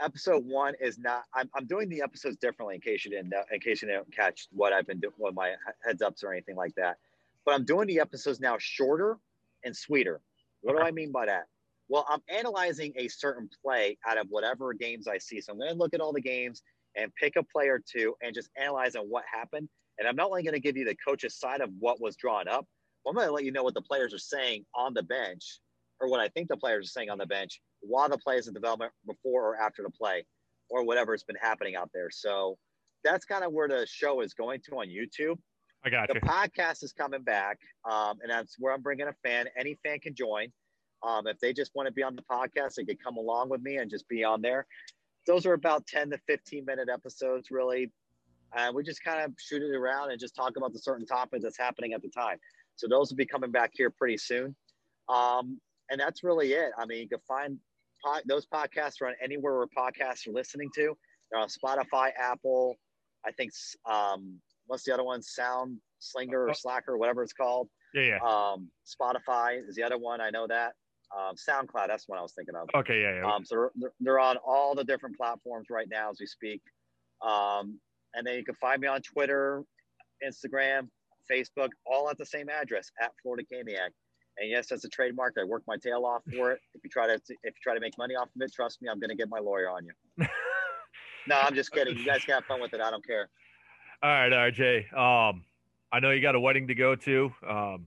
episode 0.00 0.44
one 0.44 0.74
is 0.80 0.98
not. 0.98 1.24
I'm, 1.34 1.48
I'm 1.54 1.66
doing 1.66 1.88
the 1.88 2.02
episodes 2.02 2.36
differently 2.36 2.76
in 2.76 2.80
case 2.80 3.04
you 3.04 3.10
didn't 3.10 3.28
know, 3.28 3.42
in 3.52 3.60
case 3.60 3.82
you 3.82 3.88
didn't 3.88 4.14
catch 4.14 4.48
what 4.50 4.72
I've 4.72 4.86
been 4.86 5.00
doing, 5.00 5.14
what 5.18 5.34
my 5.34 5.54
heads 5.84 6.02
ups 6.02 6.22
or 6.22 6.32
anything 6.32 6.56
like 6.56 6.74
that. 6.76 6.96
But 7.44 7.54
I'm 7.54 7.64
doing 7.64 7.86
the 7.86 8.00
episodes 8.00 8.40
now 8.40 8.56
shorter 8.58 9.18
and 9.64 9.76
sweeter. 9.76 10.20
What 10.62 10.76
do 10.76 10.82
I 10.82 10.90
mean 10.90 11.12
by 11.12 11.26
that? 11.26 11.44
Well, 11.88 12.06
I'm 12.08 12.20
analyzing 12.28 12.92
a 12.96 13.08
certain 13.08 13.48
play 13.64 13.98
out 14.06 14.18
of 14.18 14.26
whatever 14.28 14.72
games 14.74 15.08
I 15.08 15.18
see. 15.18 15.40
So 15.40 15.52
I'm 15.52 15.58
going 15.58 15.72
to 15.72 15.76
look 15.76 15.94
at 15.94 16.00
all 16.00 16.12
the 16.12 16.20
games 16.20 16.62
and 16.96 17.12
pick 17.14 17.36
a 17.36 17.42
play 17.42 17.68
or 17.68 17.80
two 17.84 18.14
and 18.22 18.34
just 18.34 18.50
analyze 18.56 18.94
on 18.94 19.06
what 19.06 19.24
happened 19.32 19.68
and 20.00 20.08
I'm 20.08 20.16
not 20.16 20.28
only 20.28 20.42
going 20.42 20.54
to 20.54 20.60
give 20.60 20.76
you 20.76 20.84
the 20.84 20.96
coach's 21.06 21.38
side 21.38 21.60
of 21.60 21.70
what 21.78 22.00
was 22.00 22.16
drawn 22.16 22.48
up, 22.48 22.66
I'm 23.06 23.14
going 23.14 23.26
to 23.26 23.32
let 23.32 23.44
you 23.44 23.52
know 23.52 23.62
what 23.62 23.74
the 23.74 23.82
players 23.82 24.12
are 24.12 24.18
saying 24.18 24.64
on 24.74 24.94
the 24.94 25.02
bench 25.02 25.60
or 26.00 26.08
what 26.08 26.20
I 26.20 26.28
think 26.28 26.48
the 26.48 26.56
players 26.56 26.86
are 26.86 26.88
saying 26.88 27.10
on 27.10 27.18
the 27.18 27.26
bench 27.26 27.60
while 27.80 28.08
the 28.08 28.18
play 28.18 28.36
is 28.36 28.48
in 28.48 28.54
development 28.54 28.92
before 29.06 29.46
or 29.46 29.56
after 29.56 29.82
the 29.82 29.90
play 29.90 30.24
or 30.70 30.84
whatever 30.84 31.12
has 31.12 31.22
been 31.22 31.36
happening 31.40 31.76
out 31.76 31.90
there. 31.92 32.10
So 32.10 32.56
that's 33.04 33.24
kind 33.24 33.44
of 33.44 33.52
where 33.52 33.68
the 33.68 33.86
show 33.86 34.20
is 34.22 34.34
going 34.34 34.60
to 34.68 34.76
on 34.76 34.88
YouTube. 34.88 35.36
I 35.84 35.90
got 35.90 36.08
the 36.08 36.14
you. 36.14 36.20
The 36.20 36.26
podcast 36.26 36.82
is 36.82 36.92
coming 36.92 37.22
back, 37.22 37.58
um, 37.90 38.18
and 38.22 38.30
that's 38.30 38.56
where 38.58 38.74
I'm 38.74 38.82
bringing 38.82 39.08
a 39.08 39.14
fan. 39.24 39.46
Any 39.58 39.78
fan 39.82 39.98
can 40.00 40.14
join. 40.14 40.48
Um, 41.02 41.26
if 41.26 41.38
they 41.40 41.54
just 41.54 41.70
want 41.74 41.86
to 41.86 41.92
be 41.92 42.02
on 42.02 42.14
the 42.14 42.22
podcast, 42.30 42.74
they 42.74 42.84
could 42.84 43.02
come 43.02 43.16
along 43.16 43.48
with 43.48 43.62
me 43.62 43.76
and 43.76 43.90
just 43.90 44.06
be 44.08 44.22
on 44.22 44.42
there. 44.42 44.66
Those 45.26 45.46
are 45.46 45.54
about 45.54 45.86
10 45.86 46.10
to 46.10 46.18
15 46.26 46.64
minute 46.66 46.88
episodes, 46.92 47.50
really. 47.50 47.90
And 48.56 48.74
we 48.74 48.82
just 48.82 49.02
kind 49.04 49.22
of 49.22 49.32
shoot 49.38 49.62
it 49.62 49.74
around 49.74 50.10
and 50.10 50.20
just 50.20 50.34
talk 50.34 50.56
about 50.56 50.72
the 50.72 50.78
certain 50.78 51.06
topics 51.06 51.42
that's 51.42 51.58
happening 51.58 51.92
at 51.92 52.02
the 52.02 52.08
time. 52.08 52.38
So 52.76 52.88
those 52.88 53.10
will 53.10 53.16
be 53.16 53.26
coming 53.26 53.50
back 53.50 53.70
here 53.74 53.90
pretty 53.90 54.16
soon. 54.16 54.54
Um, 55.08 55.60
and 55.90 56.00
that's 56.00 56.22
really 56.24 56.52
it. 56.52 56.70
I 56.78 56.86
mean, 56.86 57.00
you 57.00 57.08
can 57.08 57.20
find 57.26 57.58
those 58.26 58.46
podcasts 58.46 59.00
are 59.02 59.08
on 59.08 59.14
anywhere 59.22 59.56
where 59.56 59.66
podcasts 59.66 60.26
are 60.26 60.32
listening 60.32 60.70
to. 60.74 60.96
They're 61.30 61.40
on 61.40 61.48
Spotify, 61.48 62.10
Apple. 62.18 62.76
I 63.26 63.32
think 63.32 63.52
um, 63.90 64.40
what's 64.66 64.84
the 64.84 64.94
other 64.94 65.04
one? 65.04 65.22
Sound 65.22 65.78
Slinger 65.98 66.48
or 66.48 66.54
Slacker, 66.54 66.96
whatever 66.96 67.22
it's 67.22 67.32
called. 67.32 67.68
Yeah, 67.94 68.02
yeah. 68.02 68.18
Um, 68.24 68.68
Spotify 68.86 69.66
is 69.68 69.74
the 69.74 69.82
other 69.82 69.98
one. 69.98 70.20
I 70.20 70.30
know 70.30 70.46
that. 70.46 70.72
Um, 71.16 71.34
SoundCloud, 71.34 71.88
that's 71.88 72.04
what 72.06 72.18
I 72.18 72.22
was 72.22 72.32
thinking 72.32 72.54
of. 72.54 72.68
Okay, 72.74 73.02
yeah, 73.02 73.16
yeah. 73.16 73.34
Um, 73.34 73.44
so 73.44 73.70
they're, 73.74 73.92
they're 73.98 74.20
on 74.20 74.36
all 74.46 74.76
the 74.76 74.84
different 74.84 75.16
platforms 75.16 75.66
right 75.68 75.88
now 75.90 76.10
as 76.10 76.18
we 76.20 76.26
speak. 76.26 76.62
Um, 77.20 77.80
and 78.14 78.26
then 78.26 78.34
you 78.34 78.44
can 78.44 78.54
find 78.56 78.80
me 78.80 78.88
on 78.88 79.00
Twitter, 79.02 79.62
Instagram, 80.26 80.88
Facebook, 81.30 81.68
all 81.86 82.10
at 82.10 82.18
the 82.18 82.26
same 82.26 82.48
address 82.48 82.90
at 83.00 83.12
Florida 83.22 83.44
Caniac. 83.50 83.90
And 84.38 84.50
yes, 84.50 84.68
that's 84.68 84.84
a 84.84 84.88
trademark. 84.88 85.34
I 85.38 85.44
work 85.44 85.62
my 85.66 85.76
tail 85.76 86.04
off 86.06 86.22
for 86.34 86.52
it. 86.52 86.60
If 86.74 86.82
you 86.82 86.90
try 86.90 87.06
to 87.06 87.14
if 87.14 87.20
you 87.44 87.52
try 87.62 87.74
to 87.74 87.80
make 87.80 87.96
money 87.98 88.14
off 88.14 88.28
of 88.34 88.40
it, 88.40 88.52
trust 88.52 88.80
me, 88.80 88.88
I'm 88.88 88.98
going 88.98 89.10
to 89.10 89.16
get 89.16 89.28
my 89.28 89.38
lawyer 89.38 89.68
on 89.68 89.84
you. 89.84 90.26
no, 91.26 91.36
I'm 91.36 91.54
just 91.54 91.72
kidding. 91.72 91.96
You 91.96 92.04
guys 92.04 92.24
can 92.24 92.34
have 92.34 92.44
fun 92.44 92.60
with 92.60 92.72
it. 92.72 92.80
I 92.80 92.90
don't 92.90 93.06
care. 93.06 93.28
All 94.02 94.10
right, 94.10 94.32
RJ. 94.32 94.96
Um, 94.96 95.44
I 95.92 96.00
know 96.00 96.10
you 96.10 96.22
got 96.22 96.34
a 96.34 96.40
wedding 96.40 96.68
to 96.68 96.74
go 96.74 96.94
to. 96.94 97.32
Um, 97.46 97.86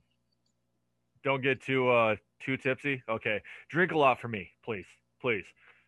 don't 1.23 1.41
get 1.41 1.61
too 1.61 1.89
uh 1.89 2.15
too 2.39 2.57
tipsy. 2.57 3.01
Okay, 3.09 3.41
drink 3.69 3.93
a 3.93 3.97
lot 3.97 4.19
for 4.19 4.27
me, 4.27 4.51
please, 4.63 4.85
please. 5.21 5.45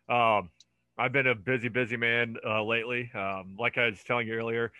Um, 0.08 0.50
I've 0.98 1.12
been 1.12 1.26
a 1.26 1.34
busy, 1.34 1.68
busy 1.68 1.96
man 1.96 2.36
uh, 2.44 2.64
lately. 2.64 3.10
Um, 3.14 3.56
like 3.58 3.76
I 3.78 3.86
was 3.86 4.02
telling 4.02 4.26
you 4.28 4.34
earlier, 4.34 4.72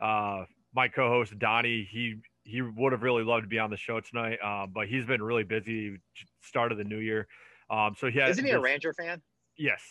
uh, 0.00 0.44
my 0.72 0.88
co-host 0.88 1.38
Donnie, 1.38 1.86
he 1.90 2.20
he 2.44 2.60
would 2.60 2.92
have 2.92 3.02
really 3.02 3.24
loved 3.24 3.44
to 3.44 3.48
be 3.48 3.58
on 3.58 3.70
the 3.70 3.76
show 3.76 4.00
tonight, 4.00 4.38
uh, 4.42 4.66
but 4.66 4.86
he's 4.86 5.06
been 5.06 5.22
really 5.22 5.44
busy. 5.44 5.98
Start 6.42 6.72
of 6.72 6.78
the 6.78 6.84
new 6.84 6.98
year, 6.98 7.26
um, 7.70 7.94
so 7.96 8.10
he 8.10 8.18
has. 8.18 8.32
Isn't 8.32 8.44
he 8.44 8.52
a 8.52 8.60
Ranger 8.60 8.92
fan? 8.92 9.22
Yes, 9.56 9.82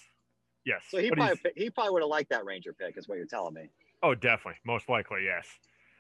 yes. 0.66 0.84
So 0.88 1.00
he 1.00 1.10
but 1.10 1.18
probably 1.18 1.52
he 1.56 1.70
probably 1.70 1.94
would 1.94 2.04
have 2.04 2.10
liked 2.10 2.30
that 2.30 2.46
Ranger 2.46 2.74
pick, 2.74 2.98
is 2.98 3.08
what 3.08 3.18
you're 3.18 3.26
telling 3.26 3.56
me. 3.56 3.70
Oh, 4.02 4.16
definitely, 4.16 4.60
most 4.66 4.88
likely, 4.88 5.26
yes. 5.26 5.48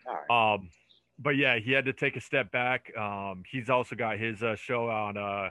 All 0.05 0.19
right. 0.29 0.53
Um, 0.53 0.69
but 1.17 1.35
yeah, 1.37 1.57
he 1.59 1.71
had 1.71 1.85
to 1.85 1.93
take 1.93 2.15
a 2.15 2.21
step 2.21 2.51
back. 2.51 2.95
Um, 2.95 3.43
he's 3.49 3.69
also 3.69 3.95
got 3.95 4.19
his 4.19 4.43
uh, 4.43 4.55
show 4.55 4.89
on 4.89 5.17
uh 5.17 5.49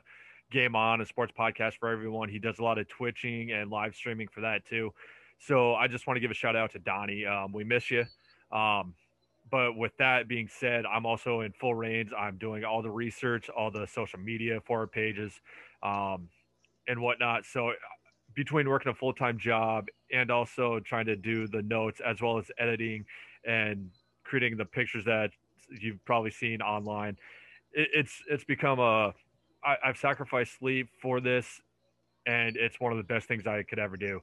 Game 0.53 0.77
On, 0.77 1.01
a 1.01 1.07
sports 1.07 1.33
podcast 1.37 1.75
for 1.79 1.89
everyone. 1.89 2.29
He 2.29 2.39
does 2.39 2.59
a 2.59 2.63
lot 2.63 2.79
of 2.79 2.87
twitching 2.89 3.53
and 3.53 3.71
live 3.71 3.95
streaming 3.95 4.29
for 4.29 4.43
that 4.43 4.65
too. 4.65 4.93
So 5.39 5.75
I 5.75 5.89
just 5.89 6.07
want 6.07 6.17
to 6.17 6.21
give 6.21 6.31
a 6.31 6.35
shout 6.35 6.55
out 6.55 6.73
to 6.73 6.79
Donnie. 6.79 7.27
Um, 7.27 7.53
we 7.53 7.65
miss 7.65 7.91
you. 7.91 8.05
Um, 8.53 8.95
but 9.51 9.77
with 9.77 9.97
that 9.99 10.29
being 10.29 10.49
said, 10.49 10.85
I'm 10.87 11.05
also 11.05 11.41
in 11.41 11.53
full 11.53 11.75
reins. 11.75 12.13
I'm 12.17 12.37
doing 12.37 12.65
all 12.65 12.83
the 12.83 12.91
research, 12.91 13.49
all 13.49 13.71
the 13.71 13.87
social 13.87 14.19
media 14.19 14.61
for 14.65 14.81
our 14.81 14.87
pages, 14.87 15.33
um, 15.83 16.29
and 16.87 17.01
whatnot. 17.01 17.45
So 17.45 17.73
between 18.35 18.69
working 18.69 18.93
a 18.93 18.95
full 18.95 19.13
time 19.13 19.39
job 19.39 19.89
and 20.13 20.31
also 20.31 20.81
trying 20.81 21.07
to 21.07 21.17
do 21.17 21.47
the 21.49 21.63
notes 21.63 22.01
as 22.05 22.21
well 22.21 22.39
as 22.39 22.51
editing 22.59 23.05
and 23.45 23.91
creating 24.25 24.57
the 24.57 24.65
pictures 24.65 25.05
that 25.05 25.31
you've 25.69 26.03
probably 26.05 26.31
seen 26.31 26.63
online, 26.63 27.17
it, 27.73 27.89
it's 27.95 28.23
it's 28.31 28.45
become 28.45 28.79
a 28.79 29.13
I, 29.65 29.77
have 29.83 29.97
sacrificed 29.97 30.59
sleep 30.59 30.89
for 31.01 31.21
this, 31.21 31.61
and 32.27 32.57
it's 32.57 32.81
one 32.81 32.93
of 32.93 32.99
the 32.99 33.05
best 33.05 33.29
things 33.29 33.47
I 33.47 33.63
could 33.63 33.79
ever 33.79 33.97
do. 33.97 34.21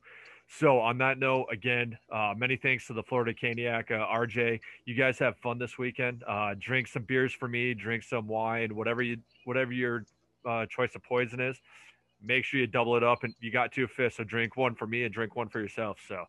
So, 0.52 0.80
on 0.80 0.98
that 0.98 1.20
note, 1.20 1.46
again, 1.52 1.98
uh, 2.12 2.34
many 2.36 2.56
thanks 2.56 2.88
to 2.88 2.94
the 2.94 3.04
Florida 3.04 3.34
Caniac, 3.34 3.92
uh, 3.92 4.06
RJ. 4.08 4.60
You 4.86 4.96
guys 4.96 5.20
have 5.20 5.38
fun 5.38 5.60
this 5.60 5.78
weekend. 5.78 6.24
Uh, 6.28 6.56
drink 6.60 6.88
some 6.88 7.04
beers 7.04 7.32
for 7.34 7.48
me. 7.48 7.76
Drink 7.76 8.02
some 8.02 8.28
wine, 8.28 8.76
whatever 8.76 9.04
you, 9.04 9.18
whatever 9.46 9.72
your 9.72 10.06
uh, 10.48 10.66
choice 10.66 10.96
of 10.96 11.04
poison 11.04 11.40
is. 11.40 11.62
make 12.22 12.46
sure 12.46 12.60
you 12.60 12.66
double 12.68 12.98
it 12.98 13.04
up 13.04 13.24
and 13.24 13.34
you 13.40 13.52
got 13.52 13.72
two 13.72 13.88
fists. 13.88 14.18
So 14.18 14.24
drink 14.24 14.58
one 14.58 14.74
for 14.74 14.88
me 14.88 15.04
and 15.04 15.14
drink 15.14 15.36
one 15.36 15.50
for 15.50 15.60
yourself. 15.62 16.00
So 16.08 16.26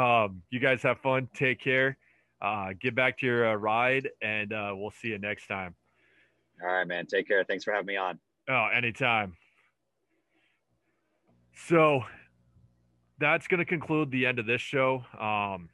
um, 0.00 0.42
you 0.50 0.58
guys 0.58 0.82
have 0.82 0.98
fun. 0.98 1.28
Take 1.32 1.60
care. 1.60 1.96
Uh, 2.42 2.70
get 2.78 2.94
back 2.96 3.16
to 3.18 3.26
your 3.26 3.48
uh, 3.48 3.54
ride 3.54 4.10
and 4.20 4.50
we'll 4.50 4.92
see 5.00 5.08
you 5.08 5.18
next 5.18 5.46
time. 5.46 5.74
All 6.62 6.68
right, 6.68 6.86
man. 6.86 7.06
Take 7.06 7.28
care. 7.28 7.44
Thanks 7.44 7.64
for 7.64 7.72
having 7.72 7.86
me 7.86 7.96
on. 7.96 8.18
Oh, 8.48 8.68
anytime. 8.74 9.36
So 11.68 12.02
that's 13.18 13.48
going 13.48 13.58
to 13.58 13.64
conclude 13.64 14.10
the 14.10 14.26
end 14.26 14.38
of 14.38 14.46
this 14.46 14.60
show. 14.60 15.04
Um, 15.18 15.68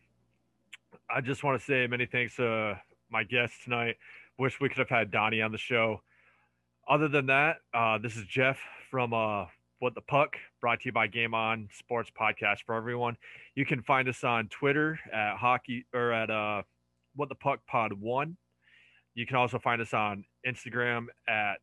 I 1.11 1.21
just 1.23 1.45
want 1.45 1.61
to 1.61 1.65
say 1.65 1.87
many 1.87 2.07
thanks 2.07 2.37
to 2.37 2.81
my 3.11 3.25
guests 3.25 3.59
tonight. 3.65 3.97
Wish 4.39 4.61
we 4.61 4.69
could 4.69 4.79
have 4.79 4.89
had 4.89 5.11
Donnie 5.11 5.43
on 5.43 5.53
the 5.53 5.59
show. 5.59 6.01
Other 6.89 7.09
than 7.09 7.27
that, 7.27 7.57
uh, 7.75 7.99
this 7.99 8.17
is 8.17 8.25
Jeff 8.27 8.59
from 8.91 9.13
uh, 9.13 9.47
What 9.81 9.95
the 9.95 10.01
Puck, 10.01 10.37
brought 10.61 10.81
to 10.81 10.87
you 10.87 10.93
by 10.93 11.09
Game 11.09 11.35
On 11.35 11.69
Sports 11.73 12.11
Podcast 12.19 12.59
for 12.65 12.75
everyone. 12.75 13.17
You 13.55 13.67
can 13.67 13.83
find 13.83 14.09
us 14.09 14.25
on 14.25 14.49
Twitter 14.49 14.99
at 15.13 15.37
hockey 15.37 15.85
or 15.93 16.13
at 16.13 16.31
uh, 16.31 16.63
What 17.17 17.29
the 17.29 17.35
Puck 17.35 17.61
Pod 17.69 17.93
One. 17.93 18.37
You 19.15 19.27
can 19.27 19.37
also 19.37 19.59
find 19.59 19.83
us 19.83 19.93
on 19.93 20.25
Instagram 20.47 21.07
at 21.29 21.61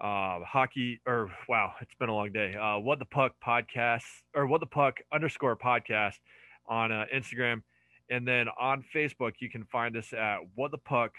uh, 0.00 0.40
hockey 0.44 1.00
or 1.06 1.30
wow, 1.48 1.72
it's 1.80 1.94
been 1.98 2.08
a 2.08 2.14
long 2.14 2.32
day. 2.32 2.54
Uh, 2.54 2.78
what 2.78 2.98
the 2.98 3.04
puck 3.04 3.32
podcast 3.44 4.04
or 4.34 4.46
what 4.46 4.60
the 4.60 4.66
puck 4.66 4.98
underscore 5.12 5.56
podcast 5.56 6.18
on 6.66 6.90
uh, 6.92 7.04
Instagram, 7.14 7.62
and 8.10 8.26
then 8.26 8.46
on 8.60 8.84
Facebook 8.94 9.32
you 9.38 9.50
can 9.50 9.64
find 9.64 9.96
us 9.96 10.12
at 10.12 10.38
what 10.54 10.70
the 10.70 10.78
puck 10.78 11.12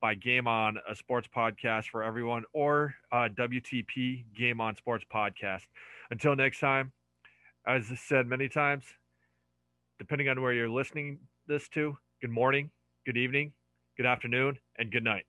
by 0.00 0.14
Game 0.14 0.46
On, 0.46 0.76
a 0.88 0.94
sports 0.94 1.28
podcast 1.34 1.86
for 1.86 2.02
everyone, 2.02 2.44
or 2.52 2.94
uh, 3.12 3.28
WTP 3.36 4.24
Game 4.36 4.60
On 4.60 4.76
Sports 4.76 5.04
Podcast. 5.12 5.62
Until 6.10 6.36
next 6.36 6.60
time, 6.60 6.92
as 7.66 7.86
I 7.90 7.96
said 7.96 8.26
many 8.26 8.48
times, 8.48 8.84
depending 9.98 10.28
on 10.28 10.40
where 10.40 10.52
you're 10.52 10.68
listening 10.68 11.18
this 11.46 11.68
to, 11.70 11.96
good 12.20 12.30
morning, 12.30 12.70
good 13.04 13.16
evening, 13.16 13.52
good 13.96 14.06
afternoon, 14.06 14.58
and 14.78 14.90
good 14.90 15.04
night. 15.04 15.24